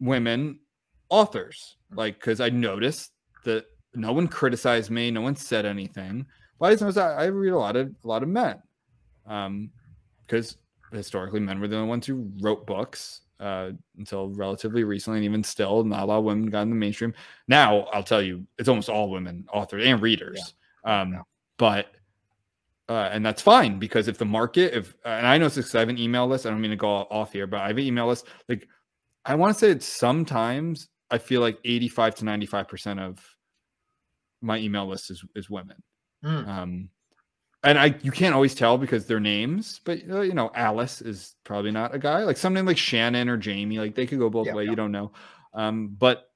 [0.00, 0.60] women
[1.08, 3.12] authors, like because I noticed
[3.44, 6.26] that no one criticized me, no one said anything.
[6.58, 8.62] But I just noticed I, I read a lot of a lot of men,
[9.26, 9.70] um,
[10.26, 10.56] because
[10.92, 15.42] historically men were the only ones who wrote books uh, until relatively recently, and even
[15.42, 17.12] still, not a lot of women got in the mainstream.
[17.48, 20.54] Now, I'll tell you, it's almost all women authors and readers.
[20.84, 21.22] Um, Yeah.
[21.58, 21.86] But
[22.88, 25.80] uh, and that's fine because if the market, if and I know this because I
[25.80, 26.46] have an email list.
[26.46, 28.26] I don't mean to go off here, but I have an email list.
[28.48, 28.68] Like
[29.24, 33.24] I want to say it's sometimes I feel like eighty-five to ninety-five percent of
[34.40, 35.76] my email list is is women.
[36.24, 36.48] Mm.
[36.48, 36.88] Um,
[37.64, 41.36] and I you can't always tell because their names, but uh, you know, Alice is
[41.44, 42.24] probably not a guy.
[42.24, 44.64] Like something like Shannon or Jamie, like they could go both Yeah, way.
[44.64, 44.70] yeah.
[44.70, 45.12] You don't know.
[45.54, 46.30] Um, but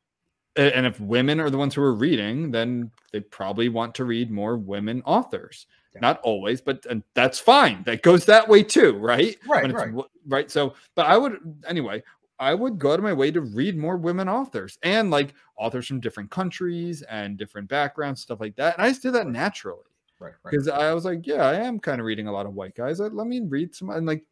[0.56, 4.30] and if women are the ones who are reading, then they probably want to read
[4.30, 5.66] more women authors.
[5.94, 6.00] Yeah.
[6.00, 7.82] Not always, but and that's fine.
[7.84, 9.36] That goes that way too, right?
[9.46, 9.92] Right, right.
[10.28, 10.50] right.
[10.50, 12.02] So, but I would anyway.
[12.38, 16.00] I would go to my way to read more women authors and like authors from
[16.00, 18.76] different countries and different backgrounds, stuff like that.
[18.76, 19.80] And I just did that naturally
[20.18, 20.32] Right.
[20.42, 20.50] Right.
[20.50, 23.00] because I was like, yeah, I am kind of reading a lot of white guys.
[23.00, 24.24] Let me read some and like,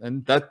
[0.00, 0.50] and that,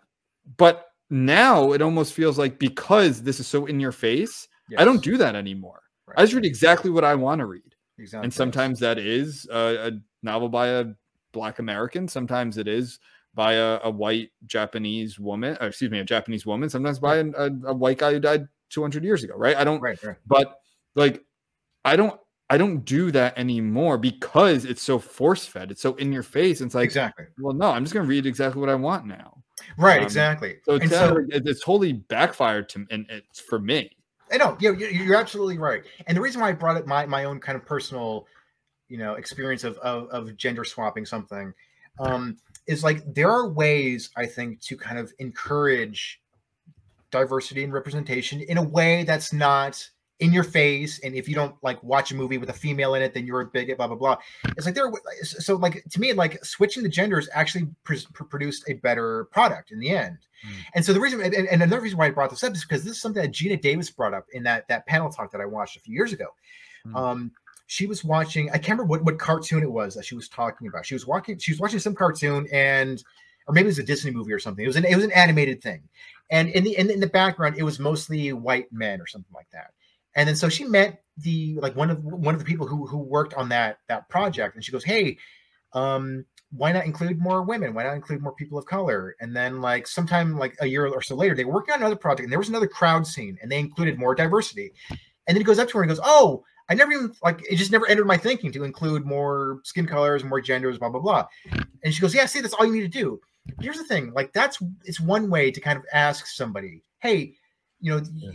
[0.57, 4.47] but now it almost feels like because this is so in your face,
[4.77, 5.81] I don't do that anymore.
[6.05, 6.19] Right.
[6.19, 8.25] I just read exactly what I want to read, Exactly.
[8.25, 9.91] and sometimes that is a, a
[10.21, 10.85] novel by a
[11.31, 12.07] black American.
[12.07, 12.99] Sometimes it is
[13.33, 16.69] by a, a white Japanese woman, or excuse me, a Japanese woman.
[16.69, 19.33] Sometimes by a, a, a white guy who died 200 years ago.
[19.35, 19.55] Right?
[19.57, 20.01] I don't Right.
[20.03, 20.17] Right.
[20.27, 20.59] but
[20.95, 21.23] like
[21.85, 22.19] i don't
[22.49, 26.61] i don't do that anymore because it's so force fed it's so in your face
[26.61, 27.25] it's like exactly.
[27.39, 29.35] well no i'm just going to read exactly what i want now
[29.77, 29.99] Right.
[29.99, 30.57] um, exactly.
[30.63, 33.91] so it's, so- uh, it- it's totally backfired to and it's for me
[34.31, 34.55] I know.
[34.59, 35.83] Yeah, you- you're absolutely right.
[36.05, 38.27] And the reason why I brought up my my own kind of personal,
[38.87, 41.51] you know, experience of of, of gender swapping something,
[41.99, 46.21] um, is like there are ways I think to kind of encourage
[47.09, 49.83] diversity and representation in a way that's not
[50.19, 50.99] in your face.
[50.99, 53.41] And if you don't like watch a movie with a female in it, then you're
[53.41, 53.77] a bigot.
[53.77, 54.17] Blah blah blah.
[54.57, 54.91] It's like there.
[55.23, 59.71] So like to me, like switching the genders actually pr- pr- produced a better product
[59.71, 60.17] in the end.
[60.45, 60.51] Mm.
[60.75, 62.83] And so the reason, and, and another reason why I brought this up is because
[62.83, 65.45] this is something that Geena Davis brought up in that that panel talk that I
[65.45, 66.27] watched a few years ago.
[66.85, 66.95] Mm.
[66.95, 67.31] Um,
[67.67, 68.49] she was watching.
[68.49, 70.85] I can't remember what, what cartoon it was that she was talking about.
[70.85, 71.37] She was walking.
[71.37, 73.03] She was watching some cartoon, and
[73.47, 74.63] or maybe it was a Disney movie or something.
[74.63, 75.83] It was an it was an animated thing,
[76.29, 79.49] and in the in, in the background it was mostly white men or something like
[79.51, 79.71] that.
[80.15, 82.97] And then so she met the like one of one of the people who who
[82.97, 85.17] worked on that that project, and she goes, "Hey,
[85.73, 87.73] um, why not include more women?
[87.73, 91.01] Why not include more people of color?" And then like sometime like a year or
[91.01, 93.51] so later, they were working on another project, and there was another crowd scene, and
[93.51, 94.73] they included more diversity.
[94.89, 97.55] And then he goes up to her and goes, "Oh." I never even like it
[97.55, 101.25] just never entered my thinking to include more skin colors, more genders, blah blah blah.
[101.83, 103.19] And she goes, "Yeah, see, that's all you need to do."
[103.59, 107.35] Here's the thing, like that's it's one way to kind of ask somebody, "Hey,
[107.79, 108.31] you know, Yeah.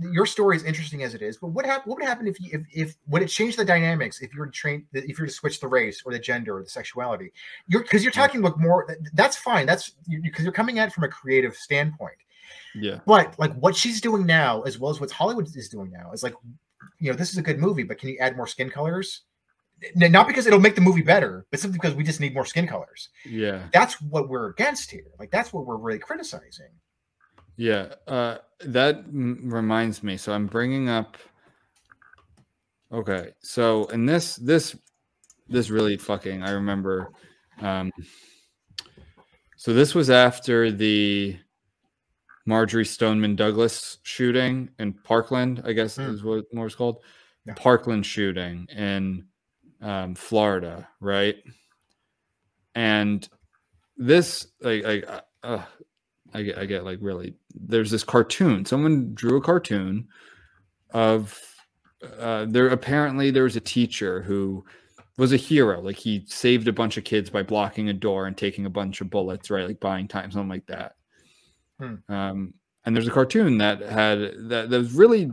[0.00, 2.50] Your story is interesting as it is, but what hap- what would happen if you
[2.52, 5.26] if, if would it change the dynamics if you were to train if you were
[5.26, 7.32] to switch the race or the gender or the sexuality?
[7.66, 8.86] You're because you're talking about more.
[9.14, 9.66] That's fine.
[9.66, 9.92] That's
[10.22, 12.18] because you're coming at it from a creative standpoint.
[12.74, 13.00] Yeah.
[13.06, 16.22] But like what she's doing now, as well as what Hollywood is doing now, is
[16.22, 16.34] like,
[16.98, 19.22] you know, this is a good movie, but can you add more skin colors?
[19.94, 22.66] Not because it'll make the movie better, but simply because we just need more skin
[22.66, 23.08] colors.
[23.24, 23.62] Yeah.
[23.72, 25.06] That's what we're against here.
[25.18, 26.68] Like that's what we're really criticizing.
[27.60, 30.16] Yeah, uh, that m- reminds me.
[30.16, 31.18] So I'm bringing up.
[32.90, 34.74] Okay, so in this this
[35.46, 37.10] this really fucking I remember.
[37.60, 37.92] Um,
[39.56, 41.36] so this was after the
[42.46, 46.14] Marjory Stoneman Douglas shooting in Parkland, I guess Hmm.
[46.14, 47.04] is what more is called.
[47.44, 47.52] Yeah.
[47.58, 49.26] Parkland shooting in
[49.82, 51.36] um, Florida, right?
[52.74, 53.28] And
[53.98, 55.62] this, like, like uh, uh,
[56.32, 57.34] I get, I get like really.
[57.54, 58.64] There's this cartoon.
[58.64, 60.08] Someone drew a cartoon
[60.90, 61.38] of
[62.18, 62.68] uh, there.
[62.68, 64.64] Apparently, there was a teacher who
[65.16, 65.80] was a hero.
[65.80, 69.00] Like he saved a bunch of kids by blocking a door and taking a bunch
[69.00, 69.66] of bullets, right?
[69.66, 70.96] Like buying time, something like that.
[71.78, 71.94] Hmm.
[72.08, 72.54] Um,
[72.84, 75.30] and there's a cartoon that had that, that was really,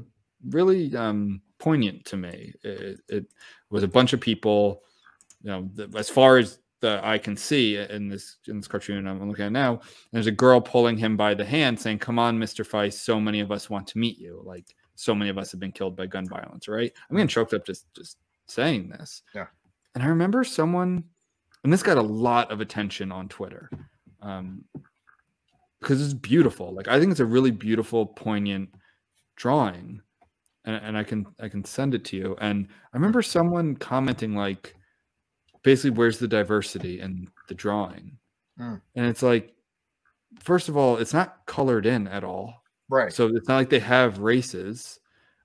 [0.49, 2.53] really um, poignant to me.
[2.63, 3.25] It, it
[3.69, 4.81] was a bunch of people,
[5.41, 9.27] you know, as far as the I can see in this in this cartoon I'm
[9.27, 9.81] looking at now.
[10.11, 12.93] There's a girl pulling him by the hand, saying, "Come on, Mister Feis.
[12.93, 14.41] So many of us want to meet you.
[14.45, 16.67] Like so many of us have been killed by gun violence.
[16.67, 16.91] Right?
[17.09, 18.17] I'm getting choked up just just
[18.47, 19.23] saying this.
[19.33, 19.47] Yeah.
[19.95, 21.03] And I remember someone,
[21.63, 23.71] and this got a lot of attention on Twitter,
[24.21, 24.63] um,
[25.79, 26.73] because it's beautiful.
[26.73, 28.69] Like I think it's a really beautiful, poignant
[29.35, 30.01] drawing,
[30.65, 32.37] and, and I can I can send it to you.
[32.39, 34.75] And I remember someone commenting like,
[35.63, 38.17] basically, where's the diversity in the drawing?
[38.59, 38.81] Mm.
[38.95, 39.53] And it's like,
[40.39, 42.63] first of all, it's not colored in at all.
[42.89, 43.11] Right.
[43.11, 44.99] So it's not like they have races.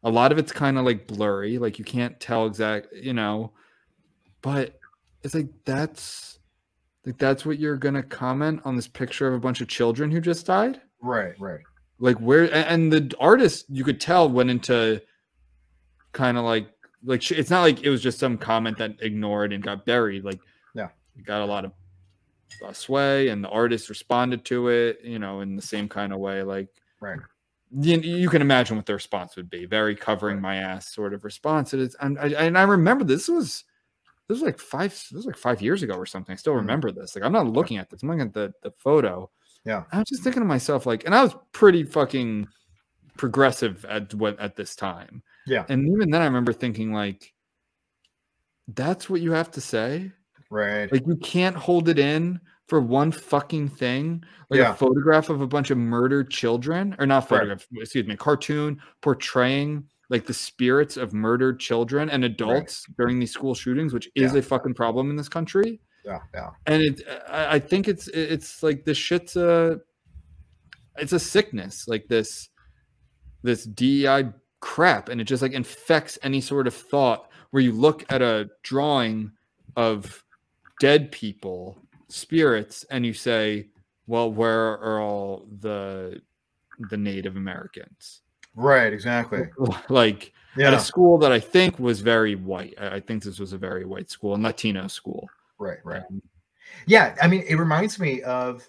[0.05, 3.52] A lot of it's kind of like blurry, like you can't tell exact, you know.
[4.40, 4.78] But
[5.22, 6.39] it's like that's
[7.06, 10.20] like that's what you're gonna comment on this picture of a bunch of children who
[10.20, 10.80] just died.
[11.01, 11.34] right.
[11.39, 11.60] Right.
[11.98, 15.01] Like where and the artist you could tell went into
[16.12, 16.66] kind of like
[17.05, 20.24] like it's not like it was just some comment that ignored and got buried.
[20.24, 20.41] Like
[20.74, 20.89] Yeah.
[21.16, 21.73] it got a lot of
[22.65, 26.19] uh, sway, and the artist responded to it, you know, in the same kind of
[26.19, 26.43] way.
[26.43, 26.69] Like
[27.01, 27.19] Right.
[27.81, 30.43] you, you can imagine what the response would be very covering Right.
[30.43, 33.65] my ass sort of response and it's and I, and I remember this was
[34.29, 36.59] this was like five this was like five years ago or something i still Mhm.
[36.59, 39.29] remember this like i'm not looking at this i'm looking at the, the photo
[39.65, 39.85] Yeah.
[39.91, 42.47] i was just thinking to myself like and i was pretty fucking
[43.16, 45.64] progressive at what at this time Yeah.
[45.69, 47.32] and even then i remember thinking like
[48.69, 50.12] that's what you have to say
[50.51, 50.90] Right.
[50.93, 54.70] like you can't hold it in for one fucking thing, like Yeah.
[54.73, 57.28] a photograph of a bunch of murdered children, or not Right.
[57.28, 63.32] photograph, excuse me, cartoon portraying like the spirits of murdered children and adults during these
[63.32, 64.39] school shootings, which is Yeah.
[64.39, 65.81] a fucking problem in this country.
[66.05, 66.19] yeah.
[66.35, 66.51] Yeah.
[66.66, 69.81] And it, I, I think it's it's like this shit's a,
[70.97, 72.48] it's a sickness, like this,
[73.43, 74.32] this DEI
[74.62, 78.48] crap, and it just like infects any sort of thought where you look at a
[78.62, 79.30] drawing
[79.76, 80.24] of
[80.80, 81.76] dead people
[82.09, 83.66] spirits and you say
[84.06, 86.20] well where are all the
[86.90, 88.20] the native americans
[88.55, 88.93] Right.
[88.93, 89.44] Exactly.
[89.89, 90.74] like at Yeah.
[90.74, 93.84] a school that i think was very white i I think this was a very
[93.86, 95.28] white school and latino school
[95.59, 95.78] Right.
[95.84, 96.02] Right.
[96.10, 96.20] Um,
[96.86, 98.68] Yeah, I mean, it reminds me of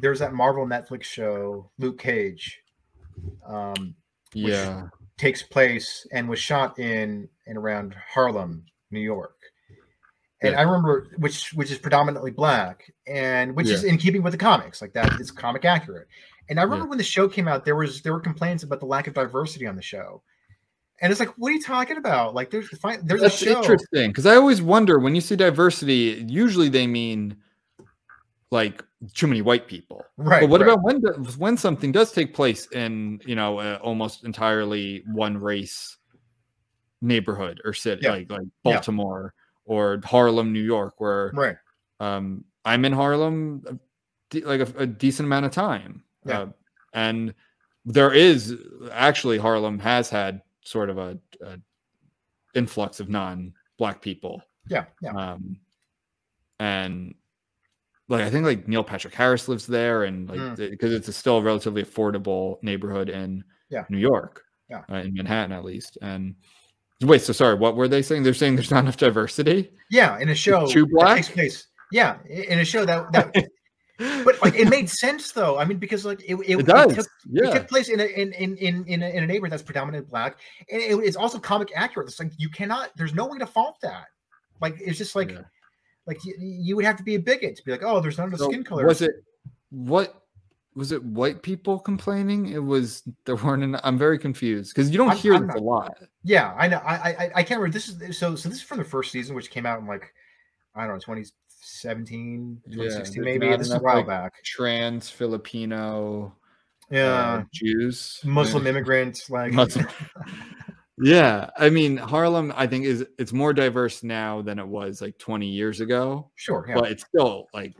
[0.00, 2.60] there's that Marvel Netflix show, Luke Cage,
[3.46, 3.94] um,
[4.34, 4.88] Which- yeah
[5.18, 9.36] takes place and was shot in and around Harlem, New York.
[10.42, 10.60] And Yeah.
[10.60, 14.82] I remember, which which is predominantly black, and which is in keeping with the comics,
[14.82, 16.08] like that is comic accurate.
[16.50, 18.86] And I remember when the show came out, there was there were complaints about the
[18.86, 20.22] lack of diversity on the show,
[21.00, 22.34] and it's like, what are you talking about?
[22.34, 26.24] Like, there's there's that's a show, interesting because i always wonder when you see diversity
[26.28, 27.36] usually they mean
[28.54, 28.82] like
[29.12, 30.40] too many white people right?
[30.42, 30.70] but what right.
[30.70, 35.36] about when the, when something does take place in you know uh, almost entirely one
[35.36, 35.98] race
[37.02, 38.12] neighborhood or city Yeah.
[38.12, 38.72] like like Yeah.
[38.72, 39.34] Baltimore
[39.66, 41.56] or Harlem, New York, where right?
[42.00, 43.62] um, I'm in Harlem.
[44.32, 46.02] like a, a decent amount of time.
[46.26, 46.40] Yeah.
[46.40, 46.46] Uh,
[46.92, 47.34] and
[47.86, 48.56] there is
[48.92, 51.58] actually Harlem has had sort of a, a
[52.54, 54.42] influx of non-black people.
[54.68, 55.12] Yeah, yeah.
[55.12, 55.56] Um,
[56.58, 57.14] and
[58.08, 60.70] like I think like Neil Patrick Harris lives there, and like Mm.
[60.70, 63.84] because it's a still a relatively affordable neighborhood in Yeah.
[63.88, 64.82] New York, Yeah.
[64.90, 65.98] uh, in Manhattan at least.
[66.02, 66.34] And
[67.02, 68.22] wait, so sorry, what were they saying?
[68.22, 69.72] They're saying there's not enough diversity.
[69.90, 71.16] Yeah, in a show too that black?
[71.16, 71.66] takes place.
[71.92, 73.32] Yeah, in a show that that
[74.24, 75.56] but like it made sense though.
[75.58, 77.48] I mean, because like it, it, it does, took, yeah.
[77.50, 80.08] it took place in a in in in in a, in a neighborhood that's predominantly
[80.10, 80.38] black,
[80.70, 82.08] and it, it's also comic accurate.
[82.08, 82.90] It's like you cannot.
[82.96, 84.06] There's no way to fault that.
[84.60, 85.42] Like it's just like Yeah.
[86.06, 88.26] Like you, you would have to be a bigot to be like, oh, there's none
[88.26, 88.86] of the So skin color.
[88.86, 89.12] Was it
[89.70, 90.22] what
[90.76, 92.46] was it white people complaining?
[92.48, 93.80] It was there weren't enough.
[93.84, 95.98] I'm very confused because you don't I'm- hear I'm this not- a lot.
[96.24, 96.78] Yeah, I know.
[96.78, 97.72] I I I can't remember.
[97.72, 98.48] This is so so.
[98.48, 100.12] This is from the first season, which came out in like
[100.74, 103.48] I don't know 2017, 2016, there's maybe.
[103.50, 104.32] not This is a while like, back.
[104.44, 106.34] Trans Filipino
[106.90, 109.86] Yeah, uh, Jews, Muslim immigrants, like Muslim.
[110.98, 112.52] yeah, I mean Harlem.
[112.56, 116.64] I think is it's more diverse now than it was like 20 years ago, sure.
[116.68, 117.74] Yeah, but it's still like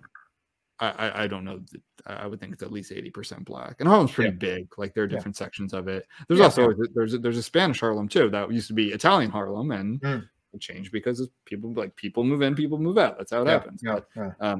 [0.80, 1.60] I I, I don't know.
[2.06, 4.68] I would think it's at least 80% black, and Harlem's pretty big.
[4.76, 5.14] Like there are Yeah.
[5.16, 6.06] different sections of it.
[6.28, 9.30] There's Yeah, also there's a, there's a Spanish Harlem too that used to be Italian
[9.30, 10.28] Harlem, and Mm.
[10.52, 13.16] it changed because people like people move in, people move out.
[13.16, 13.80] That's how it yeah, happens.
[13.82, 14.08] yeah, But
[14.40, 14.56] yeah.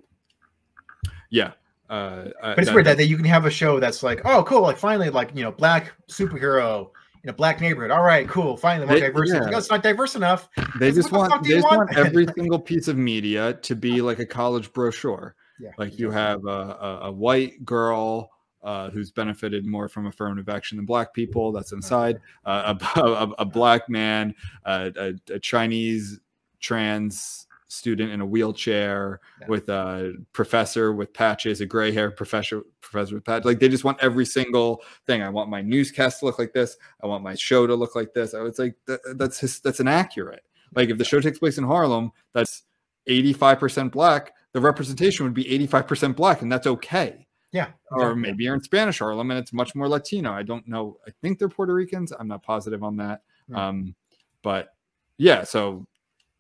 [1.31, 1.53] yeah,
[1.91, 4.63] uh, But it's weird that, that you can have a show that's like, oh, cool,
[4.63, 6.91] like finally, like you know, black superhero
[7.25, 7.91] in a black neighborhood.
[7.91, 9.39] All right, cool, finally more They- diversity.
[9.45, 9.51] yeah.
[9.51, 10.49] No, it's not diverse enough.
[10.79, 11.97] they just the want they just want want?
[11.97, 15.35] every single piece of media to be like a college brochure.
[15.59, 18.31] Yeah, Like you have a, a, a white girl
[18.63, 21.53] uh, who's benefited more from affirmative action than black people.
[21.53, 22.19] That's inside.
[22.45, 24.35] Uh, a, a, a black man,
[24.65, 26.19] uh, a, a Chinese
[26.61, 29.47] trans student in a wheelchair Yeah.
[29.49, 33.45] with a professor with patches, a gray hair professor professor with patches.
[33.47, 35.23] Like they just want every single thing.
[35.23, 36.77] I want my newscast to look like this.
[37.03, 38.35] I want my show to look like this.
[38.35, 40.43] I was like, that, that's his, that's inaccurate.
[40.75, 42.63] Like if the show takes place in Harlem, that's
[43.09, 47.27] 85% black, the representation would be 85% black, and that's okay.
[47.53, 50.33] Yeah, Or maybe you're in Spanish Harlem and it's much more Latino.
[50.33, 50.99] I don't know.
[51.07, 52.13] I think they're Puerto Ricans.
[52.13, 53.23] I'm not positive on that.
[53.49, 53.57] Hmm.
[53.57, 53.95] Um,
[54.43, 54.71] but
[55.19, 55.87] yeah, so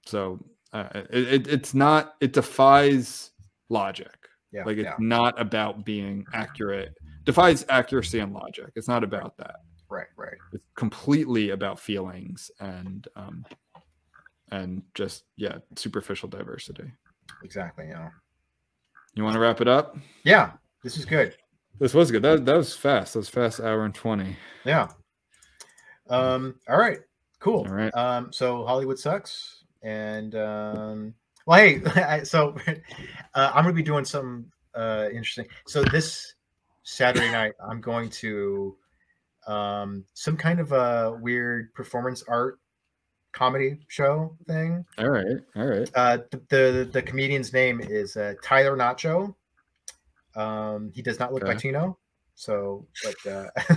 [0.07, 0.41] so
[0.75, 2.15] uh, it, it, it's not.
[2.21, 3.31] It defies
[3.71, 4.13] logic.
[4.53, 6.93] yeah, like it's yeah, not about being accurate.
[7.25, 8.71] Defies accuracy and logic.
[8.77, 9.57] It's not about that.
[9.89, 10.37] right, right.
[10.53, 13.47] It's completely about feelings and um,
[14.51, 16.93] and just yeah, superficial diversity.
[17.43, 17.87] Exactly.
[17.89, 18.11] Yeah,
[19.15, 19.97] You want to wrap it up?
[20.25, 20.53] yeah.
[20.83, 21.35] This is good.
[21.79, 22.23] This was good.
[22.23, 23.15] That, that was fast.
[23.15, 23.59] That was fast.
[23.61, 24.37] Hour and twenty.
[24.67, 24.89] Yeah.
[26.11, 26.57] Um.
[26.69, 26.99] All right.
[27.41, 27.61] Cool.
[27.67, 27.91] All right.
[27.95, 28.33] Um.
[28.33, 31.15] So Hollywood sucks, and um.
[31.47, 31.81] Well, hey.
[32.03, 32.57] I- so,
[33.35, 35.47] uh, I'm gonna be doing something uh interesting.
[35.67, 36.35] So this
[36.83, 38.77] Saturday night, I'm going to
[39.47, 42.59] um some kind of a weird performance art
[43.33, 44.85] comedy show thing.
[44.97, 45.37] All right.
[45.57, 45.91] All right.
[45.95, 49.35] Uh, the the, the comedian's name is uh, Tyler Nacho.
[50.35, 51.53] Um, he does not look Okay.
[51.53, 51.99] Latino,
[52.35, 53.49] so but uh,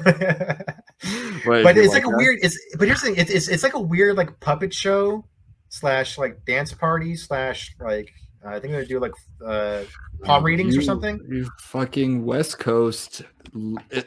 [1.46, 2.16] but it's like a that?
[2.18, 2.40] weird.
[2.42, 3.18] It's but here's the thing.
[3.18, 5.24] It's, it's it's like a weird like puppet show
[5.70, 8.12] slash like dance party slash like
[8.46, 9.14] uh, I think they're gonna do like
[9.46, 9.84] uh
[10.24, 11.20] palm readings or something.
[11.30, 13.24] You fucking West Coast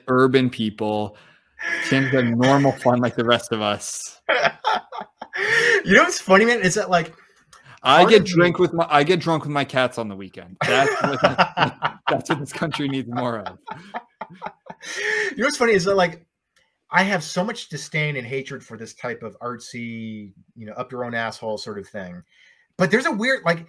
[0.08, 1.16] urban people
[1.88, 4.20] can't have normal fun like the rest of us.
[5.84, 6.60] you know what's funny, man?
[6.60, 7.14] Is that like
[7.82, 10.56] I get drunk with my I get drunk with my cats on the weekend.
[10.66, 11.20] That's what,
[12.08, 13.58] that's what this country needs more of.
[15.32, 16.26] you know what's funny is that like
[16.92, 20.90] I have so much disdain and hatred for this type of artsy, you know, up
[20.90, 22.22] your own asshole sort of thing.
[22.76, 23.66] But there's a weird like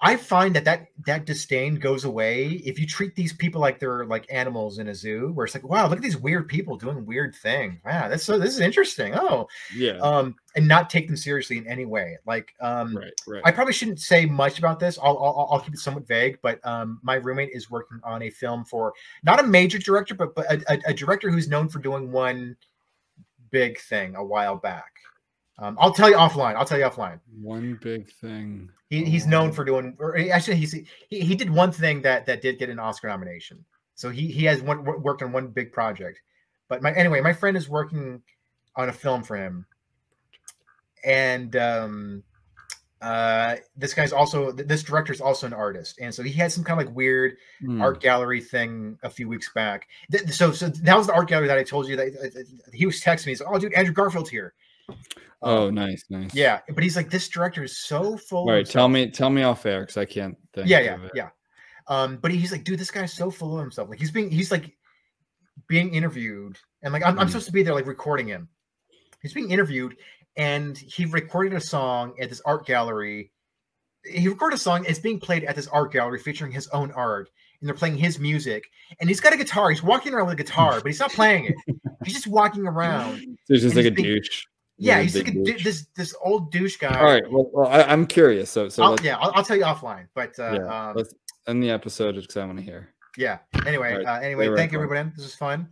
[0.00, 4.04] I find that that that disdain goes away if you treat these people like they're
[4.04, 7.04] like animals in a zoo, where it's like, wow, look at these weird people doing
[7.04, 7.80] weird things.
[7.84, 9.12] Wow, that's so this is interesting.
[9.16, 9.98] Oh, Yeah.
[9.98, 12.16] um, and not take them seriously in any way.
[12.26, 13.12] Like, um, right.
[13.26, 13.42] Right.
[13.44, 14.98] I probably shouldn't say much about this.
[15.02, 18.30] I'll, I'll, I'll keep it somewhat vague, but um, my roommate is working on a
[18.30, 18.92] film for
[19.24, 22.56] not a major director, but, but a, a, a director who's known for doing one
[23.50, 24.92] big thing a while back.
[25.60, 26.54] Um, I'll tell you offline.
[26.54, 27.18] I'll tell you offline.
[27.40, 28.70] One big thing.
[28.90, 30.86] He, he's known for doing, or actually, he's he,
[31.20, 33.64] he did one thing that that did get an Oscar nomination.
[33.94, 36.20] So he he has one worked on one big project.
[36.68, 38.22] But my anyway, my friend is working
[38.76, 39.66] on a film for him,
[41.04, 42.22] and um,
[43.00, 46.62] uh, this guy's also this director is also an artist, and so he had some
[46.64, 47.82] kind of like weird Hmm.
[47.82, 49.88] art gallery thing a few weeks back.
[50.30, 53.00] So so that was the art gallery that I told you that uh, he was
[53.00, 53.32] texting me.
[53.32, 54.54] He's like, "Oh, dude, Andrew Garfield's here."
[55.40, 56.34] Oh, Um, nice, nice.
[56.34, 58.40] yeah, but he's like, this director is so full.
[58.40, 58.66] All right.
[58.66, 59.08] of Tell me.
[59.10, 60.68] Tell me off air because I can't think.
[60.68, 61.12] yeah, yeah, of it.
[61.14, 61.28] yeah.
[61.86, 63.88] Um, but he's like, dude, this guy's so full of himself.
[63.88, 64.76] Like he's being he's like
[65.68, 67.30] being interviewed, and like I'm, I'm Mhm.
[67.30, 68.48] supposed to be there like recording him.
[69.22, 69.96] He's being interviewed,
[70.36, 73.32] and he recorded a song at this art gallery.
[74.04, 74.84] He recorded a song.
[74.86, 78.18] It's being played at this art gallery featuring his own art, and they're playing his
[78.18, 78.64] music.
[79.00, 79.70] And he's got a guitar.
[79.70, 81.76] He's walking around with a guitar, but he's not playing it.
[82.04, 83.20] He's just walking around.
[83.46, 84.44] So he's just like a being- douche.
[84.78, 86.96] Yeah, he's like big a, du- this this old douche guy.
[86.98, 87.28] All right.
[87.30, 88.50] Well, well I, I'm curious.
[88.50, 90.06] So, so I'll, yeah, I'll, I'll tell you offline.
[90.14, 91.14] But uh, yeah, um, let's
[91.48, 92.90] end the episode because I want to hear.
[93.16, 93.38] yeah.
[93.66, 95.10] Anyway, right, uh, anyway, stay thank you, everybody.
[95.16, 95.68] This was fun.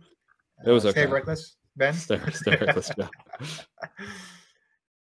[0.65, 1.11] It was Uh, Stay okay.
[1.11, 1.93] reckless, Ben.
[1.93, 3.07] Stay, stay reckless, Joe.